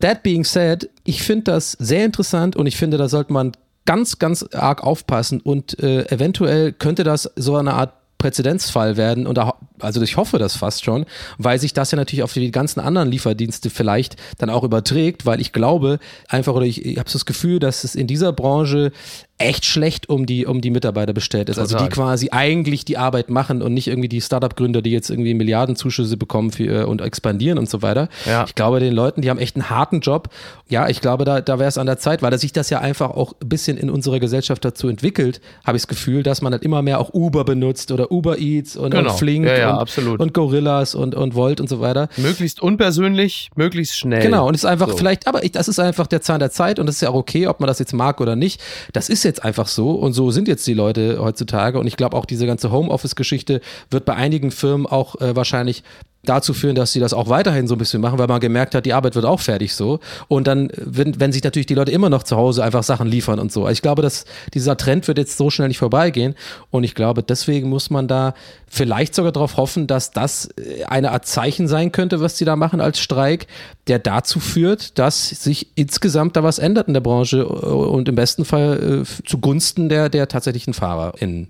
that 0.00 0.22
being 0.22 0.44
said, 0.44 0.88
ich 1.04 1.22
finde 1.22 1.44
das 1.44 1.72
sehr 1.72 2.04
interessant 2.04 2.56
und 2.56 2.66
ich 2.66 2.76
finde, 2.76 2.96
da 2.96 3.08
sollte 3.08 3.32
man 3.32 3.52
ganz, 3.84 4.18
ganz 4.18 4.42
arg 4.52 4.82
aufpassen 4.82 5.40
und 5.40 5.78
äh, 5.82 6.06
eventuell 6.08 6.72
könnte 6.72 7.04
das 7.04 7.30
so 7.36 7.56
eine 7.56 7.74
Art 7.74 7.92
Präzedenzfall 8.18 8.96
werden 8.96 9.26
und 9.26 9.38
da, 9.38 9.54
also 9.78 10.02
ich 10.02 10.16
hoffe 10.16 10.38
das 10.38 10.56
fast 10.56 10.84
schon, 10.84 11.06
weil 11.38 11.58
sich 11.60 11.72
das 11.72 11.92
ja 11.92 11.96
natürlich 11.96 12.24
auf 12.24 12.32
die 12.32 12.50
ganzen 12.50 12.80
anderen 12.80 13.10
Lieferdienste 13.10 13.70
vielleicht 13.70 14.16
dann 14.38 14.50
auch 14.50 14.64
überträgt, 14.64 15.24
weil 15.24 15.40
ich 15.40 15.52
glaube 15.52 16.00
einfach 16.28 16.54
oder 16.54 16.66
ich, 16.66 16.84
ich 16.84 16.98
habe 16.98 17.08
das 17.10 17.26
Gefühl, 17.26 17.60
dass 17.60 17.84
es 17.84 17.94
in 17.94 18.08
dieser 18.08 18.32
Branche 18.32 18.90
echt 19.38 19.64
schlecht 19.64 20.08
um 20.08 20.26
die, 20.26 20.46
um 20.46 20.60
die 20.60 20.70
Mitarbeiter 20.70 21.12
bestellt 21.12 21.48
ist. 21.48 21.56
Total. 21.56 21.74
Also 21.74 21.84
die 21.84 21.90
quasi 21.90 22.28
eigentlich 22.30 22.84
die 22.84 22.98
Arbeit 22.98 23.30
machen 23.30 23.62
und 23.62 23.72
nicht 23.72 23.86
irgendwie 23.86 24.08
die 24.08 24.20
Startup-Gründer, 24.20 24.82
die 24.82 24.90
jetzt 24.90 25.10
irgendwie 25.10 25.34
Milliardenzuschüsse 25.34 26.16
bekommen 26.16 26.50
für, 26.50 26.82
äh, 26.82 26.84
und 26.84 27.00
expandieren 27.00 27.58
und 27.58 27.70
so 27.70 27.80
weiter. 27.80 28.08
Ja. 28.26 28.44
Ich 28.46 28.54
glaube, 28.54 28.80
den 28.80 28.92
Leuten, 28.92 29.22
die 29.22 29.30
haben 29.30 29.38
echt 29.38 29.56
einen 29.56 29.70
harten 29.70 30.00
Job. 30.00 30.28
Ja, 30.68 30.88
ich 30.88 31.00
glaube, 31.00 31.24
da, 31.24 31.40
da 31.40 31.58
wäre 31.58 31.68
es 31.68 31.78
an 31.78 31.86
der 31.86 31.98
Zeit, 31.98 32.20
weil 32.20 32.36
sich 32.38 32.52
das 32.52 32.70
ja 32.70 32.80
einfach 32.80 33.10
auch 33.10 33.34
ein 33.42 33.48
bisschen 33.48 33.78
in 33.78 33.90
unserer 33.90 34.20
Gesellschaft 34.20 34.64
dazu 34.64 34.88
entwickelt, 34.88 35.40
habe 35.64 35.76
ich 35.76 35.82
das 35.82 35.88
Gefühl, 35.88 36.22
dass 36.22 36.42
man 36.42 36.52
halt 36.52 36.62
immer 36.62 36.82
mehr 36.82 37.00
auch 37.00 37.14
Uber 37.14 37.44
benutzt 37.44 37.92
oder 37.92 38.10
Uber 38.10 38.38
Eats 38.38 38.76
und, 38.76 38.90
genau. 38.90 39.10
und 39.10 39.18
Flink 39.18 39.46
ja, 39.46 39.56
ja, 39.56 39.76
und, 39.78 40.20
und 40.20 40.34
Gorillas 40.34 40.94
und, 40.94 41.14
und 41.14 41.34
Volt 41.34 41.60
und 41.60 41.68
so 41.68 41.80
weiter. 41.80 42.08
Möglichst 42.16 42.60
unpersönlich, 42.60 43.50
möglichst 43.54 43.96
schnell. 43.96 44.22
Genau, 44.22 44.48
und 44.48 44.54
es 44.54 44.62
ist 44.62 44.68
einfach 44.68 44.90
so. 44.90 44.96
vielleicht, 44.96 45.26
aber 45.26 45.44
ich, 45.44 45.52
das 45.52 45.68
ist 45.68 45.78
einfach 45.78 46.06
der 46.06 46.22
Zahn 46.22 46.40
der 46.40 46.50
Zeit 46.50 46.78
und 46.78 46.86
das 46.86 46.96
ist 46.96 47.02
ja 47.02 47.10
auch 47.10 47.14
okay, 47.14 47.46
ob 47.46 47.60
man 47.60 47.68
das 47.68 47.78
jetzt 47.78 47.92
mag 47.92 48.20
oder 48.20 48.36
nicht. 48.36 48.60
Das 48.92 49.08
ist 49.08 49.24
jetzt 49.28 49.44
einfach 49.44 49.68
so 49.68 49.92
und 49.92 50.12
so 50.12 50.30
sind 50.30 50.48
jetzt 50.48 50.66
die 50.66 50.74
Leute 50.74 51.18
heutzutage. 51.20 51.78
Und 51.78 51.86
ich 51.86 51.96
glaube 51.96 52.16
auch 52.16 52.24
diese 52.24 52.46
ganze 52.46 52.72
Homeoffice-Geschichte 52.72 53.60
wird 53.90 54.04
bei 54.04 54.14
einigen 54.14 54.50
Firmen 54.50 54.86
auch 54.86 55.20
äh, 55.20 55.36
wahrscheinlich 55.36 55.84
dazu 56.28 56.54
führen, 56.54 56.74
dass 56.74 56.92
sie 56.92 57.00
das 57.00 57.12
auch 57.12 57.28
weiterhin 57.28 57.66
so 57.66 57.74
ein 57.74 57.78
bisschen 57.78 58.00
machen, 58.00 58.18
weil 58.18 58.26
man 58.26 58.40
gemerkt 58.40 58.74
hat, 58.74 58.86
die 58.86 58.92
Arbeit 58.92 59.14
wird 59.14 59.24
auch 59.24 59.40
fertig 59.40 59.74
so. 59.74 60.00
Und 60.28 60.46
dann, 60.46 60.70
wenn, 60.76 61.18
wenn 61.20 61.32
sich 61.32 61.42
natürlich 61.42 61.66
die 61.66 61.74
Leute 61.74 61.92
immer 61.92 62.10
noch 62.10 62.22
zu 62.22 62.36
Hause 62.36 62.62
einfach 62.64 62.82
Sachen 62.82 63.08
liefern 63.08 63.38
und 63.38 63.52
so. 63.52 63.62
Also 63.62 63.72
ich 63.72 63.82
glaube, 63.82 64.02
dass 64.02 64.24
dieser 64.54 64.76
Trend 64.76 65.08
wird 65.08 65.18
jetzt 65.18 65.36
so 65.36 65.50
schnell 65.50 65.68
nicht 65.68 65.78
vorbeigehen. 65.78 66.34
Und 66.70 66.84
ich 66.84 66.94
glaube, 66.94 67.22
deswegen 67.22 67.68
muss 67.68 67.90
man 67.90 68.08
da 68.08 68.34
vielleicht 68.68 69.14
sogar 69.14 69.32
darauf 69.32 69.56
hoffen, 69.56 69.86
dass 69.86 70.10
das 70.10 70.48
äh, 70.56 70.84
eine 70.84 71.12
Art 71.12 71.26
Zeichen 71.26 71.68
sein 71.68 71.92
könnte, 71.92 72.20
was 72.20 72.38
sie 72.38 72.44
da 72.44 72.56
machen 72.56 72.80
als 72.80 73.00
Streik, 73.00 73.46
der 73.86 73.98
dazu 73.98 74.40
führt, 74.40 74.98
dass 74.98 75.28
sich 75.28 75.68
insgesamt 75.74 76.36
da 76.36 76.42
was 76.42 76.58
ändert 76.58 76.88
in 76.88 76.94
der 76.94 77.00
Branche 77.00 77.38
äh, 77.38 77.42
und 77.42 78.08
im 78.08 78.14
besten 78.14 78.44
Fall 78.44 79.04
äh, 79.04 79.26
zugunsten 79.26 79.88
der, 79.88 80.08
der 80.08 80.28
tatsächlichen 80.28 80.74
FahrerInnen. 80.74 81.48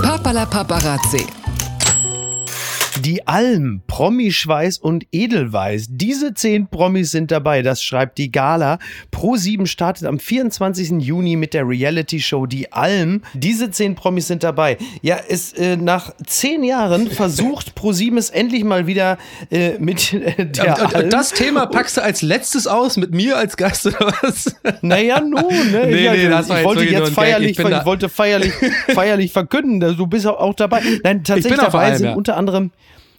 Papala 0.00 0.46
Paparazzi. 0.46 1.26
Die 3.04 3.26
Alm, 3.26 3.82
Promischweiß 3.86 4.78
und 4.78 5.06
Edelweiß. 5.12 5.88
Diese 5.90 6.32
zehn 6.32 6.68
Promis 6.68 7.10
sind 7.10 7.30
dabei, 7.30 7.60
das 7.60 7.82
schreibt 7.82 8.16
die 8.16 8.32
Gala. 8.32 8.78
Pro7 9.12 9.66
startet 9.66 10.06
am 10.06 10.18
24. 10.18 11.02
Juni 11.02 11.36
mit 11.36 11.52
der 11.52 11.68
Reality-Show 11.68 12.46
Die 12.46 12.72
Alm. 12.72 13.20
Diese 13.34 13.70
zehn 13.70 13.94
Promis 13.94 14.28
sind 14.28 14.42
dabei. 14.42 14.78
Ja, 15.02 15.18
es, 15.28 15.52
äh, 15.52 15.76
nach 15.76 16.14
zehn 16.26 16.64
Jahren 16.64 17.06
versucht 17.10 17.74
Pro7 17.78 18.16
es 18.16 18.30
endlich 18.30 18.64
mal 18.64 18.86
wieder 18.86 19.18
äh, 19.50 19.78
mit 19.78 20.14
äh, 20.14 20.46
der 20.46 20.82
und, 20.82 20.94
Alm. 20.94 21.10
Das 21.10 21.32
Thema 21.32 21.66
packst 21.66 21.98
du 21.98 22.02
als 22.02 22.22
letztes 22.22 22.66
aus 22.66 22.96
mit 22.96 23.12
mir 23.12 23.36
als 23.36 23.58
Gast 23.58 23.84
oder 23.84 24.14
was? 24.22 24.56
Naja, 24.80 25.20
nun. 25.20 25.32
Ne? 25.72 25.88
Nee, 25.88 26.06
ich, 26.06 26.22
nee, 26.22 26.28
das 26.30 26.48
ich 26.48 26.64
wollte 26.64 26.84
jetzt 26.84 27.10
feierlich, 27.10 27.58
ich, 27.58 27.58
ich 27.58 27.84
wollte 27.84 28.08
feierlich, 28.08 28.54
feierlich 28.94 29.30
verkünden, 29.30 29.94
du 29.94 30.06
bist 30.06 30.26
auch 30.26 30.54
dabei. 30.54 30.80
Nein, 31.02 31.22
tatsächlich 31.22 31.60
dabei 31.60 31.88
Alm, 31.88 31.96
sind 31.98 32.06
ja. 32.06 32.14
unter 32.14 32.38
anderem 32.38 32.70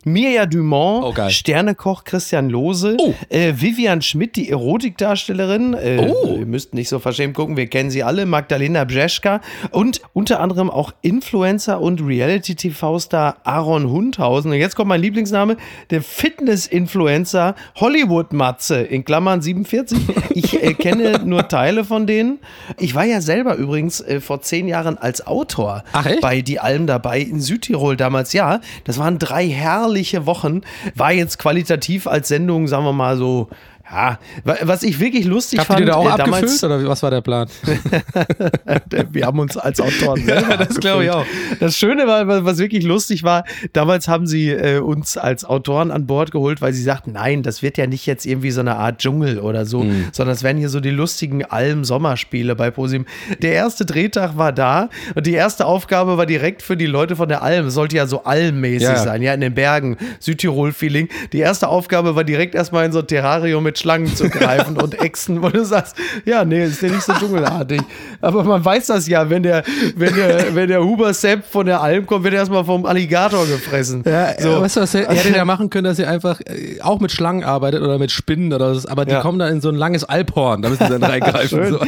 Mirja 0.08 0.46
Dumont, 0.46 1.18
oh, 1.18 1.30
Sternekoch 1.30 2.04
Christian 2.04 2.48
Lose, 2.52 2.96
oh. 3.00 3.15
äh, 3.30 3.54
Vivian 3.56 4.04
Schmidt, 4.04 4.36
die 4.36 4.52
Erotikdarstellerin. 4.52 5.74
Äh, 5.74 6.13
oh. 6.13 6.36
Ihr 6.38 6.46
müsst 6.46 6.76
nicht 6.76 6.89
so 6.89 7.00
verschämt 7.00 7.36
gucken, 7.36 7.58
wir 7.58 7.65
kennen 7.65 7.89
sie 7.89 8.04
alle. 8.04 8.28
Magdalena 8.28 8.84
Brzeska 8.84 9.41
und 9.72 10.02
unter 10.13 10.41
anderem 10.41 10.70
auch 10.70 10.94
Influencer 11.02 11.82
und 11.82 12.06
Reality-TV-Star 12.06 13.38
Aaron 13.44 13.89
Hundhausen. 13.89 14.52
Und 14.52 14.58
jetzt 14.58 14.76
kommt 14.76 14.89
mein 14.89 15.02
Lieblingsname, 15.02 15.58
der 15.89 16.04
Fitness-Influencer 16.04 17.56
Hollywood-Matze, 17.78 18.82
in 18.82 19.06
Klammern 19.06 19.41
47. 19.41 19.98
Ich 20.36 20.62
äh, 20.62 20.76
kenne 20.76 21.20
nur 21.26 21.48
Teile 21.48 21.84
von 21.84 22.06
denen. 22.06 22.38
Ich 22.78 22.94
war 22.94 23.06
ja 23.06 23.22
selber 23.22 23.56
übrigens 23.56 24.02
äh, 24.02 24.22
vor 24.22 24.44
zehn 24.44 24.68
Jahren 24.68 25.00
als 25.00 25.26
Autor 25.26 25.84
Ach, 25.94 26.08
bei 26.22 26.41
Die 26.41 26.60
Alm 26.60 26.86
dabei 26.86 27.22
in 27.22 27.41
Südtirol 27.41 27.98
damals. 27.98 28.34
Ja, 28.34 28.62
das 28.84 29.00
waren 29.00 29.18
drei 29.18 29.48
herrliche 29.48 29.94
herrliche 29.95 30.25
Wochen. 30.25 30.62
War 30.93 31.13
jetzt 31.13 31.39
qualitativ 31.39 32.05
als 32.05 32.27
Sendung, 32.27 32.67
sagen 32.67 32.84
wir 32.84 32.93
mal 32.93 33.17
so, 33.17 33.49
ja, 33.95 34.19
was 34.43 34.84
ich 34.84 34.99
wirklich 34.99 35.25
lustig 35.25 35.60
Habt 35.60 35.67
fand. 35.67 35.79
Habt 35.79 35.88
ihr 35.88 35.91
da 35.91 35.97
auch 35.97 36.05
äh, 36.05 36.21
abgefüllt 36.21 36.63
oder 36.63 36.88
was 36.88 37.01
war 37.03 37.12
der 37.12 37.21
Plan? 37.21 37.47
wir 39.12 39.25
haben 39.25 39.39
uns 39.39 39.58
als 39.58 39.79
Autoren. 39.79 40.23
ja, 40.27 40.58
das 40.58 40.79
glaube 40.79 41.05
ich 41.05 41.12
auch. 41.12 41.25
Das 41.60 41.77
Schöne 41.77 42.05
war, 42.08 42.45
was 42.45 42.58
wirklich 42.58 42.84
lustig 42.84 43.23
war, 43.23 43.45
damals 43.73 44.08
haben 44.08 44.27
sie 44.27 44.49
äh, 44.49 44.79
uns 44.79 45.17
als 45.17 45.45
Autoren 45.45 45.91
an 45.91 46.08
Bord 46.08 46.31
geholt, 46.31 46.62
weil 46.62 46.73
sie 46.73 46.84
sagten, 46.84 47.13
nein, 47.13 47.43
das 47.43 47.62
wird 47.62 47.77
ja 47.77 47.88
nicht 47.88 48.05
jetzt 48.05 48.25
irgendwie 48.25 48.51
so 48.51 48.60
eine 48.60 48.75
Art 48.75 48.99
Dschungel 48.99 49.39
oder 49.39 49.65
so, 49.65 49.84
mhm. 49.84 50.08
sondern 50.12 50.36
es 50.36 50.43
werden 50.43 50.58
hier 50.58 50.69
so 50.69 50.79
die 50.79 50.89
lustigen 50.89 51.45
Alm-Sommerspiele 51.45 52.55
bei 52.55 52.71
ProSieben. 52.71 53.08
Der 53.41 53.53
erste 53.53 53.86
Drehtag 53.86 54.38
war 54.38 54.51
da 54.51 54.89
und 55.15 55.25
die 55.25 55.34
erste 55.34 55.65
Aufgabe 55.65 56.17
war 56.17 56.25
direkt 56.25 56.62
für 56.62 56.75
die 56.75 56.86
Leute 56.86 57.15
von 57.15 57.29
der 57.29 57.41
Alm. 57.41 57.67
Es 57.67 57.73
sollte 57.73 57.95
ja 57.95 58.08
so 58.08 58.23
almmäßig 58.23 58.88
ja. 58.89 58.97
sein, 58.97 59.21
ja, 59.21 59.34
in 59.34 59.41
den 59.41 59.53
Bergen, 59.53 59.97
Südtirol-Feeling. 60.19 61.08
Die 61.31 61.39
erste 61.39 61.69
Aufgabe 61.69 62.15
war 62.15 62.23
direkt 62.23 62.55
erstmal 62.55 62.86
in 62.86 62.91
so 62.91 62.99
ein 62.99 63.08
Terrarium 63.08 63.63
mit 63.63 63.75
mit 63.75 63.79
Schlangen 63.86 64.15
zu 64.15 64.30
greifen 64.30 64.78
und 64.82 65.00
Echsen, 65.00 65.43
wo 65.43 65.50
du 65.50 65.63
sagst, 65.63 65.95
ja, 66.26 66.43
nee, 66.43 66.65
ist 66.65 66.82
ja 66.82 66.89
nicht 66.89 67.04
so 67.04 67.13
dschungelartig. 67.13 67.82
Aber 68.19 68.43
man 68.43 68.65
weiß 68.65 68.88
das 68.88 69.08
ja, 69.08 69.30
wenn 69.30 69.43
der, 69.43 69.63
wenn 69.95 70.15
der, 70.15 70.56
wenn 70.56 70.69
der 70.69 70.84
Huber 70.84 71.13
Sepp 71.13 71.45
von 71.45 71.67
der 71.67 71.82
Alm 71.82 72.08
kommt, 72.08 72.24
wird 72.24 72.34
er 72.34 72.39
erstmal 72.39 72.65
vom 72.65 72.88
Alligator 72.88 73.45
gefressen. 73.45 74.04
Ja, 74.04 74.41
so. 74.41 74.60
weißt 74.60 74.78
du, 74.78 74.82
was 74.82 74.95
er 74.95 75.08
hätte 75.08 75.38
ja 75.38 75.45
machen 75.45 75.69
können, 75.69 75.84
dass 75.84 76.00
er 76.00 76.10
einfach 76.10 76.41
äh, 76.41 76.82
auch 76.82 77.00
mit 77.00 77.12
Schlangen 77.12 77.43
arbeitet 77.43 77.84
oder 77.84 78.00
mit 78.00 78.10
Spinnen 78.10 78.52
oder 78.54 78.74
so, 78.74 78.89
aber 78.89 79.06
die 79.06 79.12
ja. 79.12 79.21
kommen 79.21 79.38
dann 79.38 79.54
in 79.54 79.62
so 79.62 79.69
ein 79.69 79.76
langes 79.76 80.04
Alphorn, 80.04 80.63
da 80.63 80.69
müssen 80.69 80.84
sie 80.84 80.89
dann 80.89 81.04
reingreifen. 81.12 81.69
so. 81.69 81.80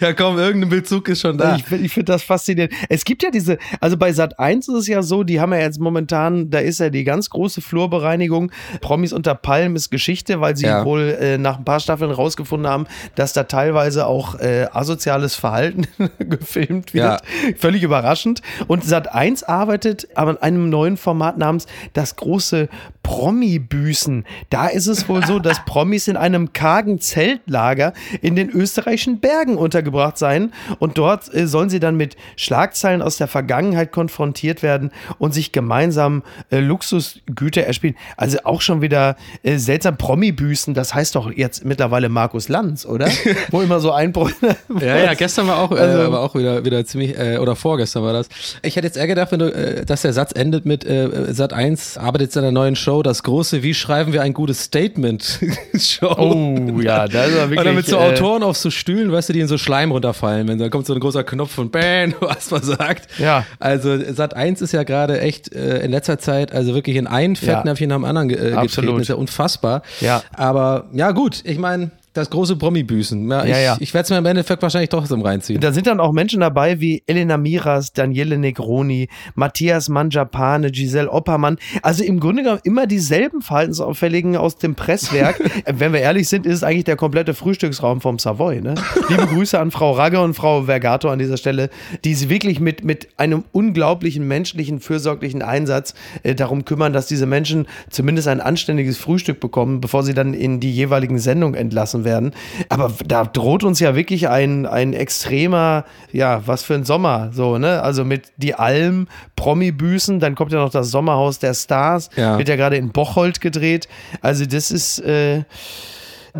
Ja, 0.00 0.14
komm, 0.14 0.38
irgendein 0.38 0.70
Bezug 0.70 1.08
ist 1.08 1.20
schon 1.20 1.38
da. 1.38 1.54
Ich, 1.54 1.70
ich 1.70 1.92
finde 1.92 2.10
das 2.10 2.24
faszinierend. 2.24 2.74
Es 2.88 3.04
gibt 3.04 3.22
ja 3.22 3.30
diese, 3.30 3.58
also 3.80 3.96
bei 3.96 4.12
Sat 4.12 4.40
1 4.40 4.66
ist 4.66 4.74
es 4.74 4.86
ja 4.88 5.04
so, 5.04 5.22
die 5.22 5.40
haben 5.40 5.52
ja 5.52 5.60
jetzt 5.60 5.78
momentan, 5.78 6.50
da 6.50 6.58
ist 6.58 6.80
ja 6.80 6.90
die 6.90 7.04
ganz 7.04 7.30
große 7.30 7.60
Flurbereinigung. 7.60 8.50
Promis 8.80 9.12
unter 9.12 9.36
Palm 9.36 9.76
ist 9.76 9.90
Geschichte, 9.90 10.40
weil 10.40 10.56
sie 10.56 10.66
ja. 10.66 10.84
wohl 10.84 11.16
äh, 11.26 11.38
nach 11.38 11.58
ein 11.58 11.64
paar 11.64 11.80
Staffeln 11.80 12.10
rausgefunden 12.10 12.70
haben, 12.70 12.86
dass 13.14 13.32
da 13.32 13.44
teilweise 13.44 14.06
auch 14.06 14.36
äh, 14.36 14.66
asoziales 14.72 15.34
Verhalten 15.34 15.86
gefilmt 16.18 16.94
wird. 16.94 17.04
Ja. 17.04 17.54
Völlig 17.58 17.82
überraschend. 17.82 18.42
Und 18.66 18.84
Sat 18.84 19.12
1 19.12 19.42
arbeitet 19.42 20.08
an 20.16 20.36
einem 20.38 20.70
neuen 20.70 20.96
Format 20.96 21.38
namens 21.38 21.66
Das 21.92 22.16
große 22.16 22.68
Promi-Büßen. 23.02 24.24
Da 24.50 24.66
ist 24.66 24.88
es 24.88 25.08
wohl 25.08 25.24
so, 25.24 25.38
dass 25.38 25.64
Promis 25.66 26.08
in 26.08 26.16
einem 26.16 26.52
kargen 26.52 27.00
Zeltlager 27.00 27.92
in 28.20 28.34
den 28.34 28.50
österreichischen 28.50 29.20
Bergen 29.20 29.56
untergebracht 29.56 30.18
seien 30.18 30.52
und 30.80 30.98
dort 30.98 31.32
äh, 31.32 31.46
sollen 31.46 31.70
sie 31.70 31.80
dann 31.80 31.96
mit 31.96 32.16
Schlagzeilen 32.36 33.02
aus 33.02 33.16
der 33.16 33.28
Vergangenheit 33.28 33.92
konfrontiert 33.92 34.62
werden 34.62 34.90
und 35.18 35.32
sich 35.32 35.52
gemeinsam 35.52 36.24
äh, 36.50 36.58
Luxusgüter 36.58 37.62
erspielen. 37.62 37.96
Also 38.16 38.38
auch 38.44 38.60
schon 38.60 38.82
wieder 38.82 39.16
äh, 39.42 39.58
seltsam 39.58 39.96
Promi-Büßen. 39.96 40.74
Das 40.74 40.94
heißt 40.94 41.15
doch 41.16 41.32
jetzt 41.32 41.64
mittlerweile 41.64 42.08
Markus 42.08 42.48
Lanz, 42.48 42.86
oder? 42.86 43.08
Wo 43.50 43.60
immer 43.60 43.80
so 43.80 43.92
ein 43.92 44.12
Ja, 44.80 44.96
ja, 44.96 45.14
gestern 45.14 45.48
war 45.48 45.58
auch, 45.58 45.72
äh, 45.72 45.80
also, 45.80 46.12
war 46.12 46.20
auch 46.20 46.34
wieder, 46.34 46.64
wieder 46.64 46.84
ziemlich, 46.84 47.18
äh, 47.18 47.38
oder 47.38 47.56
vorgestern 47.56 48.02
war 48.02 48.12
das. 48.12 48.28
Ich 48.62 48.76
hätte 48.76 48.86
jetzt 48.86 48.96
eher 48.96 49.06
gedacht, 49.06 49.32
wenn 49.32 49.40
du, 49.40 49.52
äh, 49.52 49.84
dass 49.84 50.02
der 50.02 50.12
Satz 50.12 50.32
endet 50.32 50.64
mit 50.64 50.86
Sat 51.30 51.52
1 51.52 51.98
arbeitet 51.98 52.26
jetzt 52.26 52.36
an 52.36 52.42
der 52.42 52.52
neuen 52.52 52.76
Show 52.76 53.02
das 53.02 53.22
große 53.22 53.62
Wie 53.62 53.74
schreiben 53.74 54.12
wir 54.12 54.22
ein 54.22 54.32
gutes 54.32 54.62
Statement 54.64 55.40
Show. 55.78 56.14
Oh 56.18 56.80
ja, 56.80 57.06
das 57.06 57.34
war 57.34 57.50
wirklich. 57.50 57.60
Oder 57.60 57.72
mit 57.72 57.86
so 57.86 57.96
äh, 57.96 58.00
Autoren 58.00 58.42
auf 58.42 58.56
so 58.56 58.70
Stühlen, 58.70 59.12
weißt 59.12 59.28
du, 59.28 59.32
die 59.32 59.40
in 59.40 59.48
so 59.48 59.58
Schleim 59.58 59.92
runterfallen, 59.92 60.48
wenn 60.48 60.58
da 60.58 60.68
kommt 60.68 60.86
so 60.86 60.94
ein 60.94 61.00
großer 61.00 61.24
Knopf 61.24 61.56
und 61.58 61.72
bang, 61.72 62.14
was 62.20 62.50
man 62.50 62.62
sagt. 62.62 63.08
Ja. 63.18 63.44
Also 63.58 63.96
Sat 64.12 64.34
1 64.34 64.60
ist 64.60 64.72
ja 64.72 64.82
gerade 64.82 65.20
echt 65.20 65.54
äh, 65.54 65.78
in 65.78 65.90
letzter 65.90 66.18
Zeit, 66.18 66.52
also 66.52 66.74
wirklich 66.74 66.96
in 66.96 67.06
ein 67.06 67.36
Fettnäpfchen 67.36 67.90
ja. 67.90 67.98
nach 67.98 68.02
dem 68.02 68.04
anderen 68.04 68.30
äh, 68.30 68.60
getreten, 68.62 69.00
ist 69.00 69.08
ja 69.08 69.14
unfassbar. 69.14 69.82
Ja. 70.00 70.22
Aber 70.32 70.86
ja 70.92 71.05
gut, 71.12 71.42
ich 71.44 71.58
meine, 71.58 71.90
das 72.16 72.30
große 72.30 72.56
Promi-Büßen. 72.56 73.30
Ja, 73.30 73.44
ich, 73.44 73.50
ja, 73.50 73.58
ja. 73.58 73.76
ich 73.80 73.92
werde 73.94 74.04
es 74.04 74.10
mir 74.10 74.18
im 74.18 74.26
Endeffekt 74.26 74.62
wahrscheinlich 74.62 74.90
doch 74.90 75.06
so 75.06 75.16
reinziehen. 75.20 75.60
Da 75.60 75.72
sind 75.72 75.86
dann 75.86 76.00
auch 76.00 76.12
Menschen 76.12 76.40
dabei 76.40 76.80
wie 76.80 77.02
Elena 77.06 77.36
Miras, 77.36 77.92
Daniele 77.92 78.38
Negroni, 78.38 79.08
Matthias 79.34 79.88
Manjapane, 79.88 80.70
Giselle 80.70 81.10
Oppermann. 81.10 81.58
Also 81.82 82.04
im 82.04 82.20
Grunde 82.20 82.42
genommen 82.42 82.60
immer 82.64 82.86
dieselben 82.86 83.42
Verhaltensauffälligen 83.42 84.36
aus 84.36 84.56
dem 84.56 84.74
Presswerk. 84.74 85.40
Wenn 85.66 85.92
wir 85.92 86.00
ehrlich 86.00 86.28
sind, 86.28 86.46
ist 86.46 86.54
es 86.54 86.62
eigentlich 86.62 86.84
der 86.84 86.96
komplette 86.96 87.34
Frühstücksraum 87.34 88.00
vom 88.00 88.18
Savoy. 88.18 88.60
Ne? 88.60 88.74
Liebe 89.08 89.26
Grüße 89.26 89.58
an 89.58 89.70
Frau 89.70 89.92
Ragge 89.92 90.20
und 90.20 90.34
Frau 90.34 90.62
Vergato 90.62 91.10
an 91.10 91.18
dieser 91.18 91.36
Stelle, 91.36 91.70
die 92.04 92.14
sich 92.14 92.28
wirklich 92.28 92.60
mit, 92.60 92.84
mit 92.84 93.08
einem 93.18 93.44
unglaublichen 93.52 94.26
menschlichen, 94.26 94.80
fürsorglichen 94.80 95.42
Einsatz 95.42 95.94
äh, 96.22 96.34
darum 96.34 96.64
kümmern, 96.64 96.92
dass 96.92 97.06
diese 97.06 97.26
Menschen 97.26 97.66
zumindest 97.90 98.28
ein 98.28 98.40
anständiges 98.40 98.96
Frühstück 98.96 99.40
bekommen, 99.40 99.80
bevor 99.80 100.02
sie 100.02 100.14
dann 100.14 100.32
in 100.32 100.60
die 100.60 100.72
jeweiligen 100.72 101.18
Sendungen 101.18 101.54
entlassen 101.54 102.04
werden 102.04 102.05
werden. 102.06 102.32
Aber 102.70 102.90
da 103.06 103.24
droht 103.24 103.62
uns 103.64 103.78
ja 103.80 103.94
wirklich 103.94 104.30
ein, 104.30 104.64
ein 104.64 104.94
extremer, 104.94 105.84
ja, 106.12 106.40
was 106.46 106.62
für 106.62 106.74
ein 106.74 106.84
Sommer, 106.84 107.30
so, 107.34 107.58
ne? 107.58 107.82
Also 107.82 108.06
mit 108.06 108.32
die 108.38 108.54
Alm, 108.54 109.08
Promi-Büßen, 109.36 110.18
dann 110.18 110.34
kommt 110.34 110.52
ja 110.52 110.58
noch 110.58 110.70
das 110.70 110.90
Sommerhaus 110.90 111.38
der 111.38 111.52
Stars, 111.52 112.08
ja. 112.16 112.38
wird 112.38 112.48
ja 112.48 112.56
gerade 112.56 112.76
in 112.76 112.88
Bocholt 112.90 113.42
gedreht. 113.42 113.88
Also 114.22 114.46
das 114.46 114.70
ist, 114.70 115.00
äh, 115.00 115.42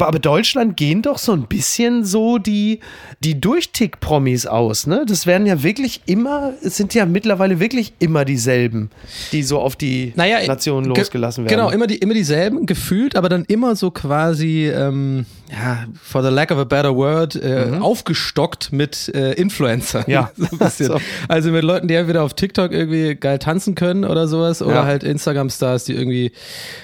aber 0.05 0.19
Deutschland 0.19 0.77
gehen 0.77 1.03
doch 1.03 1.19
so 1.19 1.33
ein 1.33 1.47
bisschen 1.47 2.05
so 2.05 2.39
die, 2.39 2.81
die 3.25 3.41
Durchtick-Promis 3.41 4.47
aus, 4.47 4.87
ne? 4.87 5.05
Das 5.09 5.27
werden 5.27 5.47
ja 5.47 5.63
wirklich 5.63 6.03
immer, 6.07 6.53
es 6.63 6.77
sind 6.77 6.95
ja 6.95 7.07
mittlerweile 7.07 7.61
wirklich 7.61 7.95
immer 7.99 8.25
dieselben, 8.25 8.91
die 9.33 9.43
so 9.43 9.59
auf 9.59 9.77
die 9.77 10.13
naja, 10.17 10.47
Nation 10.47 10.85
losgelassen 10.85 11.45
werden. 11.45 11.57
Genau, 11.57 11.71
immer, 11.71 11.87
die, 11.87 11.97
immer 11.97 12.15
dieselben, 12.15 12.67
gefühlt, 12.67 13.17
aber 13.17 13.29
dann 13.29 13.45
immer 13.47 13.77
so 13.77 13.91
quasi, 13.91 14.69
ähm, 14.69 15.25
ja, 15.51 15.85
for 16.03 16.23
the 16.23 16.29
lack 16.29 16.51
of 16.51 16.59
a 16.59 16.65
better 16.65 16.95
word, 16.95 17.37
äh, 17.37 17.67
mhm. 17.67 17.83
aufgestockt 17.83 18.73
mit 18.73 19.11
äh, 19.15 19.33
Influencern. 19.35 20.05
Ja. 20.07 20.31
so 20.37 20.47
ein 20.51 20.59
bisschen. 20.59 20.87
So. 20.87 21.01
Also 21.27 21.51
mit 21.51 21.65
Leuten, 21.65 21.89
die 21.89 21.95
entweder 21.95 22.23
auf 22.23 22.35
TikTok 22.35 22.71
irgendwie 22.71 23.17
geil 23.17 23.41
tanzen 23.41 23.75
können 23.75 24.05
oder 24.05 24.29
sowas, 24.29 24.63
oder 24.63 24.75
ja. 24.75 24.85
halt 24.85 25.03
Instagram-Stars, 25.03 25.85
die 25.85 25.95
irgendwie, 25.95 26.31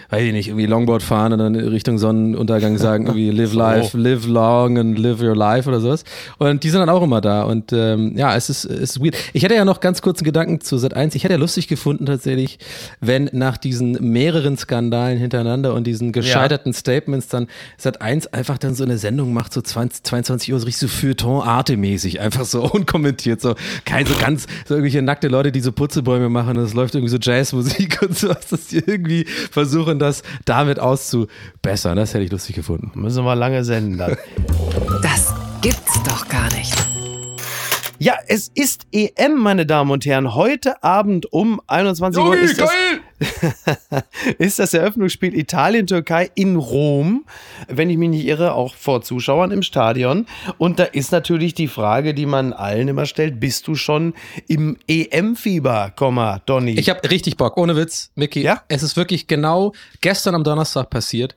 weiß 0.09 0.23
ich 0.23 0.33
nicht, 0.33 0.49
irgendwie 0.49 0.67
Longboard 0.67 1.05
fahren 1.05 1.33
und 1.33 1.39
dann 1.39 1.55
Richtung 1.55 1.99
Sonnenuntergang 1.99 2.79
sagen, 2.79 3.07
irgendwie 3.07 3.31
live 3.43 3.53
life, 3.53 3.97
live 3.97 4.27
long 4.27 4.79
and 4.79 4.99
live 4.99 5.21
your 5.21 5.37
life 5.37 5.69
oder 5.69 5.81
sowas. 5.81 6.05
Und 6.39 6.65
die 6.65 6.71
sind 6.71 6.81
dann 6.81 6.89
auch 6.89 7.03
immer 7.03 7.21
da. 7.21 7.43
Und 7.43 7.73
ähm, 7.73 8.17
ja, 8.17 8.35
es 8.35 8.51
ist, 8.51 8.65
es 8.65 8.97
ist 8.97 9.01
weird. 9.01 9.15
Ich 9.33 9.45
hätte 9.45 9.55
ja 9.55 9.65
noch 9.65 9.81
ganz 9.81 10.03
kurz 10.03 10.19
einen 10.19 10.27
Gedanken 10.27 10.61
zu 10.61 10.79
Sat 10.79 10.95
1. 10.95 11.15
Ich 11.15 11.25
hätte 11.25 11.35
ja 11.35 11.39
lustig 11.41 11.69
gefunden 11.69 12.07
tatsächlich, 12.07 12.59
wenn 13.01 13.29
nach 13.33 13.57
diesen 13.57 13.93
mehreren 14.01 14.57
Skandalen 14.57 15.19
hintereinander 15.19 15.75
und 15.75 15.87
diesen 15.87 16.13
gescheiterten 16.13 16.73
ja. 16.73 16.79
Statements 16.79 17.29
dann 17.29 17.47
Sat 17.77 18.01
1 18.01 18.29
einfach 18.29 18.52
dann 18.59 18.75
so 18.75 18.85
eine 18.85 18.99
Sendung 18.99 19.33
macht, 19.33 19.53
so 19.53 19.61
20, 19.61 20.03
22 20.05 20.53
Uhr, 20.53 20.61
so 20.61 20.67
richtig 20.67 20.81
so 20.81 20.89
Feuilleton-artemäßig, 20.89 22.21
einfach 22.21 22.45
so 22.45 22.63
unkommentiert, 22.73 23.41
so 23.41 23.55
kein 23.85 24.07
so 24.07 24.15
ganz, 24.15 24.47
so 24.67 24.75
irgendwelche 24.75 25.03
nackte 25.03 25.29
Leute, 25.29 25.53
die 25.53 25.61
so 25.61 25.73
Putzebäume 25.73 26.29
machen 26.29 26.57
und 26.57 26.65
es 26.65 26.75
läuft 26.75 26.95
irgendwie 26.95 27.11
so 27.11 27.19
Jazzmusik 27.19 28.01
und 28.09 28.17
sowas, 28.17 28.47
dass 28.49 28.67
die 28.69 28.79
irgendwie 28.79 29.25
versuchen, 29.51 29.99
das 29.99 30.23
damit 30.45 30.79
auszubessern. 30.79 31.97
Das 31.97 32.15
hätte 32.15 32.25
ich 32.25 32.31
lustig 32.31 32.57
gefunden. 32.57 32.91
Müssen 32.95 33.25
wir 33.25 33.35
lange 33.35 33.65
senden 33.65 33.99
dann. 33.99 34.17
Das 35.03 35.33
gibt's 35.63 36.01
doch 36.05 36.29
gar 36.29 36.53
nicht. 36.55 36.75
Ja, 38.03 38.15
es 38.27 38.51
ist 38.53 38.87
EM, 38.91 39.39
meine 39.39 39.65
Damen 39.65 39.93
und 39.93 40.05
Herren. 40.07 40.35
Heute 40.35 40.83
Abend 40.83 41.33
um 41.33 41.61
21 41.69 42.21
Uhr 42.21 42.37
ist 42.37 42.61
das, 42.61 42.69
ist 44.39 44.59
das 44.59 44.75
Eröffnungsspiel 44.75 45.35
Italien-Türkei 45.35 46.31
in 46.35 46.57
Rom, 46.57 47.25
wenn 47.69 47.91
ich 47.91 47.97
mich 47.97 48.11
nicht 48.11 48.27
irre, 48.27 48.55
auch 48.55 48.75
vor 48.75 49.03
Zuschauern 49.03 49.51
im 49.51 49.63
Stadion. 49.63 50.27
Und 50.59 50.79
da 50.79 50.85
ist 50.85 51.13
natürlich 51.13 51.55
die 51.55 51.69
Frage, 51.69 52.15
die 52.15 52.27
man 52.27 52.53
allen 52.53 52.89
immer 52.89 53.07
stellt, 53.07 53.41
bist 53.41 53.67
du 53.69 53.75
schon 53.75 54.15
im 54.49 54.77
EM-Fieber, 54.89 55.93
Donny? 56.47 56.73
Ich 56.73 56.91
habe 56.91 57.09
richtig 57.11 57.37
Bock, 57.37 57.57
ohne 57.57 57.77
Witz, 57.77 58.11
Micky. 58.15 58.43
Ja? 58.43 58.63
Es 58.69 58.83
ist 58.83 58.97
wirklich 58.97 59.27
genau 59.27 59.73
gestern 60.01 60.35
am 60.35 60.45
Donnerstag 60.45 60.91
passiert 60.91 61.37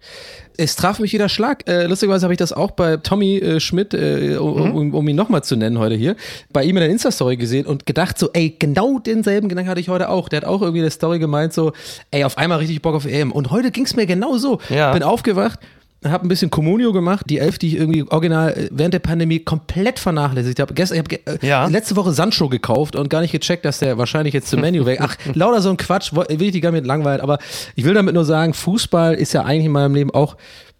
es 0.58 0.76
traf 0.76 1.00
mich 1.00 1.14
wieder 1.14 1.30
Schlag. 1.30 1.68
Äh, 1.68 1.86
lustigerweise 1.88 2.24
habe 2.24 2.34
ich 2.34 2.38
das 2.38 2.54
auch 2.54 2.72
bei 2.72 2.98
Tommy 2.98 3.38
äh, 3.38 3.60
Schmidt, 3.60 3.94
äh, 3.94 4.38
um, 4.38 4.70
mhm. 4.70 4.76
um, 4.76 4.94
um, 4.94 5.08
ihn 5.08 5.16
nochmal 5.16 5.44
zu 5.44 5.56
nennen 5.56 5.80
heute 5.80 5.96
hier, 5.96 6.16
bei 6.52 6.64
ihm 6.64 6.78
in 6.78 6.82
der 6.82 6.90
Insta-Story 6.90 7.38
gesehen 7.38 7.66
und 7.66 7.86
gedacht 7.86 8.18
so, 8.18 8.30
ey, 8.34 8.56
genau 8.58 9.00
denselben 9.00 9.50
Gedanken 9.50 9.70
hatte 9.70 9.82
ich 9.82 9.90
heute 9.90 10.10
auch. 10.10 10.30
Der 10.30 10.42
hat 10.42 10.48
auch 10.48 10.62
irgendwie 10.62 10.82
eine 10.82 10.92
Story 10.92 11.20
gemeint 11.20 11.54
so, 11.54 11.74
ey, 12.12 12.24
auf 12.24 12.38
einmal 12.38 12.60
richtig 12.60 12.82
Bock 12.82 12.96
auf 12.96 13.06
EM. 13.06 13.32
Und 13.32 13.52
heute 13.52 13.72
ging 13.72 13.86
es 13.86 13.96
mir 13.96 14.06
genau 14.06 14.38
so. 14.38 14.60
Ja. 14.70 14.92
Bin 14.92 15.04
aufgewacht, 15.04 15.60
habe 16.12 16.26
ein 16.26 16.28
bisschen 16.28 16.52
Communio 16.52 16.94
gemacht, 16.94 17.26
die 17.30 17.40
elf, 17.40 17.58
die 17.58 17.68
ich 17.68 17.76
irgendwie 17.76 18.04
original 18.10 18.52
äh, 18.52 18.70
während 18.72 18.94
der 18.94 19.00
Pandemie 19.00 19.40
komplett 19.40 20.00
vernachlässigt 20.00 20.60
habe. 20.60 20.74
Gestern, 20.74 20.98
ich 20.98 21.04
habe 21.04 21.40
äh, 21.42 21.48
ja. 21.48 21.66
letzte 21.68 21.96
Woche 21.96 22.12
Sancho 22.12 22.50
gekauft 22.50 22.96
und 22.96 23.10
gar 23.10 23.22
nicht 23.22 23.32
gecheckt, 23.32 23.66
dass 23.66 23.80
der 23.80 23.98
wahrscheinlich 23.98 24.34
jetzt 24.34 24.50
zum 24.50 24.62
Menu 24.62 24.86
weg. 24.86 25.00
Ach, 25.02 25.16
lauter 25.34 25.62
so 25.62 25.70
ein 25.70 25.78
Quatsch, 25.78 26.14
will 26.14 26.42
ich 26.42 26.52
die 26.52 26.62
gar 26.62 26.72
nicht 26.72 26.86
langweilen. 26.86 27.22
Aber 27.22 27.40
ich 27.76 27.84
will 27.86 27.94
damit 27.94 28.14
nur 28.14 28.26
sagen, 28.26 28.54
Fußball 28.54 29.16
ist 29.16 29.34
ja 29.34 29.44
eigentlich 29.44 29.66
in 29.66 29.72
meinem 29.72 29.96
Leben 29.96 30.12
auch 30.12 30.36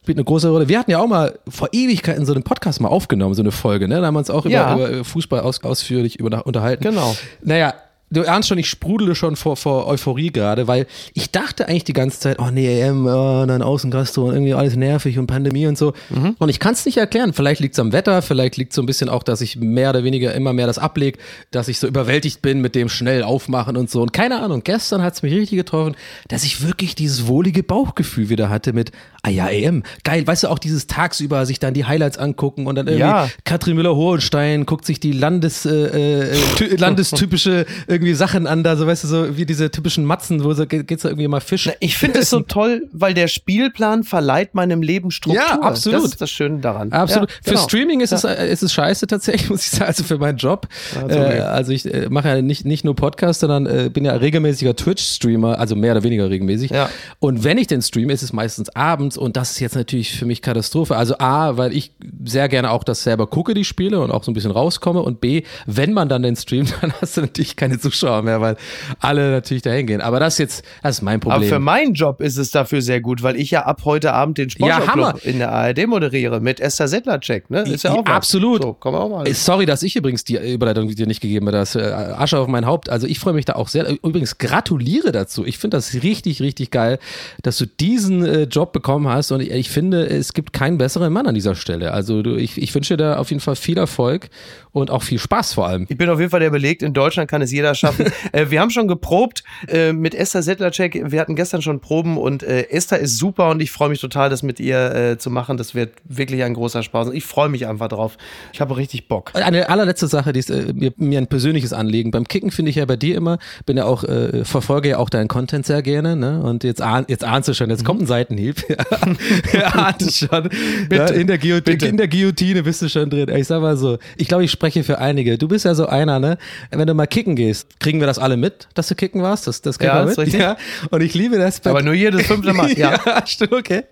spielt 0.06 0.20
eine 0.20 0.26
große 0.26 0.50
Rolle. 0.50 0.70
Wir 0.70 0.78
hatten 0.78 0.92
ja 0.92 1.00
auch 1.00 1.08
mal 1.08 1.40
vor 1.50 1.70
Ewigkeiten 1.72 2.28
so 2.28 2.34
einen 2.34 2.44
Podcast 2.44 2.80
mal 2.80 2.90
aufgenommen, 2.90 3.34
so 3.34 3.42
eine 3.42 3.52
Folge, 3.52 3.88
ne? 3.88 4.02
Da 4.02 4.06
haben 4.06 4.14
wir 4.14 4.20
uns 4.20 4.30
auch 4.30 4.46
ja. 4.46 4.76
über, 4.76 4.90
über, 4.90 5.04
Fußball 5.04 5.40
aus, 5.40 5.64
ausführlich 5.64 6.20
über, 6.20 6.46
unterhalten. 6.46 6.84
Genau. 6.84 7.16
Naja, 7.42 7.74
du 8.16 8.22
ernst 8.24 8.50
schon, 8.50 8.58
ich 8.58 8.70
sprudele 8.70 9.16
schon 9.16 9.36
vor, 9.36 9.58
vor 9.58 9.88
Euphorie 9.88 10.32
gerade, 10.32 10.68
weil 10.68 10.88
ich 11.14 11.32
dachte 11.32 11.68
eigentlich 11.68 11.84
die 11.84 11.94
ganze 11.94 12.20
Zeit, 12.20 12.40
oh 12.40 12.50
nee, 12.52 12.82
EM, 12.82 13.06
oh, 13.06 13.46
dann 13.46 13.62
Außengastro 13.62 14.26
und 14.26 14.34
irgendwie 14.34 14.54
alles 14.54 14.76
nervig 14.76 15.20
und 15.20 15.28
Pandemie 15.28 15.68
und 15.68 15.78
so. 15.78 15.94
Mhm. 16.10 16.36
Und 16.40 16.50
ich 16.50 16.60
kann 16.60 16.74
es 16.74 16.86
nicht 16.86 16.98
erklären. 16.98 17.34
Vielleicht 17.34 17.62
liegt 17.62 17.74
es 17.74 17.80
am 17.80 17.92
Wetter, 17.92 18.22
vielleicht 18.22 18.58
liegt 18.58 18.72
es 18.72 18.76
so 18.76 18.82
ein 18.82 18.86
bisschen 18.86 19.10
auch, 19.10 19.24
dass 19.24 19.42
ich 19.42 19.58
mehr 19.58 19.90
oder 19.90 20.04
weniger 20.04 20.34
immer 20.34 20.54
mehr 20.54 20.68
das 20.68 20.78
ablege, 20.78 21.20
dass 21.52 21.68
ich 21.68 21.80
so 21.80 21.88
überwältigt 21.88 22.42
bin 22.42 22.62
mit 22.62 22.76
dem 22.76 22.90
schnell 22.90 23.24
aufmachen 23.24 23.78
und 23.78 23.90
so. 23.90 24.02
Und 24.02 24.14
keine 24.14 24.42
Ahnung, 24.42 24.62
gestern 24.64 25.02
hat 25.02 25.14
es 25.14 25.24
mich 25.24 25.34
richtig 25.34 25.58
getroffen, 25.58 25.96
dass 26.28 26.44
ich 26.44 26.66
wirklich 26.66 26.96
dieses 26.96 27.28
wohlige 27.28 27.64
Bauchgefühl 27.64 28.30
wieder 28.30 28.50
hatte 28.50 28.74
mit, 28.74 28.92
ah 29.26 29.30
ja, 29.30 29.48
EM, 29.50 29.84
geil, 30.04 30.26
weißt 30.26 30.44
du, 30.44 30.50
auch 30.50 30.60
dieses 30.60 30.88
tagsüber 30.88 31.46
sich 31.46 31.60
dann 31.60 31.74
die 31.74 31.86
Highlights 31.86 32.18
angucken 32.18 32.68
und 32.68 32.76
dann 32.76 32.88
irgendwie 32.88 33.08
ja. 33.08 33.28
Katrin 33.44 33.76
Müller-Hohenstein 33.76 34.66
guckt 34.66 34.86
sich 34.86 35.00
die 35.00 35.12
Landes, 35.12 35.66
äh, 35.66 36.34
äh, 36.34 36.76
landestypische 36.78 37.66
irgendwie 37.88 38.14
Sachen 38.14 38.46
an, 38.46 38.64
da 38.64 38.76
so 38.76 38.86
weißt 38.86 39.04
du, 39.04 39.08
so 39.08 39.38
wie 39.38 39.46
diese 39.46 39.72
typischen 39.72 40.06
Matzen, 40.06 40.44
wo 40.44 40.54
so 40.54 40.68
geht's 40.68 41.04
da 41.04 41.10
irgendwie 41.10 41.28
mal 41.28 41.40
Fisch. 41.40 41.72
Ich 41.80 41.98
finde 41.98 42.20
es 42.20 42.30
so 42.30 42.42
toll, 42.42 42.88
weil 42.92 43.14
der 43.14 43.28
Spielplan 43.28 44.04
verleiht 44.04 44.54
meinem 44.54 44.82
Leben 44.82 45.10
Struktur. 45.10 45.44
Ja, 45.44 45.60
absolut. 45.62 46.04
Das 46.04 46.12
ist 46.12 46.22
das 46.22 46.30
Schöne 46.30 46.60
daran. 46.60 46.92
Absolut. 46.92 47.32
Ja, 47.32 47.38
genau. 47.44 47.58
Für 47.60 47.64
Streaming 47.64 48.02
ist, 48.02 48.12
ja. 48.12 48.18
es, 48.18 48.24
äh, 48.24 48.52
ist 48.52 48.62
es 48.62 48.74
scheiße 48.74 49.08
tatsächlich, 49.08 49.50
muss 49.50 49.62
ich 49.62 49.72
sagen, 49.72 49.86
also 49.86 50.04
für 50.04 50.20
meinen 50.20 50.38
Job. 50.38 50.68
Also, 50.96 51.18
äh, 51.18 51.40
also 51.40 51.72
ich 51.72 51.92
äh, 51.92 52.10
mache 52.10 52.28
ja 52.28 52.42
nicht, 52.42 52.66
nicht 52.66 52.86
nur 52.86 52.96
Podcast, 52.96 53.40
sondern 53.40 53.66
äh, 53.66 53.90
bin 53.92 54.06
ja 54.06 54.14
regelmäßiger 54.14 54.76
Twitch-Streamer, 54.76 55.58
also 55.58 55.76
mehr 55.76 55.94
oder 55.94 56.04
weniger 56.04 56.30
regelmäßig. 56.30 56.72
Ja. 56.72 56.90
Und 57.20 57.44
wenn 57.44 57.58
ich 57.58 57.68
den 57.68 57.82
streame, 57.82 58.14
ist 58.14 58.22
es 58.22 58.34
meistens 58.34 58.70
abends 58.76 59.15
Lockdowns 59.16 59.18
und 59.18 59.38
das 59.38 59.52
ist 59.52 59.60
jetzt 59.60 59.76
natürlich 59.76 60.18
für 60.18 60.26
mich 60.26 60.42
Katastrophe. 60.42 60.96
Also 60.96 61.18
A, 61.18 61.58
weil 61.58 61.76
ich 61.76 61.92
sehr 62.24 62.48
gerne 62.50 62.72
auch 62.72 62.84
das 62.84 63.04
selber 63.04 63.28
gucke, 63.28 63.54
die 63.54 63.66
Spiele 63.66 64.00
und 64.00 64.12
auch 64.12 64.24
so 64.24 64.32
ein 64.32 64.34
bisschen 64.34 64.52
rauskomme 64.52 65.02
und 65.02 65.22
B, 65.22 65.44
wenn 65.66 65.94
man 65.94 66.10
dann 66.10 66.24
den 66.24 66.36
streamt, 66.36 66.74
dann 66.82 66.94
hast 67.02 67.18
du 67.18 67.22
natürlich 67.22 67.56
keine 67.56 67.80
Zuschauer 67.80 68.22
mehr, 68.22 68.42
weil 68.42 68.58
alle 69.00 69.32
natürlich 69.32 69.64
dahin 69.64 69.88
gehen. 69.88 70.02
Aber 70.02 70.20
das 70.20 70.36
ist 70.36 70.40
jetzt, 70.40 70.66
das 70.84 70.98
ist 70.98 71.02
mein 71.02 71.20
Problem. 71.20 71.42
Aber 71.42 71.46
für 71.46 71.60
meinen 71.60 71.94
Job 71.94 72.22
ist 72.22 72.38
es 72.38 72.52
dafür 72.52 72.82
sehr 72.82 73.02
gut, 73.02 73.24
weil 73.24 73.36
ich 73.36 73.52
ja 73.52 73.66
ab 73.66 73.82
heute 73.86 74.14
Abend 74.14 74.38
den 74.38 74.50
Sportclub 74.50 75.24
ja, 75.24 75.30
in 75.30 75.40
der 75.40 75.52
ARD 75.52 75.88
moderiere 75.88 76.40
mit 76.40 76.60
Esther 76.60 76.88
Sedlacek, 76.88 77.50
ne? 77.50 77.62
Ist 77.62 77.84
ja 77.84 77.92
auch 77.92 78.06
Absolut. 78.06 78.62
So, 78.62 78.76
komm 78.80 78.96
auch 78.96 79.10
mal. 79.10 79.34
Sorry, 79.34 79.66
dass 79.66 79.84
ich 79.84 79.96
übrigens 79.96 80.24
die 80.24 80.38
Überleitung 80.38 80.88
dir 80.88 81.08
nicht 81.08 81.22
gegeben 81.22 81.48
habe, 81.48 81.58
das 81.58 81.76
äh, 81.76 81.82
Asche 81.82 82.40
auf 82.40 82.48
mein 82.48 82.66
Haupt. 82.66 82.90
Also 82.90 83.08
ich 83.08 83.20
freue 83.20 83.34
mich 83.34 83.46
da 83.46 83.54
auch 83.54 83.68
sehr. 83.68 83.90
Übrigens 83.90 84.38
gratuliere 84.38 85.12
dazu. 85.12 85.46
Ich 85.46 85.58
finde 85.58 85.78
das 85.78 85.94
richtig, 86.04 86.42
richtig 86.42 86.72
geil, 86.72 87.00
dass 87.42 87.58
du 87.58 87.66
diesen 87.66 88.26
äh, 88.26 88.44
Job 88.44 88.74
bekommen 88.74 89.05
hast 89.10 89.32
und 89.32 89.42
ich, 89.42 89.52
ich, 89.52 89.70
finde, 89.70 90.08
es 90.08 90.34
gibt 90.34 90.54
keinen 90.54 90.78
besseren 90.78 91.12
Mann 91.12 91.28
an 91.28 91.36
dieser 91.36 91.56
Stelle. 91.56 91.92
Also 91.92 92.22
du, 92.22 92.36
ich, 92.36 92.62
ich 92.62 92.74
wünsche 92.74 92.98
dir 92.98 93.20
auf 93.20 93.30
jeden 93.30 93.42
Fall 93.42 93.56
viel 93.56 93.78
Erfolg 93.78 94.30
und 94.72 94.92
auch 94.92 95.04
viel 95.04 95.20
Spaß 95.20 95.54
vor 95.54 95.68
allem. 95.68 95.86
Ich 95.90 95.98
bin 95.98 96.10
auf 96.10 96.20
jeden 96.20 96.30
Fall 96.30 96.42
der 96.42 96.50
belegt, 96.50 96.84
in 96.84 96.94
Deutschland 96.94 97.30
kann 97.30 97.42
es 97.42 97.52
jeder 97.52 97.76
schaffen. 97.76 98.08
äh, 98.34 98.48
wir 98.50 98.60
haben 98.60 98.70
schon 98.70 98.88
geprobt 98.88 99.44
äh, 99.68 99.94
mit 99.94 100.14
Esther 100.14 100.44
Settlercheck. 100.44 101.12
Wir 101.12 101.22
hatten 101.22 101.36
gestern 101.36 101.62
schon 101.62 101.80
Proben 101.80 102.18
und 102.18 102.44
äh, 102.44 102.70
Esther 102.70 103.00
ist 103.00 103.18
super 103.18 103.50
und 103.52 103.62
ich 103.62 103.72
freue 103.72 103.90
mich 103.90 104.02
total, 104.02 104.30
das 104.30 104.44
mit 104.44 104.60
ihr 104.60 104.94
äh, 104.94 105.18
zu 105.18 105.30
machen. 105.30 105.56
Das 105.58 105.76
wird 105.76 105.94
wirklich 106.04 106.44
ein 106.44 106.54
großer 106.54 106.84
Spaß 106.84 107.08
und 107.08 107.16
ich 107.16 107.24
freue 107.24 107.48
mich 107.48 107.68
einfach 107.68 107.88
drauf. 107.88 108.18
Ich 108.52 108.60
habe 108.60 108.76
richtig 108.76 109.08
Bock. 109.08 109.32
Eine 109.34 109.70
allerletzte 109.70 110.08
Sache, 110.08 110.34
die 110.34 110.40
ist 110.40 110.50
äh, 110.50 110.74
mir, 110.74 110.94
mir, 110.98 111.20
ein 111.20 111.28
persönliches 111.28 111.72
Anliegen. 111.72 112.12
Beim 112.12 112.28
Kicken 112.28 112.52
finde 112.52 112.70
ich 112.70 112.76
ja 112.76 112.86
bei 112.86 112.98
dir 112.98 113.16
immer, 113.16 113.40
bin 113.66 113.78
ja 113.78 113.86
auch, 113.86 114.04
äh, 114.04 114.44
verfolge 114.44 114.90
ja 114.90 114.98
auch 114.98 115.10
deinen 115.10 115.28
Content 115.28 115.66
sehr 115.66 115.82
gerne, 115.82 116.16
ne? 116.16 116.42
Und 116.42 116.64
jetzt, 116.64 116.82
ahn, 116.82 117.06
jetzt 117.08 117.24
ahnst 117.24 117.48
du 117.48 117.54
schon, 117.54 117.70
jetzt 117.70 117.86
kommt 117.86 118.02
ein 118.02 118.08
Seitenhieb. 118.08 118.64
ahnt 119.74 120.02
es 120.02 120.20
schon. 120.20 120.50
Ja, 120.92 121.08
in, 121.08 121.28
der 121.28 121.42
in 121.44 121.98
der 121.98 122.08
Guillotine 122.08 122.64
bist 122.64 122.82
du 122.82 122.90
schon 122.90 123.10
drin. 123.10 123.30
Ich 123.30 123.48
sag 123.48 123.62
mal 123.62 123.78
so, 123.78 123.98
ich 124.18 124.28
glaube, 124.28 124.44
ich 124.44 124.52
spreche 124.52 124.76
spreche 124.76 124.84
für 124.84 125.00
einige. 125.00 125.38
Du 125.38 125.48
bist 125.48 125.66
ja 125.66 125.76
so 125.76 125.88
einer, 125.88 126.20
ne? 126.20 126.38
Wenn 126.72 126.88
du 126.88 126.94
mal 126.94 127.06
kicken 127.06 127.36
gehst, 127.36 127.80
kriegen 127.80 128.00
wir 128.00 128.08
das 128.08 128.20
alle 128.20 128.38
mit, 128.38 128.68
dass 128.74 128.88
du 128.88 128.96
kicken 128.96 129.22
warst? 129.22 129.48
Das, 129.48 129.62
das 129.62 129.78
kriegen 129.78 129.92
ja, 129.92 130.02
wir 130.02 130.10
mit. 130.10 130.18
Richtig. 130.18 130.40
Ja. 130.40 130.58
Und 130.90 131.02
ich 131.02 131.14
liebe 131.14 131.38
das. 131.38 131.66
Aber 131.66 131.82
nur 131.82 131.94
jedes 131.94 132.26
fünfte 132.26 132.54
Mal. 132.54 132.66
Ja, 132.76 133.00
ja 133.06 133.26
stimmt, 133.26 133.54
okay. 133.54 133.84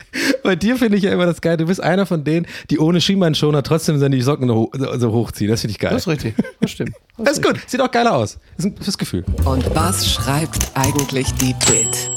Bei 0.42 0.56
dir 0.56 0.76
finde 0.78 0.98
ich 0.98 1.04
ja 1.04 1.12
immer 1.12 1.26
das 1.26 1.40
geil. 1.40 1.58
Du 1.58 1.68
bist 1.68 1.82
einer 1.82 2.06
von 2.06 2.24
denen, 2.24 2.48
die 2.70 2.80
ohne 2.80 3.00
Schienbeinschoner 3.00 3.64
trotzdem 3.64 3.98
seine 4.00 4.22
Socken 4.22 4.50
so 4.50 5.12
hochziehen. 5.12 5.50
Das 5.50 5.62
finde 5.62 5.72
ich 5.72 5.80
geil. 5.80 5.92
Das 5.92 6.04
ist 6.04 6.08
richtig. 6.08 6.36
Das 6.60 6.72
stimmt. 6.72 6.94
Das, 7.18 7.26
das 7.26 7.38
ist 7.38 7.46
gut. 7.46 7.60
Sieht 7.68 7.82
auch 7.82 7.92
geiler 7.92 8.16
aus. 8.16 8.40
Das 8.58 8.66
ist 8.66 8.72
ein 8.72 8.84
fürs 8.84 8.98
Gefühl. 8.98 9.24
Und 9.46 9.64
was 9.76 10.12
schreibt 10.12 10.72
eigentlich 10.74 11.32
die 11.36 11.56
Bild? 11.66 12.12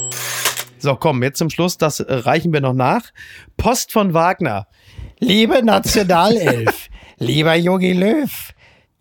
So, 0.79 0.95
komm, 0.95 1.23
jetzt 1.23 1.39
zum 1.39 1.49
Schluss, 1.49 1.77
das 1.77 2.03
reichen 2.07 2.53
wir 2.53 2.61
noch 2.61 2.73
nach. 2.73 3.03
Post 3.57 3.91
von 3.91 4.13
Wagner. 4.13 4.67
Liebe 5.19 5.63
Nationalelf, 5.63 6.89
lieber 7.17 7.55
Jogi 7.55 7.93
Löw, 7.93 8.53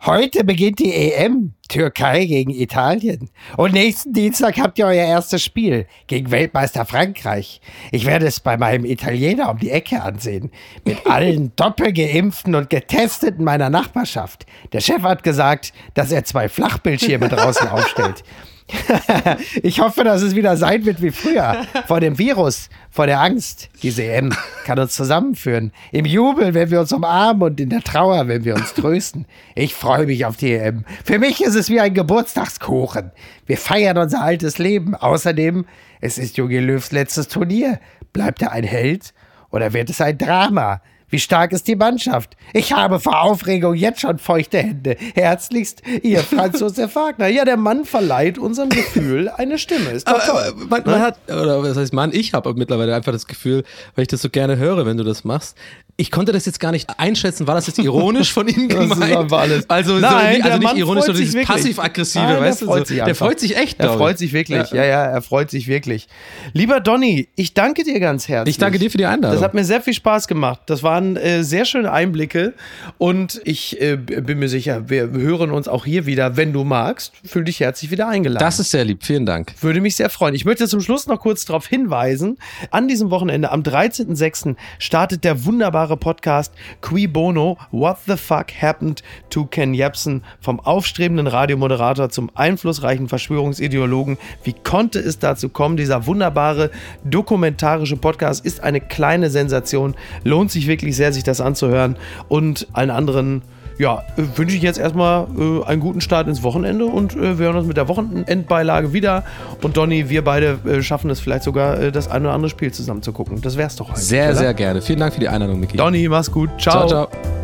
Heute 0.05 0.45
beginnt 0.45 0.79
die 0.79 0.93
EM, 0.95 1.55
Türkei 1.69 2.27
gegen 2.27 2.53
Italien. 2.53 3.31
Und 3.57 3.73
nächsten 3.73 4.13
Dienstag 4.13 4.59
habt 4.59 4.79
ihr 4.79 4.87
euer 4.87 5.05
erstes 5.05 5.43
Spiel 5.43 5.87
gegen 6.07 6.31
Weltmeister 6.31 6.85
Frankreich. 6.85 7.61
Ich 7.91 8.07
werde 8.07 8.27
es 8.27 8.39
bei 8.39 8.57
meinem 8.57 8.85
Italiener 8.85 9.51
um 9.51 9.59
die 9.59 9.71
Ecke 9.71 10.03
ansehen. 10.03 10.53
Mit 10.85 11.07
allen 11.11 11.57
doppelgeimpften 11.57 12.55
und 12.55 12.71
getesteten 12.71 13.43
meiner 13.43 13.71
Nachbarschaft. 13.71 14.47
Der 14.73 14.81
Chef 14.81 15.03
hat 15.03 15.25
gesagt, 15.25 15.73
dass 15.95 16.13
er 16.13 16.25
zwei 16.25 16.49
Flachbildschirme 16.49 17.29
draußen 17.29 17.69
aufstellt. 17.69 18.23
ich 19.63 19.81
hoffe, 19.81 20.03
dass 20.03 20.23
es 20.23 20.35
wieder 20.35 20.57
sein 20.57 20.85
wird 20.85 21.01
wie 21.01 21.11
früher. 21.11 21.65
Vor 21.87 22.01
dem 22.01 22.19
Virus, 22.19 22.69
vor 22.91 23.07
der 23.07 23.21
Angst. 23.21 23.69
Diese 23.83 24.03
EM 24.03 24.33
kann 24.65 24.79
uns 24.79 24.95
zusammenführen. 24.95 25.73
Im 25.93 26.05
Jubel, 26.05 26.55
wenn 26.55 26.71
wir 26.71 26.81
uns 26.81 26.93
umarmen 26.93 27.43
und 27.43 27.61
in 27.61 27.71
der 27.71 27.83
Trauer, 27.83 28.27
wenn 28.29 28.45
wir 28.45 28.55
uns 28.55 28.75
trösten. 28.75 29.27
Ich 29.55 29.75
freue 29.75 30.07
mich 30.07 30.25
auf 30.25 30.37
die 30.37 30.53
EM. 30.53 30.85
Für 31.05 31.19
mich 31.19 31.43
ist 31.43 31.55
es 31.55 31.71
wie 31.71 31.81
ein 31.81 31.95
Geburtstagskuchen. 31.95 33.13
Wir 33.47 33.59
feiern 33.59 33.99
unser 33.99 34.23
altes 34.23 34.59
Leben. 34.59 34.95
Außerdem, 34.95 35.65
es 36.01 36.19
ist 36.19 36.37
Jogi 36.37 36.59
Löws 36.59 36.91
letztes 36.93 37.29
Turnier. 37.29 37.79
Bleibt 38.13 38.43
er 38.43 38.53
ein 38.53 38.65
Held 38.65 39.15
oder 39.51 39.73
wird 39.73 39.91
es 39.91 40.01
ein 40.01 40.19
Drama? 40.19 40.81
Wie 41.09 41.21
stark 41.21 41.53
ist 41.53 41.69
die 41.69 41.77
Mannschaft? 41.77 42.37
Ich 42.53 42.73
habe 42.73 42.99
vor 42.99 43.23
Aufregung 43.23 43.75
jetzt 43.75 44.01
schon 44.01 44.19
feuchte 44.19 44.59
Hände. 44.59 44.97
Herzlichst, 45.15 45.83
Ihr 46.03 46.19
Franz 46.25 46.59
Josef 46.59 46.97
Wagner. 46.97 47.29
Ja, 47.29 47.45
der 47.45 47.57
Mann 47.57 47.85
verleiht 47.85 48.39
unserem 48.39 48.71
Gefühl 48.71 49.29
eine 49.29 49.59
Stimme. 49.59 49.91
Ist 49.91 50.09
doch 50.09 50.25
toll. 50.25 50.43
Aber, 50.49 50.57
man, 50.57 50.83
man 50.85 50.85
ne? 50.85 51.01
hat, 51.01 51.19
oder 51.29 51.63
was 51.63 51.77
heißt 51.77 51.93
Mann, 51.93 52.13
ich 52.13 52.35
habe 52.35 52.53
mittlerweile 52.55 52.95
einfach 52.95 53.13
das 53.13 53.29
Gefühl, 53.29 53.63
weil 53.95 54.03
ich 54.03 54.09
das 54.09 54.21
so 54.21 54.31
gerne 54.31 54.57
höre, 54.57 54.85
wenn 54.85 54.97
du 54.97 55.05
das 55.05 55.23
machst, 55.23 55.57
ich 55.99 56.11
konnte 56.11 56.33
das 56.33 56.45
jetzt 56.45 56.61
gar 56.61 56.73
nicht 56.73 56.99
einschätzen. 56.99 57.47
War 57.47 57.55
das 57.55 57.67
jetzt 57.69 57.79
ironisch 57.79 58.33
von 58.33 58.47
ihm 58.49 58.69
gemeint? 58.69 59.33
Das. 59.33 59.71
Also, 59.71 59.99
Nein, 59.99 60.43
so, 60.43 60.51
also 60.51 60.59
nicht 60.59 60.77
ironisch, 60.77 61.05
sondern 61.05 61.25
dieses 61.25 61.47
passiv-aggressive, 61.47 62.41
weißt 62.41 62.63
du? 62.63 62.67
Freut 62.67 62.87
so. 62.87 62.95
Der 62.95 63.15
freut 63.15 63.41
sich 63.41 63.57
echt, 63.57 63.81
Er 63.81 63.95
freut 63.95 64.19
sich 64.19 64.33
wirklich. 64.35 64.71
Ja. 64.73 64.77
ja, 64.77 64.85
ja, 64.85 65.05
er 65.07 65.23
freut 65.23 65.51
sich 65.51 65.69
wirklich. 65.69 66.09
Lieber 66.53 66.81
Donny, 66.81 67.29
ich 67.35 67.55
danke 67.55 67.83
dir 67.83 67.99
ganz 67.99 68.29
herzlich. 68.29 68.57
Ich 68.57 68.59
danke 68.59 68.79
dir 68.79 68.91
für 68.91 68.99
die 68.99 69.07
Einladung. 69.07 69.37
Das 69.37 69.43
hat 69.43 69.55
mir 69.55 69.65
sehr 69.65 69.81
viel 69.81 69.95
Spaß 69.95 70.29
gemacht. 70.29 70.61
Das 70.67 70.83
waren 70.83 71.17
äh, 71.17 71.43
sehr 71.43 71.65
schöne 71.65 71.91
Einblicke 71.91 72.53
und 72.99 73.41
ich 73.45 73.81
äh, 73.81 73.97
bin 73.97 74.39
mir 74.39 74.51
sicher, 74.51 74.91
wir 74.91 75.11
hören 75.11 75.51
uns 75.51 75.67
auch 75.67 75.87
hier 75.87 76.05
wieder, 76.05 76.37
wenn 76.37 76.53
du 76.53 76.65
magst. 76.65 77.13
Fühl 77.25 77.45
dich 77.45 77.61
herzlich 77.61 77.91
wieder 77.91 78.09
eingeladen. 78.09 78.45
Das 78.45 78.59
ist 78.59 78.71
sehr 78.71 78.85
lieb. 78.85 79.03
Vielen 79.03 79.25
Dank. 79.25 79.55
Würde 79.63 79.81
mich 79.81 79.97
sehr 79.97 80.11
freuen. 80.11 80.35
Ich 80.35 80.45
möchte 80.45 80.69
zum 80.69 80.83
Schluss 80.83 81.07
noch 81.07 81.21
kurz 81.21 81.47
darauf 81.47 81.67
hinweisen, 81.67 82.37
an 82.71 82.87
diesem 82.87 83.11
Wochenende 83.11 83.51
am 83.51 83.63
13.06. 83.63 84.57
startet 84.79 85.25
der 85.25 85.47
wunderbare 85.47 85.86
Podcast 85.95 86.53
Qui 86.81 87.07
Bono, 87.07 87.57
What 87.71 87.99
the 88.07 88.17
Fuck 88.17 88.47
Happened 88.61 89.05
to 89.31 89.45
Ken 89.45 89.73
Jebsen, 89.73 90.25
vom 90.41 90.59
aufstrebenden 90.59 91.29
Radiomoderator 91.29 92.09
zum 92.09 92.33
einflussreichen 92.35 93.09
Verschwörungsideologen. 93.09 94.19
Wie 94.43 94.55
konnte 94.55 94.99
es 94.99 95.21
dazu 95.21 95.49
kommen? 95.49 95.77
Dieser 95.77 96.09
wunderbare 96.09 96.73
dokumentarische 97.05 97.97
Podcast 97.97 98.45
ist 98.45 98.65
eine 98.65 98.81
kleine 98.81 99.31
Sensation. 99.31 99.95
Lohnt 100.25 100.51
sich 100.51 100.67
wirklich 100.67 100.97
sehr, 100.97 101.13
sich 101.13 101.23
das 101.23 101.41
anzuhören. 101.41 101.97
Und 102.29 102.67
allen 102.73 102.91
anderen 102.91 103.43
ja, 103.79 104.03
wünsche 104.17 104.57
ich 104.57 104.63
jetzt 104.63 104.79
erstmal 104.79 105.27
äh, 105.39 105.65
einen 105.65 105.81
guten 105.81 106.01
Start 106.01 106.29
ins 106.29 106.43
Wochenende 106.43 106.87
und 106.87 107.15
äh, 107.15 107.39
wir 107.39 107.47
hören 107.47 107.57
uns 107.57 107.67
mit 107.67 107.77
der 107.77 107.89
Wochenendbeilage 107.89 108.93
wieder. 108.93 109.25
Und 109.63 109.77
Donny, 109.77 110.09
wir 110.09 110.25
beide 110.25 110.59
äh, 110.67 110.83
schaffen 110.83 111.11
es 111.11 111.21
vielleicht 111.21 111.45
sogar, 111.45 111.79
äh, 111.79 111.93
das 111.93 112.11
eine 112.11 112.27
oder 112.27 112.35
andere 112.35 112.51
Spiel 112.51 112.73
zusammen 112.73 113.03
zu 113.03 113.13
gucken. 113.13 113.41
Das 113.43 113.57
wär's 113.57 113.77
doch 113.77 113.91
heute. 113.91 114.01
Sehr, 114.01 114.31
oder? 114.31 114.37
sehr 114.37 114.55
gerne. 114.55 114.83
Vielen 114.83 115.01
Dank 115.01 115.15
für 115.15 115.21
die 115.21 115.29
Einladung, 115.29 115.61
Miki. 115.61 115.77
Donny, 115.77 116.09
mach's 116.09 116.31
gut. 116.31 116.51
Ciao. 116.59 116.87
Ciao, 116.87 117.09
ciao. 117.09 117.37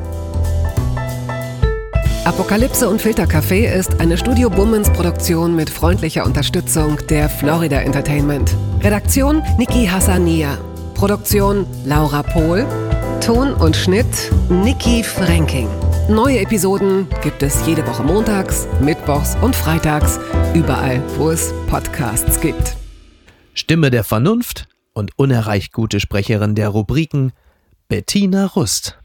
Apokalypse 2.24 2.89
und 2.89 3.03
Filtercafé 3.03 3.66
ist 3.66 4.01
eine 4.01 4.16
Studio 4.16 4.49
Bummens 4.49 4.89
Produktion 4.91 5.57
mit 5.57 5.68
freundlicher 5.68 6.24
Unterstützung 6.24 6.99
der 7.11 7.28
Florida 7.28 7.80
Entertainment. 7.80 8.55
Redaktion 8.80 9.43
Niki 9.59 9.87
Hassania. 9.87 10.57
Produktion 10.95 11.66
Laura 11.85 12.22
Pohl. 12.22 12.64
Ton 13.20 13.53
und 13.55 13.74
Schnitt 13.76 14.07
Niki 14.49 15.03
Franking. 15.03 15.68
Neue 16.09 16.40
Episoden 16.40 17.07
gibt 17.22 17.42
es 17.44 17.64
jede 17.64 17.86
Woche 17.86 18.03
montags, 18.03 18.66
mittwochs 18.80 19.36
und 19.40 19.55
freitags, 19.55 20.18
überall, 20.53 21.00
wo 21.16 21.30
es 21.30 21.55
Podcasts 21.68 22.40
gibt. 22.40 22.76
Stimme 23.55 23.90
der 23.90 24.03
Vernunft 24.03 24.66
und 24.92 25.16
unerreicht 25.16 25.72
gute 25.72 26.00
Sprecherin 26.00 26.57
der 26.57 26.70
Rubriken 26.70 27.32
Bettina 27.88 28.46
Rust. 28.46 28.98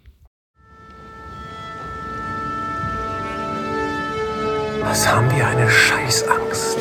Was 4.81 5.07
haben 5.07 5.29
wir 5.35 5.45
eine 5.45 5.69
Scheißangst? 5.69 6.77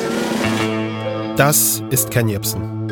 Das 1.37 1.83
ist 1.91 2.09
Ken 2.09 2.27
Jebsen. 2.27 2.89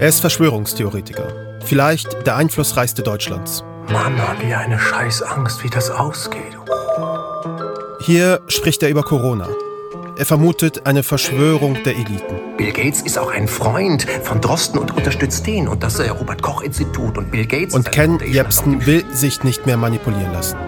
Er 0.00 0.08
ist 0.08 0.20
Verschwörungstheoretiker, 0.20 1.60
vielleicht 1.64 2.26
der 2.26 2.34
einflussreichste 2.36 3.02
Deutschlands. 3.02 3.62
Mann, 3.90 4.20
haben 4.20 4.40
wir 4.46 4.58
eine 4.58 4.78
Scheißangst, 4.78 5.64
wie 5.64 5.70
das 5.70 5.90
ausgeht. 5.90 6.58
Hier 8.00 8.40
spricht 8.48 8.82
er 8.82 8.90
über 8.90 9.02
Corona. 9.02 9.48
Er 10.18 10.26
vermutet 10.26 10.84
eine 10.84 11.02
Verschwörung 11.02 11.82
der 11.84 11.94
Eliten. 11.94 12.56
Bill 12.56 12.72
Gates 12.72 13.02
ist 13.02 13.16
auch 13.18 13.30
ein 13.30 13.46
Freund 13.46 14.02
von 14.24 14.40
Drosten 14.40 14.80
und 14.80 14.96
unterstützt 14.96 15.46
den 15.46 15.68
und 15.68 15.82
das 15.84 16.00
äh, 16.00 16.08
Robert 16.08 16.42
Koch 16.42 16.62
Institut 16.62 17.16
und 17.16 17.30
Bill 17.30 17.46
Gates. 17.46 17.72
Und 17.74 17.92
Ken 17.92 18.18
Jebsen 18.26 18.84
will 18.84 19.04
sich 19.12 19.44
nicht 19.44 19.64
mehr 19.64 19.76
manipulieren 19.76 20.32
lassen. 20.32 20.58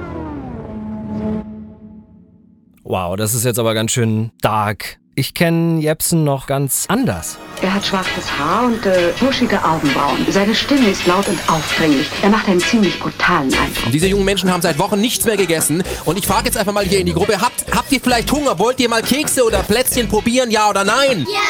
Wow, 2.85 3.17
das 3.17 3.35
ist 3.35 3.45
jetzt 3.45 3.59
aber 3.59 3.75
ganz 3.75 3.91
schön 3.91 4.31
dark. 4.41 5.00
Ich 5.17 5.35
kenne 5.35 5.81
Jepsen 5.81 6.23
noch 6.25 6.47
ganz 6.47 6.87
anders. 6.89 7.37
Er 7.63 7.75
hat 7.75 7.85
schwarzes 7.85 8.31
Haar 8.39 8.67
und 8.67 8.87
äh, 8.87 9.13
buschige 9.19 9.63
Augenbrauen. 9.63 10.25
Seine 10.31 10.55
Stimme 10.55 10.89
ist 10.89 11.07
laut 11.07 11.27
und 11.29 11.39
aufdringlich. 11.51 12.09
Er 12.23 12.31
macht 12.31 12.49
einen 12.49 12.61
ziemlich 12.61 12.99
brutalen 13.01 13.53
Eindruck. 13.53 13.93
Diese 13.93 14.07
jungen 14.07 14.25
Menschen 14.25 14.51
haben 14.53 14.63
seit 14.63 14.79
Wochen 14.79 15.01
nichts 15.01 15.25
mehr 15.25 15.37
gegessen. 15.37 15.83
Und 16.05 16.17
ich 16.17 16.27
frage 16.27 16.47
jetzt 16.47 16.57
einfach 16.57 16.73
mal 16.73 16.85
hier 16.85 17.01
in 17.01 17.07
die 17.07 17.13
Gruppe, 17.13 17.41
habt, 17.41 17.65
habt 17.75 17.91
ihr 17.93 18.01
vielleicht 18.01 18.31
Hunger? 18.33 18.59
Wollt 18.59 18.79
ihr 18.81 18.89
mal 18.89 19.03
Kekse 19.03 19.45
oder 19.45 19.63
Plätzchen 19.63 20.09
probieren, 20.09 20.51
ja 20.51 20.71
oder 20.71 20.85
nein? 20.85 21.27
Ja! 21.29 21.41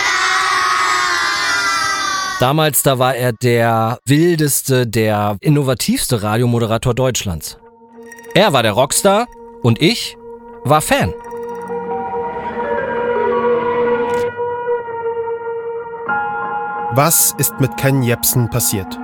Damals, 2.41 2.83
da 2.83 2.99
war 2.99 3.15
er 3.15 3.35
der 3.35 3.99
wildeste, 4.07 4.87
der 4.87 5.37
innovativste 5.43 6.23
Radiomoderator 6.23 6.95
Deutschlands. 6.95 7.59
Er 8.35 8.55
war 8.55 8.63
der 8.63 8.73
Rockstar 8.73 9.27
und 9.63 9.83
ich 9.83 10.17
war 10.65 10.81
Fan. 10.81 11.13
Was 16.93 17.33
ist 17.39 17.61
mit 17.61 17.77
Ken 17.77 18.03
Jebsen 18.03 18.51
passiert? 18.51 18.99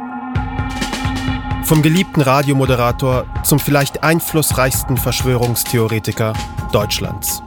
Vom 1.62 1.82
geliebten 1.82 2.20
Radiomoderator 2.20 3.26
zum 3.44 3.60
vielleicht 3.60 4.02
einflussreichsten 4.02 4.96
Verschwörungstheoretiker 4.96 6.32
Deutschlands. 6.72 7.44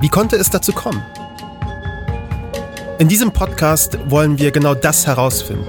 Wie 0.00 0.08
konnte 0.08 0.36
es 0.36 0.48
dazu 0.48 0.72
kommen? 0.72 1.02
In 2.98 3.08
diesem 3.08 3.32
Podcast 3.32 3.98
wollen 4.08 4.38
wir 4.38 4.50
genau 4.50 4.74
das 4.74 5.06
herausfinden. 5.06 5.66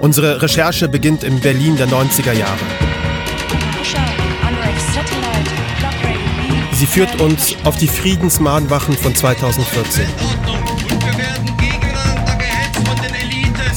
Unsere 0.00 0.40
Recherche 0.40 0.88
beginnt 0.88 1.24
im 1.24 1.40
Berlin 1.40 1.76
der 1.76 1.88
90er 1.88 2.32
Jahre. 2.32 2.58
Sie 6.74 6.86
führt 6.86 7.20
uns 7.20 7.56
auf 7.64 7.76
die 7.76 7.88
Friedensmahnwachen 7.88 8.96
von 8.96 9.16
2014. 9.16 10.06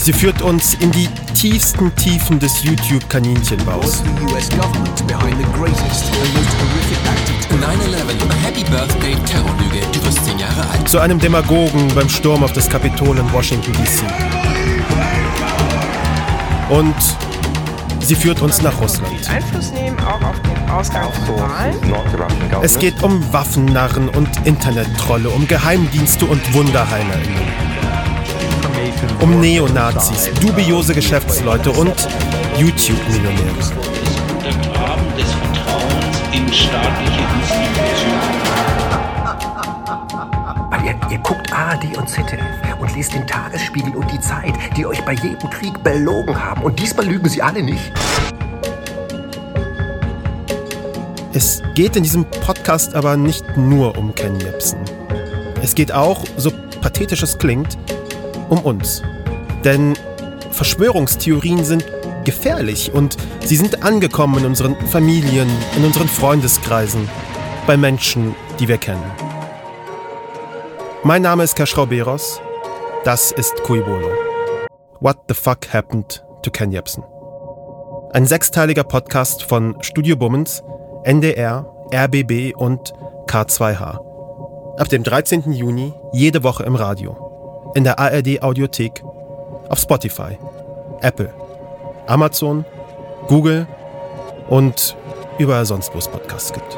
Sie 0.03 0.13
führt 0.13 0.41
uns 0.41 0.73
in 0.79 0.91
die 0.91 1.07
tiefsten 1.35 1.95
Tiefen 1.95 2.39
des 2.39 2.63
YouTube-Kaninchenbaus. 2.63 4.01
Zu 10.85 10.99
einem 10.99 11.19
Demagogen 11.19 11.87
beim 11.93 12.09
Sturm 12.09 12.43
auf 12.43 12.51
das 12.51 12.67
Kapitol 12.67 13.15
in 13.19 13.31
Washington, 13.31 13.73
D.C. 13.73 14.03
Und 16.69 16.95
sie 17.99 18.15
führt 18.15 18.41
uns 18.41 18.59
nach 18.63 18.81
Russland. 18.81 19.29
Einfluss 19.29 19.71
nehmen 19.71 19.99
auch 19.99 20.19
auf 20.23 20.41
den 20.41 20.69
Ausgang 20.71 21.13
von 21.27 21.35
Wahlen. 21.41 21.75
Es 22.63 22.79
geht 22.79 23.03
um 23.03 23.31
Waffennarren 23.31 24.09
und 24.09 24.29
Internettrolle, 24.45 25.29
um 25.29 25.47
Geheimdienste 25.47 26.25
und 26.25 26.55
WunderheilerInnen 26.55 27.60
um 29.21 29.39
Neonazis, 29.39 30.31
dubiose 30.39 30.95
Geschäftsleute 30.95 31.69
und 31.71 31.93
YouTube-Millionäre. 32.57 33.41
Untergraben 34.35 35.05
des 35.15 35.31
Vertrauens 35.31 36.17
in 36.33 36.51
staatliche 36.51 37.21
Institutionen. 37.39 38.41
Weil 40.71 40.85
ihr, 40.85 40.95
ihr 41.11 41.17
guckt 41.19 41.53
ARD 41.53 41.95
und 41.97 42.09
ZDF 42.09 42.41
und 42.79 42.95
lest 42.95 43.13
den 43.13 43.27
Tagesspiegel 43.27 43.95
und 43.95 44.11
die 44.11 44.19
Zeit, 44.19 44.55
die 44.75 44.87
euch 44.87 45.01
bei 45.05 45.13
jedem 45.13 45.49
Krieg 45.51 45.83
belogen 45.83 46.35
haben. 46.35 46.63
Und 46.63 46.79
diesmal 46.79 47.05
lügen 47.05 47.29
sie 47.29 47.43
alle 47.43 47.61
nicht. 47.61 47.91
Es 51.33 51.61
geht 51.75 51.95
in 51.95 52.03
diesem 52.03 52.25
Podcast 52.25 52.95
aber 52.95 53.15
nicht 53.17 53.45
nur 53.55 53.95
um 53.97 54.15
Ken 54.15 54.39
Jebsen. 54.39 54.79
Es 55.61 55.75
geht 55.75 55.91
auch, 55.91 56.23
so 56.37 56.51
pathetisch 56.81 57.21
es 57.21 57.37
klingt, 57.37 57.77
um 58.49 58.59
uns. 58.59 59.03
Denn 59.63 59.93
Verschwörungstheorien 60.51 61.63
sind 61.63 61.85
gefährlich 62.23 62.93
und 62.93 63.17
sie 63.43 63.55
sind 63.55 63.83
angekommen 63.83 64.39
in 64.39 64.45
unseren 64.45 64.75
Familien, 64.87 65.49
in 65.77 65.85
unseren 65.85 66.07
Freundeskreisen, 66.07 67.07
bei 67.67 67.77
Menschen, 67.77 68.35
die 68.59 68.67
wir 68.67 68.77
kennen. 68.77 69.03
Mein 71.03 71.21
Name 71.21 71.43
ist 71.43 71.55
Kaschrau 71.55 71.85
Beros. 71.85 72.41
Das 73.03 73.31
ist 73.31 73.63
Kuibolo. 73.63 74.09
What 74.99 75.17
the 75.27 75.33
fuck 75.33 75.73
happened 75.73 76.23
to 76.43 76.51
Ken 76.51 76.71
Jebsen? 76.71 77.03
Ein 78.13 78.25
sechsteiliger 78.25 78.83
Podcast 78.83 79.43
von 79.43 79.75
Studio 79.81 80.15
Bummens, 80.15 80.63
NDR, 81.03 81.65
RBB 81.93 82.55
und 82.55 82.93
K2H. 83.27 84.77
Ab 84.77 84.89
dem 84.89 85.03
13. 85.03 85.51
Juni 85.53 85.93
jede 86.13 86.43
Woche 86.43 86.63
im 86.63 86.75
Radio 86.75 87.71
in 87.75 87.83
der 87.83 87.99
ARD 87.99 88.41
Audiothek, 88.41 89.03
auf 89.71 89.79
Spotify, 89.79 90.37
Apple, 91.01 91.33
Amazon, 92.07 92.65
Google 93.27 93.65
und 94.49 94.97
überall 95.39 95.65
sonst, 95.65 95.93
wo 95.93 95.97
es 95.97 96.07
Podcasts 96.09 96.51
gibt. 96.51 96.77